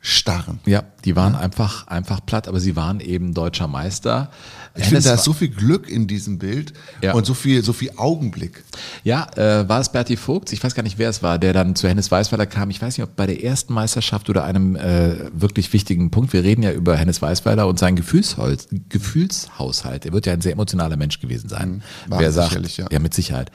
starren. 0.00 0.60
Ja, 0.64 0.84
die 1.04 1.16
waren 1.16 1.34
einfach, 1.34 1.86
einfach 1.86 2.24
platt, 2.24 2.48
aber 2.48 2.60
sie 2.60 2.76
waren 2.76 3.00
eben 3.00 3.34
deutscher 3.34 3.66
Meister. 3.66 4.30
Ich 4.78 4.86
finde, 4.86 5.02
da 5.02 5.14
ist 5.14 5.24
so 5.24 5.32
viel 5.32 5.48
Glück 5.48 5.88
in 5.88 6.06
diesem 6.06 6.38
Bild 6.38 6.72
Ja. 7.02 7.14
und 7.14 7.26
so 7.26 7.34
viel, 7.34 7.62
so 7.62 7.72
viel 7.72 7.90
Augenblick. 7.96 8.62
Ja, 9.04 9.28
äh, 9.36 9.68
war 9.68 9.80
es 9.80 9.90
Berti 9.90 10.16
Vogt? 10.16 10.52
Ich 10.52 10.62
weiß 10.62 10.74
gar 10.74 10.82
nicht, 10.82 10.98
wer 10.98 11.10
es 11.10 11.22
war, 11.22 11.38
der 11.38 11.52
dann 11.52 11.74
zu 11.76 11.88
Hennes 11.88 12.10
Weißweiler 12.10 12.46
kam. 12.46 12.70
Ich 12.70 12.80
weiß 12.80 12.96
nicht, 12.96 13.04
ob 13.04 13.16
bei 13.16 13.26
der 13.26 13.42
ersten 13.42 13.72
Meisterschaft 13.72 14.30
oder 14.30 14.44
einem 14.44 14.76
äh, 14.76 15.16
wirklich 15.32 15.72
wichtigen 15.72 16.10
Punkt. 16.10 16.32
Wir 16.32 16.42
reden 16.44 16.62
ja 16.62 16.72
über 16.72 16.96
Hennes 16.96 17.20
Weißweiler 17.20 17.66
und 17.66 17.78
seinen 17.78 17.96
Gefühlsholz, 17.96 18.68
Gefühlshaushalt. 18.88 20.06
Er 20.06 20.12
wird 20.12 20.26
ja 20.26 20.32
ein 20.32 20.40
sehr 20.40 20.52
emotionaler 20.52 20.96
Mensch 20.96 21.20
gewesen 21.20 21.48
sein. 21.48 21.82
war 22.06 22.20
wer 22.20 22.32
sagt, 22.32 22.50
sicherlich, 22.50 22.76
ja. 22.76 22.86
ja, 22.90 22.98
mit 22.98 23.14
Sicherheit. 23.14 23.50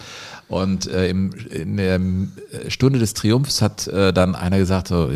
Und 0.48 0.88
äh, 0.88 1.08
im, 1.10 1.34
in 1.50 1.78
der 1.78 1.96
äh, 1.96 2.70
Stunde 2.70 3.00
des 3.00 3.14
Triumphs 3.14 3.62
hat 3.62 3.88
äh, 3.88 4.14
dann 4.14 4.36
einer 4.36 4.58
gesagt, 4.58 4.90
so, 4.90 5.10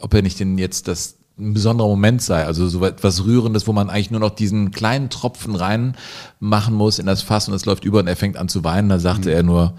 ob 0.00 0.14
er 0.14 0.22
nicht 0.22 0.38
denn 0.38 0.58
jetzt 0.58 0.86
das 0.86 1.16
ein 1.40 1.54
besonderer 1.54 1.88
Moment 1.88 2.22
sei, 2.22 2.44
also 2.44 2.68
so 2.68 2.84
etwas 2.84 3.24
Rührendes, 3.24 3.66
wo 3.66 3.72
man 3.72 3.90
eigentlich 3.90 4.10
nur 4.10 4.20
noch 4.20 4.30
diesen 4.30 4.70
kleinen 4.70 5.10
Tropfen 5.10 5.54
rein 5.54 5.96
machen 6.38 6.74
muss 6.74 6.98
in 6.98 7.06
das 7.06 7.22
Fass 7.22 7.48
und 7.48 7.54
es 7.54 7.64
läuft 7.64 7.84
über 7.84 8.00
und 8.00 8.06
er 8.06 8.16
fängt 8.16 8.36
an 8.36 8.48
zu 8.48 8.62
weinen. 8.62 8.88
Da 8.88 8.98
sagte 8.98 9.30
er 9.30 9.42
nur, 9.42 9.74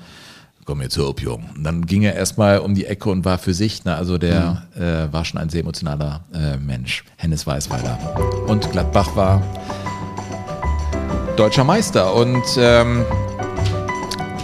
komm 0.65 0.81
jetzt 0.81 0.97
auf, 0.97 1.19
Jung. 1.21 1.49
Und 1.55 1.63
dann 1.63 1.85
ging 1.85 2.03
er 2.03 2.15
erstmal 2.15 2.59
um 2.59 2.75
die 2.75 2.85
Ecke 2.85 3.09
und 3.09 3.25
war 3.25 3.37
für 3.37 3.53
sich, 3.53 3.83
ne? 3.85 3.95
also 3.95 4.17
der 4.17 4.63
äh, 4.75 5.11
war 5.13 5.25
schon 5.25 5.39
ein 5.39 5.49
sehr 5.49 5.61
emotionaler 5.61 6.21
äh, 6.33 6.57
Mensch, 6.57 7.03
Hennes 7.17 7.45
Weißweiler. 7.45 7.97
Und 8.47 8.71
Gladbach 8.71 9.15
war 9.15 9.41
deutscher 11.35 11.63
Meister 11.63 12.13
und 12.13 12.43
ähm, 12.57 13.05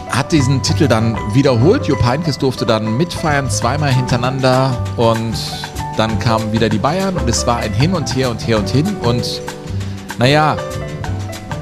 hat 0.09 0.31
diesen 0.31 0.63
Titel 0.63 0.87
dann 0.87 1.15
wiederholt. 1.33 1.85
Jupp 1.85 2.03
Heynckes 2.03 2.37
durfte 2.37 2.65
dann 2.65 2.97
mitfeiern, 2.97 3.49
zweimal 3.49 3.93
hintereinander 3.93 4.75
und 4.97 5.35
dann 5.97 6.19
kamen 6.19 6.53
wieder 6.53 6.69
die 6.69 6.77
Bayern 6.77 7.15
und 7.15 7.27
es 7.27 7.45
war 7.47 7.57
ein 7.57 7.73
Hin 7.73 7.93
und 7.93 8.15
Her 8.15 8.29
und 8.29 8.47
Her 8.47 8.59
und 8.59 8.69
Hin 8.69 8.95
und 9.03 9.41
naja, 10.19 10.57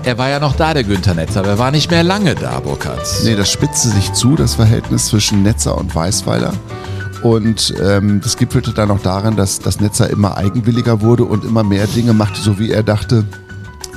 er 0.04 0.18
war 0.18 0.30
ja 0.30 0.40
noch 0.40 0.56
da, 0.56 0.74
der 0.74 0.84
Günther 0.84 1.16
Netzer, 1.16 1.40
aber 1.40 1.50
er 1.50 1.60
war 1.60 1.72
nicht 1.72 1.90
mehr 1.90 2.04
lange 2.04 2.36
da, 2.36 2.60
Burkhardt. 2.60 3.08
Nee, 3.24 3.36
das 3.36 3.52
spitzte 3.52 3.90
sich 3.90 4.14
zu, 4.14 4.36
das 4.36 4.56
Verhältnis 4.56 5.08
zwischen 5.08 5.42
Netzer 5.42 5.78
und 5.78 5.96
Weißweiler. 5.96 6.54
Und 7.24 7.74
ähm, 7.82 8.22
das 8.22 8.38
gipfelte 8.38 8.72
dann 8.72 8.92
auch 8.92 9.02
darin, 9.02 9.36
dass 9.36 9.60
das 9.60 9.80
Netzer 9.80 10.10
immer 10.10 10.38
eigenwilliger 10.38 11.02
wurde 11.02 11.24
und 11.24 11.44
immer 11.44 11.64
mehr 11.64 11.88
Dinge 11.88 12.14
machte, 12.14 12.40
so 12.40 12.60
wie 12.60 12.70
er 12.70 12.84
dachte, 12.84 13.26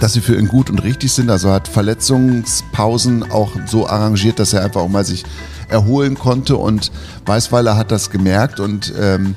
dass 0.01 0.14
sie 0.14 0.22
für 0.22 0.36
ihn 0.36 0.49
gut 0.49 0.70
und 0.70 0.82
richtig 0.82 1.12
sind. 1.12 1.28
Also 1.28 1.51
hat 1.51 1.68
Verletzungspausen 1.68 3.30
auch 3.30 3.51
so 3.66 3.86
arrangiert, 3.86 4.39
dass 4.39 4.55
er 4.55 4.64
einfach 4.64 4.80
auch 4.80 4.89
mal 4.89 5.05
sich 5.05 5.24
erholen 5.68 6.16
konnte. 6.16 6.57
Und 6.57 6.91
Weißweiler 7.26 7.76
hat 7.76 7.91
das 7.93 8.09
gemerkt 8.09 8.61
und 8.61 8.95
ähm, 8.99 9.36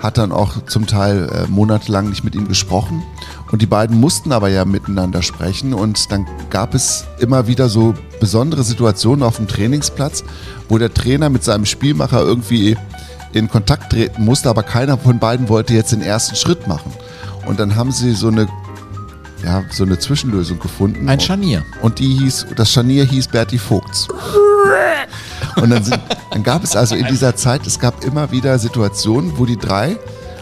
hat 0.00 0.18
dann 0.18 0.32
auch 0.32 0.64
zum 0.66 0.86
Teil 0.86 1.28
äh, 1.28 1.46
monatelang 1.48 2.08
nicht 2.08 2.24
mit 2.24 2.34
ihm 2.34 2.48
gesprochen. 2.48 3.02
Und 3.52 3.62
die 3.62 3.66
beiden 3.66 4.00
mussten 4.00 4.32
aber 4.32 4.48
ja 4.48 4.64
miteinander 4.64 5.22
sprechen. 5.22 5.74
Und 5.74 6.10
dann 6.10 6.26
gab 6.48 6.74
es 6.74 7.04
immer 7.18 7.46
wieder 7.46 7.68
so 7.68 7.94
besondere 8.18 8.64
Situationen 8.64 9.22
auf 9.22 9.36
dem 9.36 9.46
Trainingsplatz, 9.46 10.24
wo 10.68 10.78
der 10.78 10.92
Trainer 10.92 11.28
mit 11.28 11.44
seinem 11.44 11.66
Spielmacher 11.66 12.20
irgendwie 12.20 12.76
in 13.32 13.48
Kontakt 13.48 13.92
treten 13.92 14.24
musste, 14.24 14.48
aber 14.48 14.62
keiner 14.62 14.98
von 14.98 15.18
beiden 15.18 15.48
wollte 15.48 15.74
jetzt 15.74 15.92
den 15.92 16.02
ersten 16.02 16.34
Schritt 16.34 16.66
machen. 16.66 16.92
Und 17.46 17.60
dann 17.60 17.76
haben 17.76 17.92
sie 17.92 18.12
so 18.12 18.28
eine, 18.28 18.48
ja, 19.44 19.62
so 19.70 19.84
eine 19.84 19.98
Zwischenlösung 19.98 20.58
gefunden. 20.58 21.08
Ein 21.08 21.20
Scharnier. 21.20 21.64
Und 21.82 21.98
die 21.98 22.18
hieß, 22.18 22.46
das 22.56 22.72
Scharnier 22.72 23.04
hieß 23.04 23.28
Berti 23.28 23.58
Vogts. 23.58 24.08
Und 25.56 25.70
dann, 25.70 25.84
sind, 25.84 26.00
dann 26.30 26.42
gab 26.42 26.64
es 26.64 26.76
also 26.76 26.94
in 26.94 27.06
dieser 27.06 27.36
Zeit, 27.36 27.66
es 27.66 27.78
gab 27.78 28.04
immer 28.04 28.30
wieder 28.30 28.58
Situationen, 28.58 29.38
wo 29.38 29.46
die 29.46 29.56
drei, 29.56 29.96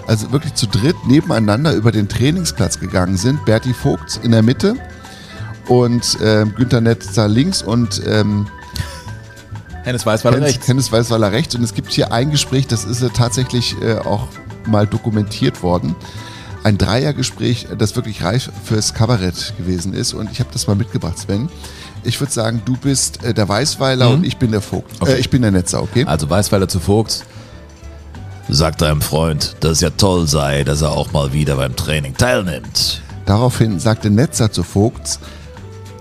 also 0.06 0.32
wirklich 0.32 0.54
zu 0.54 0.66
dritt 0.66 0.96
nebeneinander 1.06 1.74
über 1.74 1.92
den 1.92 2.08
Trainingsplatz 2.08 2.80
gegangen 2.80 3.16
sind. 3.16 3.44
Berti 3.44 3.74
Vogts 3.74 4.18
in 4.22 4.32
der 4.32 4.42
Mitte 4.42 4.74
und 5.68 6.18
ähm, 6.22 6.54
Günther 6.56 6.80
Netzer 6.80 7.28
links 7.28 7.62
und 7.62 8.02
ähm, 8.06 8.46
Hennes 9.84 10.04
Weißweiler 10.04 10.36
Hennes, 10.36 10.50
rechts. 10.50 10.68
Hennes 10.68 10.92
Weißweiler 10.92 11.32
rechts. 11.32 11.54
Und 11.54 11.62
es 11.62 11.72
gibt 11.72 11.90
hier 11.92 12.12
ein 12.12 12.30
Gespräch, 12.30 12.66
das 12.66 12.84
ist 12.84 13.02
äh, 13.02 13.08
tatsächlich 13.08 13.74
äh, 13.80 13.96
auch 13.98 14.28
mal 14.66 14.86
dokumentiert 14.86 15.62
worden. 15.62 15.96
Ein 16.62 16.76
Dreiergespräch, 16.76 17.68
das 17.78 17.96
wirklich 17.96 18.22
reif 18.22 18.50
fürs 18.64 18.92
Kabarett 18.92 19.54
gewesen 19.56 19.94
ist. 19.94 20.12
Und 20.12 20.30
ich 20.30 20.40
habe 20.40 20.50
das 20.52 20.66
mal 20.66 20.76
mitgebracht, 20.76 21.18
Sven. 21.18 21.48
Ich 22.04 22.20
würde 22.20 22.32
sagen, 22.32 22.62
du 22.64 22.76
bist 22.76 23.24
äh, 23.24 23.34
der 23.34 23.48
Weißweiler 23.48 24.10
und 24.10 24.24
ich 24.24 24.36
bin 24.36 24.50
der 24.50 24.60
Vogt. 24.60 24.90
Okay. 25.00 25.14
Äh, 25.14 25.18
ich 25.18 25.30
bin 25.30 25.42
der 25.42 25.50
Netzer, 25.50 25.82
okay? 25.82 26.04
Also 26.06 26.28
Weißweiler 26.28 26.68
zu 26.68 26.80
Vogt. 26.80 27.24
Sag 28.48 28.78
deinem 28.78 29.02
Freund, 29.02 29.56
dass 29.60 29.72
es 29.72 29.80
ja 29.82 29.90
toll 29.90 30.26
sei, 30.26 30.64
dass 30.64 30.80
er 30.80 30.92
auch 30.92 31.12
mal 31.12 31.32
wieder 31.34 31.56
beim 31.56 31.76
Training 31.76 32.16
teilnimmt. 32.16 33.02
Daraufhin 33.26 33.78
sagte 33.78 34.08
Netzer 34.08 34.50
zu 34.50 34.62
Vogts, 34.62 35.20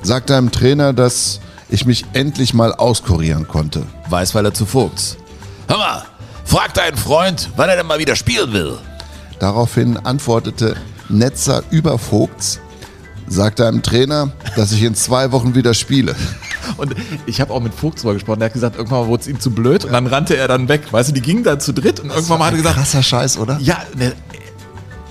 sag 0.02 0.28
deinem 0.28 0.50
Trainer, 0.50 0.94
dass 0.94 1.42
ich 1.68 1.86
mich 1.86 2.06
endlich 2.14 2.54
mal 2.54 2.74
auskurieren 2.74 3.50
konnte. 3.50 3.84
Weißweiler 4.10 4.54
zu 4.54 4.66
Vogt. 4.66 5.18
Hör 5.68 5.78
mal, 5.78 6.04
frag 6.46 6.74
deinen 6.74 6.96
Freund, 6.96 7.50
wann 7.58 7.68
er 7.68 7.76
denn 7.76 7.86
mal 7.86 8.00
wieder 8.00 8.16
spielen 8.16 8.54
will. 8.54 8.78
Daraufhin 9.40 9.98
antwortete 9.98 10.78
Netzer 11.10 11.64
über 11.70 12.00
Vogts, 12.00 12.62
sag 13.28 13.56
deinem 13.58 13.84
Trainer, 13.84 14.32
dass 14.56 14.72
ich 14.72 14.84
in 14.84 14.96
zwei 14.96 15.32
Wochen 15.32 15.56
wieder 15.56 15.74
spiele. 15.74 16.16
Und 16.78 16.96
ich 17.26 17.42
habe 17.42 17.54
auch 17.54 17.62
mit 17.62 17.74
Vogt 17.74 18.02
drüber 18.02 18.14
gesprochen, 18.14 18.40
der 18.40 18.48
hat 18.48 18.54
gesagt, 18.54 18.76
irgendwann 18.76 19.08
wurde 19.08 19.22
es 19.22 19.28
ihm 19.28 19.40
zu 19.40 19.52
blöd 19.52 19.86
und 19.86 19.94
dann 19.94 20.08
rannte 20.08 20.36
er 20.36 20.48
dann 20.48 20.68
weg. 20.68 20.92
Weißt 20.92 21.10
du, 21.10 21.14
die 21.14 21.22
gingen 21.22 21.44
dann 21.44 21.60
zu 21.60 21.74
dritt 21.74 22.00
und 22.00 22.10
irgendwann 22.10 22.40
mal 22.40 22.46
hat 22.46 22.54
er 22.54 22.58
gesagt, 22.58 22.76
Krasser 22.76 23.04
Scheiß, 23.04 23.38
oder? 23.38 23.58
ja, 23.62 23.78
ne, 23.96 24.14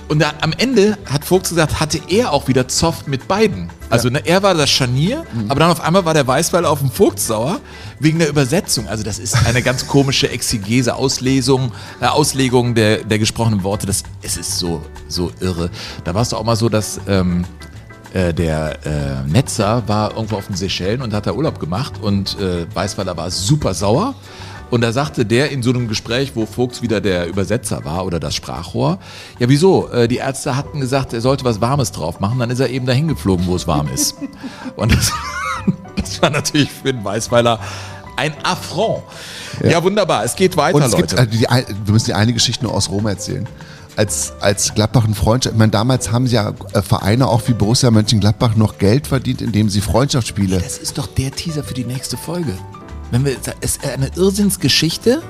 und 0.07 0.19
da, 0.19 0.31
am 0.41 0.53
Ende 0.57 0.97
hat 1.05 1.25
Vogt 1.25 1.49
gesagt, 1.49 1.79
hatte 1.81 1.99
er 2.07 2.31
auch 2.31 2.47
wieder 2.47 2.67
Zoff 2.67 3.07
mit 3.07 3.27
beiden. 3.27 3.69
Also 3.89 4.09
ne, 4.09 4.25
er 4.25 4.41
war 4.41 4.53
das 4.53 4.69
Scharnier, 4.69 5.25
aber 5.49 5.59
dann 5.59 5.71
auf 5.71 5.81
einmal 5.81 6.05
war 6.05 6.13
der 6.13 6.25
Weißweiler 6.25 6.69
auf 6.69 6.79
dem 6.79 6.91
Vogt 6.91 7.19
sauer 7.19 7.59
wegen 7.99 8.19
der 8.19 8.29
Übersetzung. 8.29 8.87
Also 8.87 9.03
das 9.03 9.19
ist 9.19 9.35
eine 9.45 9.61
ganz 9.61 9.87
komische 9.87 10.29
Exegese, 10.29 10.95
Auslesung, 10.95 11.73
äh, 11.99 12.05
Auslegung 12.05 12.73
der, 12.73 13.03
der 13.03 13.19
gesprochenen 13.19 13.63
Worte. 13.63 13.85
Das, 13.85 14.03
es 14.21 14.37
ist 14.37 14.57
so, 14.57 14.81
so 15.09 15.31
irre. 15.41 15.69
Da 16.05 16.13
war 16.13 16.21
es 16.21 16.29
doch 16.29 16.39
auch 16.39 16.45
mal 16.45 16.55
so, 16.55 16.69
dass 16.69 17.01
ähm, 17.07 17.43
äh, 18.17 18.33
der 18.33 18.79
äh, 18.83 19.29
Netzer 19.29 19.83
war 19.87 20.15
irgendwo 20.15 20.37
auf 20.37 20.47
den 20.47 20.55
Seychellen 20.55 21.03
und 21.03 21.13
hat 21.13 21.27
da 21.27 21.33
Urlaub 21.33 21.59
gemacht 21.59 21.93
und 22.01 22.39
äh, 22.39 22.65
Weißweiler 22.73 23.15
war 23.15 23.29
super 23.29 23.75
sauer. 23.75 24.15
Und 24.71 24.81
da 24.81 24.91
sagte 24.91 25.23
der 25.23 25.51
in 25.51 25.61
so 25.61 25.69
einem 25.69 25.87
Gespräch, 25.87 26.31
wo 26.33 26.45
Vogts 26.45 26.81
wieder 26.81 26.99
der 26.99 27.27
Übersetzer 27.27 27.85
war 27.85 28.05
oder 28.05 28.19
das 28.19 28.33
Sprachrohr, 28.35 28.97
ja 29.37 29.47
wieso, 29.47 29.89
äh, 29.89 30.07
die 30.07 30.17
Ärzte 30.17 30.57
hatten 30.57 30.79
gesagt, 30.81 31.13
er 31.13 31.21
sollte 31.21 31.45
was 31.45 31.61
Warmes 31.61 31.91
drauf 31.91 32.19
machen, 32.19 32.39
dann 32.39 32.49
ist 32.49 32.59
er 32.59 32.69
eben 32.69 32.87
dahin 32.87 33.07
geflogen, 33.07 33.45
wo 33.45 33.55
es 33.55 33.67
warm 33.67 33.87
ist. 33.93 34.15
Und 34.75 34.93
das, 34.93 35.13
das 35.95 36.19
war 36.21 36.31
natürlich 36.31 36.71
für 36.71 36.91
den 36.91 37.05
Weißweiler 37.05 37.59
ein 38.15 38.33
Affront. 38.43 39.03
Ja, 39.63 39.83
wunderbar, 39.83 40.23
es 40.23 40.35
geht 40.35 40.57
weiter, 40.57 40.75
Und 40.75 40.81
es 40.81 40.91
Leute. 40.91 41.15
gibt, 41.15 41.19
also 41.19 41.31
die, 41.31 41.41
wir 41.85 41.93
müssen 41.93 42.07
die 42.07 42.13
eine 42.15 42.33
Geschichte 42.33 42.65
nur 42.65 42.73
aus 42.73 42.89
Rom 42.89 43.05
erzählen. 43.05 43.47
Als, 43.97 44.31
als 44.41 44.73
Gladbach 44.75 45.05
ein 45.05 45.15
Freundschaft, 45.15 45.55
ich 45.55 45.59
meine, 45.59 45.71
damals 45.71 46.11
haben 46.11 46.27
ja 46.27 46.53
äh, 46.73 46.81
Vereine 46.83 47.27
auch 47.27 47.41
wie 47.47 47.53
Borussia 47.53 47.89
Mönchengladbach 47.91 48.55
noch 48.55 48.77
Geld 48.77 49.07
verdient, 49.07 49.41
indem 49.41 49.69
sie 49.69 49.81
Freundschaftsspiele. 49.81 50.59
Das 50.59 50.77
ist 50.77 50.97
doch 50.99 51.07
der 51.07 51.31
Teaser 51.31 51.63
für 51.63 51.73
die 51.73 51.83
nächste 51.83 52.15
Folge. 52.15 52.53
Wenn 53.11 53.25
wir, 53.25 53.35
es 53.61 53.77
ist 53.77 53.85
eine 53.85 54.09
Irrsinnsgeschichte. 54.15 55.21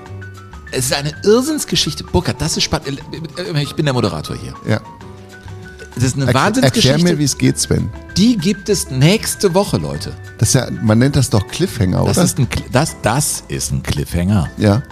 Es 0.73 0.87
ist 0.87 0.93
eine 0.93 1.13
Irrsinnsgeschichte. 1.23 2.03
Burkhard, 2.03 2.41
das 2.41 2.57
ist 2.57 2.63
spannend. 2.63 2.99
Ich 3.61 3.73
bin 3.73 3.85
der 3.85 3.93
Moderator 3.93 4.35
hier. 4.35 4.53
Ja. 4.69 4.81
Es 5.95 6.03
ist 6.03 6.15
eine 6.15 6.25
Erklär, 6.25 6.43
Wahnsinnsgeschichte. 6.43 6.89
erklär 6.91 7.13
mir, 7.13 7.19
wie 7.19 7.23
es 7.23 7.37
geht, 7.37 7.57
Sven. 7.57 7.89
die 8.17 8.37
gibt 8.37 8.67
es 8.69 8.91
nächste 8.91 9.53
Woche, 9.53 9.77
Leute. 9.77 10.11
Das 10.39 10.49
ist 10.49 10.55
ja, 10.55 10.67
man 10.83 10.99
nennt 10.99 11.15
das 11.15 11.29
doch 11.29 11.47
Cliffhanger, 11.47 12.03
Das 12.05 12.17
oder? 12.17 12.25
ist 12.25 12.37
ein, 12.37 12.47
das, 12.71 12.97
das 13.01 13.43
ist 13.47 13.71
ein 13.71 13.81
Cliffhanger. 13.81 14.49
ja. 14.57 14.83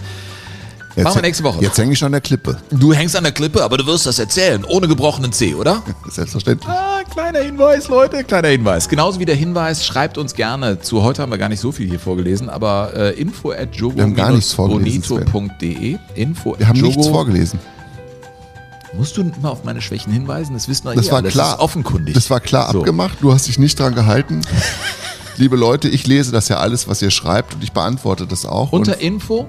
Jetzt, 0.96 1.04
Machen 1.04 1.16
wir 1.16 1.22
nächste 1.22 1.44
Woche. 1.44 1.58
Jetzt 1.60 1.76
hänge 1.76 1.92
ich 1.92 1.98
schon 1.98 2.06
an 2.06 2.12
der 2.12 2.20
Klippe. 2.22 2.56
Du 2.70 2.90
hängst 2.94 3.14
an 3.16 3.22
der 3.24 3.32
Klippe, 3.32 3.62
aber 3.62 3.76
du 3.76 3.84
wirst 3.84 4.06
das 4.06 4.18
erzählen. 4.18 4.64
Ohne 4.64 4.88
gebrochenen 4.88 5.30
C, 5.30 5.54
oder? 5.54 5.82
Selbstverständlich. 6.10 6.66
Ah, 6.72 7.02
kleiner 7.12 7.40
Hinweis, 7.40 7.88
Leute, 7.88 8.24
kleiner 8.24 8.48
Hinweis. 8.48 8.88
Genauso 8.88 9.20
wie 9.20 9.26
der 9.26 9.34
Hinweis, 9.34 9.84
schreibt 9.84 10.16
uns 10.16 10.32
gerne 10.34 10.80
zu. 10.80 11.02
Heute 11.02 11.20
haben 11.20 11.30
wir 11.30 11.36
gar 11.36 11.50
nicht 11.50 11.60
so 11.60 11.70
viel 11.70 11.86
hier 11.86 12.00
vorgelesen, 12.00 12.48
aber 12.48 12.92
äh, 12.96 13.10
info 13.20 13.50
at 13.52 13.78
haben 13.78 14.14
gar 14.14 14.30
nichts 14.32 14.54
vorgelesen, 14.54 15.02
jogo-bonito.de. 15.02 15.98
Info 16.14 16.54
Wir 16.58 16.66
haben 16.66 16.80
nichts 16.80 17.08
vorgelesen. 17.08 17.58
Musst 18.94 19.18
du 19.18 19.20
immer 19.20 19.50
auf 19.50 19.64
meine 19.64 19.82
Schwächen 19.82 20.10
hinweisen? 20.14 20.54
Das 20.54 20.66
wissen 20.66 20.86
wir 20.86 20.94
Das 20.94 21.08
eh 21.08 21.10
war 21.10 21.18
alle. 21.18 21.28
klar. 21.28 21.46
Das 21.48 21.54
ist 21.56 21.60
offenkundig. 21.60 22.14
Das 22.14 22.30
war 22.30 22.40
klar 22.40 22.72
So. 22.72 22.78
abgemacht. 22.78 23.18
Du 23.20 23.34
hast 23.34 23.48
dich 23.48 23.58
nicht 23.58 23.78
dran 23.78 23.94
gehalten. 23.94 24.40
Liebe 25.36 25.56
Leute, 25.56 25.90
ich 25.90 26.06
lese 26.06 26.32
das 26.32 26.48
ja 26.48 26.56
alles, 26.56 26.88
was 26.88 27.02
ihr 27.02 27.10
schreibt 27.10 27.52
und 27.54 27.62
ich 27.62 27.72
beantworte 27.72 28.26
das 28.26 28.46
auch. 28.46 28.72
Unter 28.72 28.98
Info. 29.02 29.46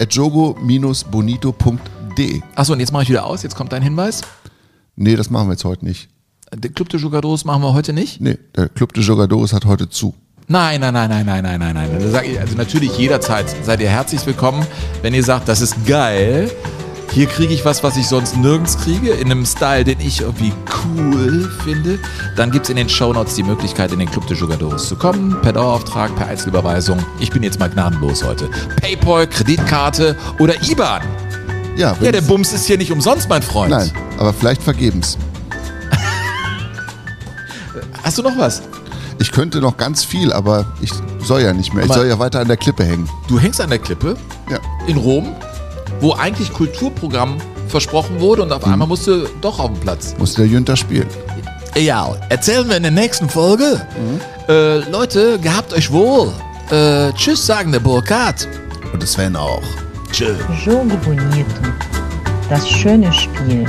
Und 0.00 0.14
jogo-bonito.de. 0.14 2.42
Achso, 2.54 2.72
und 2.72 2.80
jetzt 2.80 2.92
mache 2.92 3.04
ich 3.04 3.08
wieder 3.08 3.24
aus. 3.24 3.42
Jetzt 3.42 3.56
kommt 3.56 3.72
dein 3.72 3.82
Hinweis. 3.82 4.22
Nee, 4.96 5.16
das 5.16 5.30
machen 5.30 5.48
wir 5.48 5.52
jetzt 5.52 5.64
heute 5.64 5.84
nicht. 5.84 6.08
Der 6.54 6.70
Club 6.70 6.88
de 6.88 7.00
Jugadores 7.00 7.44
machen 7.44 7.62
wir 7.62 7.74
heute 7.74 7.92
nicht. 7.92 8.20
Nee, 8.20 8.38
der 8.54 8.68
Club 8.68 8.94
de 8.94 9.02
Jogadores 9.02 9.52
hat 9.52 9.64
heute 9.64 9.88
zu. 9.88 10.14
Nein, 10.46 10.80
nein, 10.80 10.92
nein, 10.92 11.08
nein, 11.08 11.24
nein, 11.24 11.42
nein, 11.42 11.58
nein, 11.58 11.74
nein. 11.74 12.38
Also 12.38 12.56
natürlich 12.56 12.96
jederzeit 12.98 13.46
seid 13.64 13.80
ihr 13.80 13.88
herzlich 13.88 14.24
willkommen, 14.26 14.64
wenn 15.02 15.14
ihr 15.14 15.24
sagt, 15.24 15.48
das 15.48 15.62
ist 15.62 15.86
geil. 15.86 16.50
Hier 17.12 17.26
kriege 17.26 17.54
ich 17.54 17.64
was, 17.64 17.82
was 17.84 17.96
ich 17.96 18.08
sonst 18.08 18.36
nirgends 18.36 18.76
kriege, 18.78 19.10
in 19.10 19.30
einem 19.30 19.46
Style, 19.46 19.84
den 19.84 20.00
ich 20.00 20.20
irgendwie 20.22 20.52
cool 20.84 21.48
finde. 21.62 21.98
Dann 22.36 22.50
gibt 22.50 22.64
es 22.66 22.70
in 22.70 22.76
den 22.76 22.88
Shownotes 22.88 23.34
die 23.36 23.44
Möglichkeit, 23.44 23.92
in 23.92 24.00
den 24.00 24.10
Club 24.10 24.26
de 24.26 24.36
Jugadores 24.36 24.88
zu 24.88 24.96
kommen, 24.96 25.36
per 25.40 25.52
Dauerauftrag, 25.52 26.14
per 26.16 26.26
Einzelüberweisung. 26.26 26.98
Ich 27.20 27.30
bin 27.30 27.42
jetzt 27.44 27.60
mal 27.60 27.70
gnadenlos 27.70 28.24
heute. 28.24 28.48
Paypal, 28.80 29.28
Kreditkarte 29.28 30.16
oder 30.40 30.54
IBAN. 30.68 31.02
Ja, 31.76 31.96
Ja, 32.00 32.10
der 32.12 32.20
Bums 32.22 32.52
ist 32.52 32.66
hier 32.66 32.78
nicht 32.78 32.90
umsonst, 32.90 33.28
mein 33.28 33.42
Freund. 33.42 33.70
Nein, 33.70 33.90
aber 34.18 34.32
vielleicht 34.32 34.62
vergebens. 34.62 35.16
Hast 38.02 38.18
du 38.18 38.22
noch 38.22 38.36
was? 38.36 38.62
Ich 39.18 39.30
könnte 39.32 39.60
noch 39.60 39.76
ganz 39.76 40.04
viel, 40.04 40.32
aber 40.32 40.66
ich 40.80 40.90
soll 41.24 41.40
ja 41.42 41.52
nicht 41.52 41.72
mehr. 41.72 41.84
Ich 41.84 41.92
soll 41.92 42.06
ja 42.06 42.18
weiter 42.18 42.40
an 42.40 42.48
der 42.48 42.56
Klippe 42.56 42.84
hängen. 42.84 43.08
Du 43.28 43.38
hängst 43.38 43.60
an 43.60 43.70
der 43.70 43.78
Klippe 43.78 44.16
Ja. 44.50 44.58
in 44.86 44.96
Rom, 44.96 45.34
wo 46.00 46.12
eigentlich 46.12 46.52
Kulturprogramm 46.52 47.38
versprochen 47.68 48.20
wurde 48.20 48.42
und 48.42 48.52
auf 48.52 48.64
einmal 48.64 48.86
musst 48.88 49.06
du 49.06 49.26
doch 49.40 49.58
auf 49.58 49.72
den 49.72 49.80
Platz. 49.80 50.14
Musste 50.18 50.42
der 50.42 50.50
Jünter 50.50 50.76
spielen. 50.76 51.08
Ja, 51.76 52.14
erzählen 52.28 52.68
wir 52.68 52.76
in 52.76 52.84
der 52.84 52.92
nächsten 52.92 53.28
Folge. 53.28 53.84
Äh, 54.48 54.88
Leute, 54.90 55.38
gehabt 55.40 55.72
euch 55.72 55.90
wohl. 55.90 56.32
Äh, 56.70 57.12
tschüss, 57.14 57.44
sagen 57.44 57.72
der 57.72 57.80
Burkhardt. 57.80 58.46
Und 58.92 59.06
Sven 59.06 59.34
auch. 59.34 59.62
Jogo 60.12 60.96
Bonito. 61.04 61.44
Das 62.48 62.68
schöne 62.68 63.12
Spiel. 63.12 63.66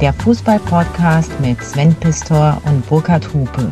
Der 0.00 0.14
Fußball-Podcast 0.14 1.30
mit 1.40 1.62
Sven 1.62 1.94
Pistor 1.96 2.60
und 2.64 2.86
Burkhard 2.88 3.28
Hupe. 3.34 3.70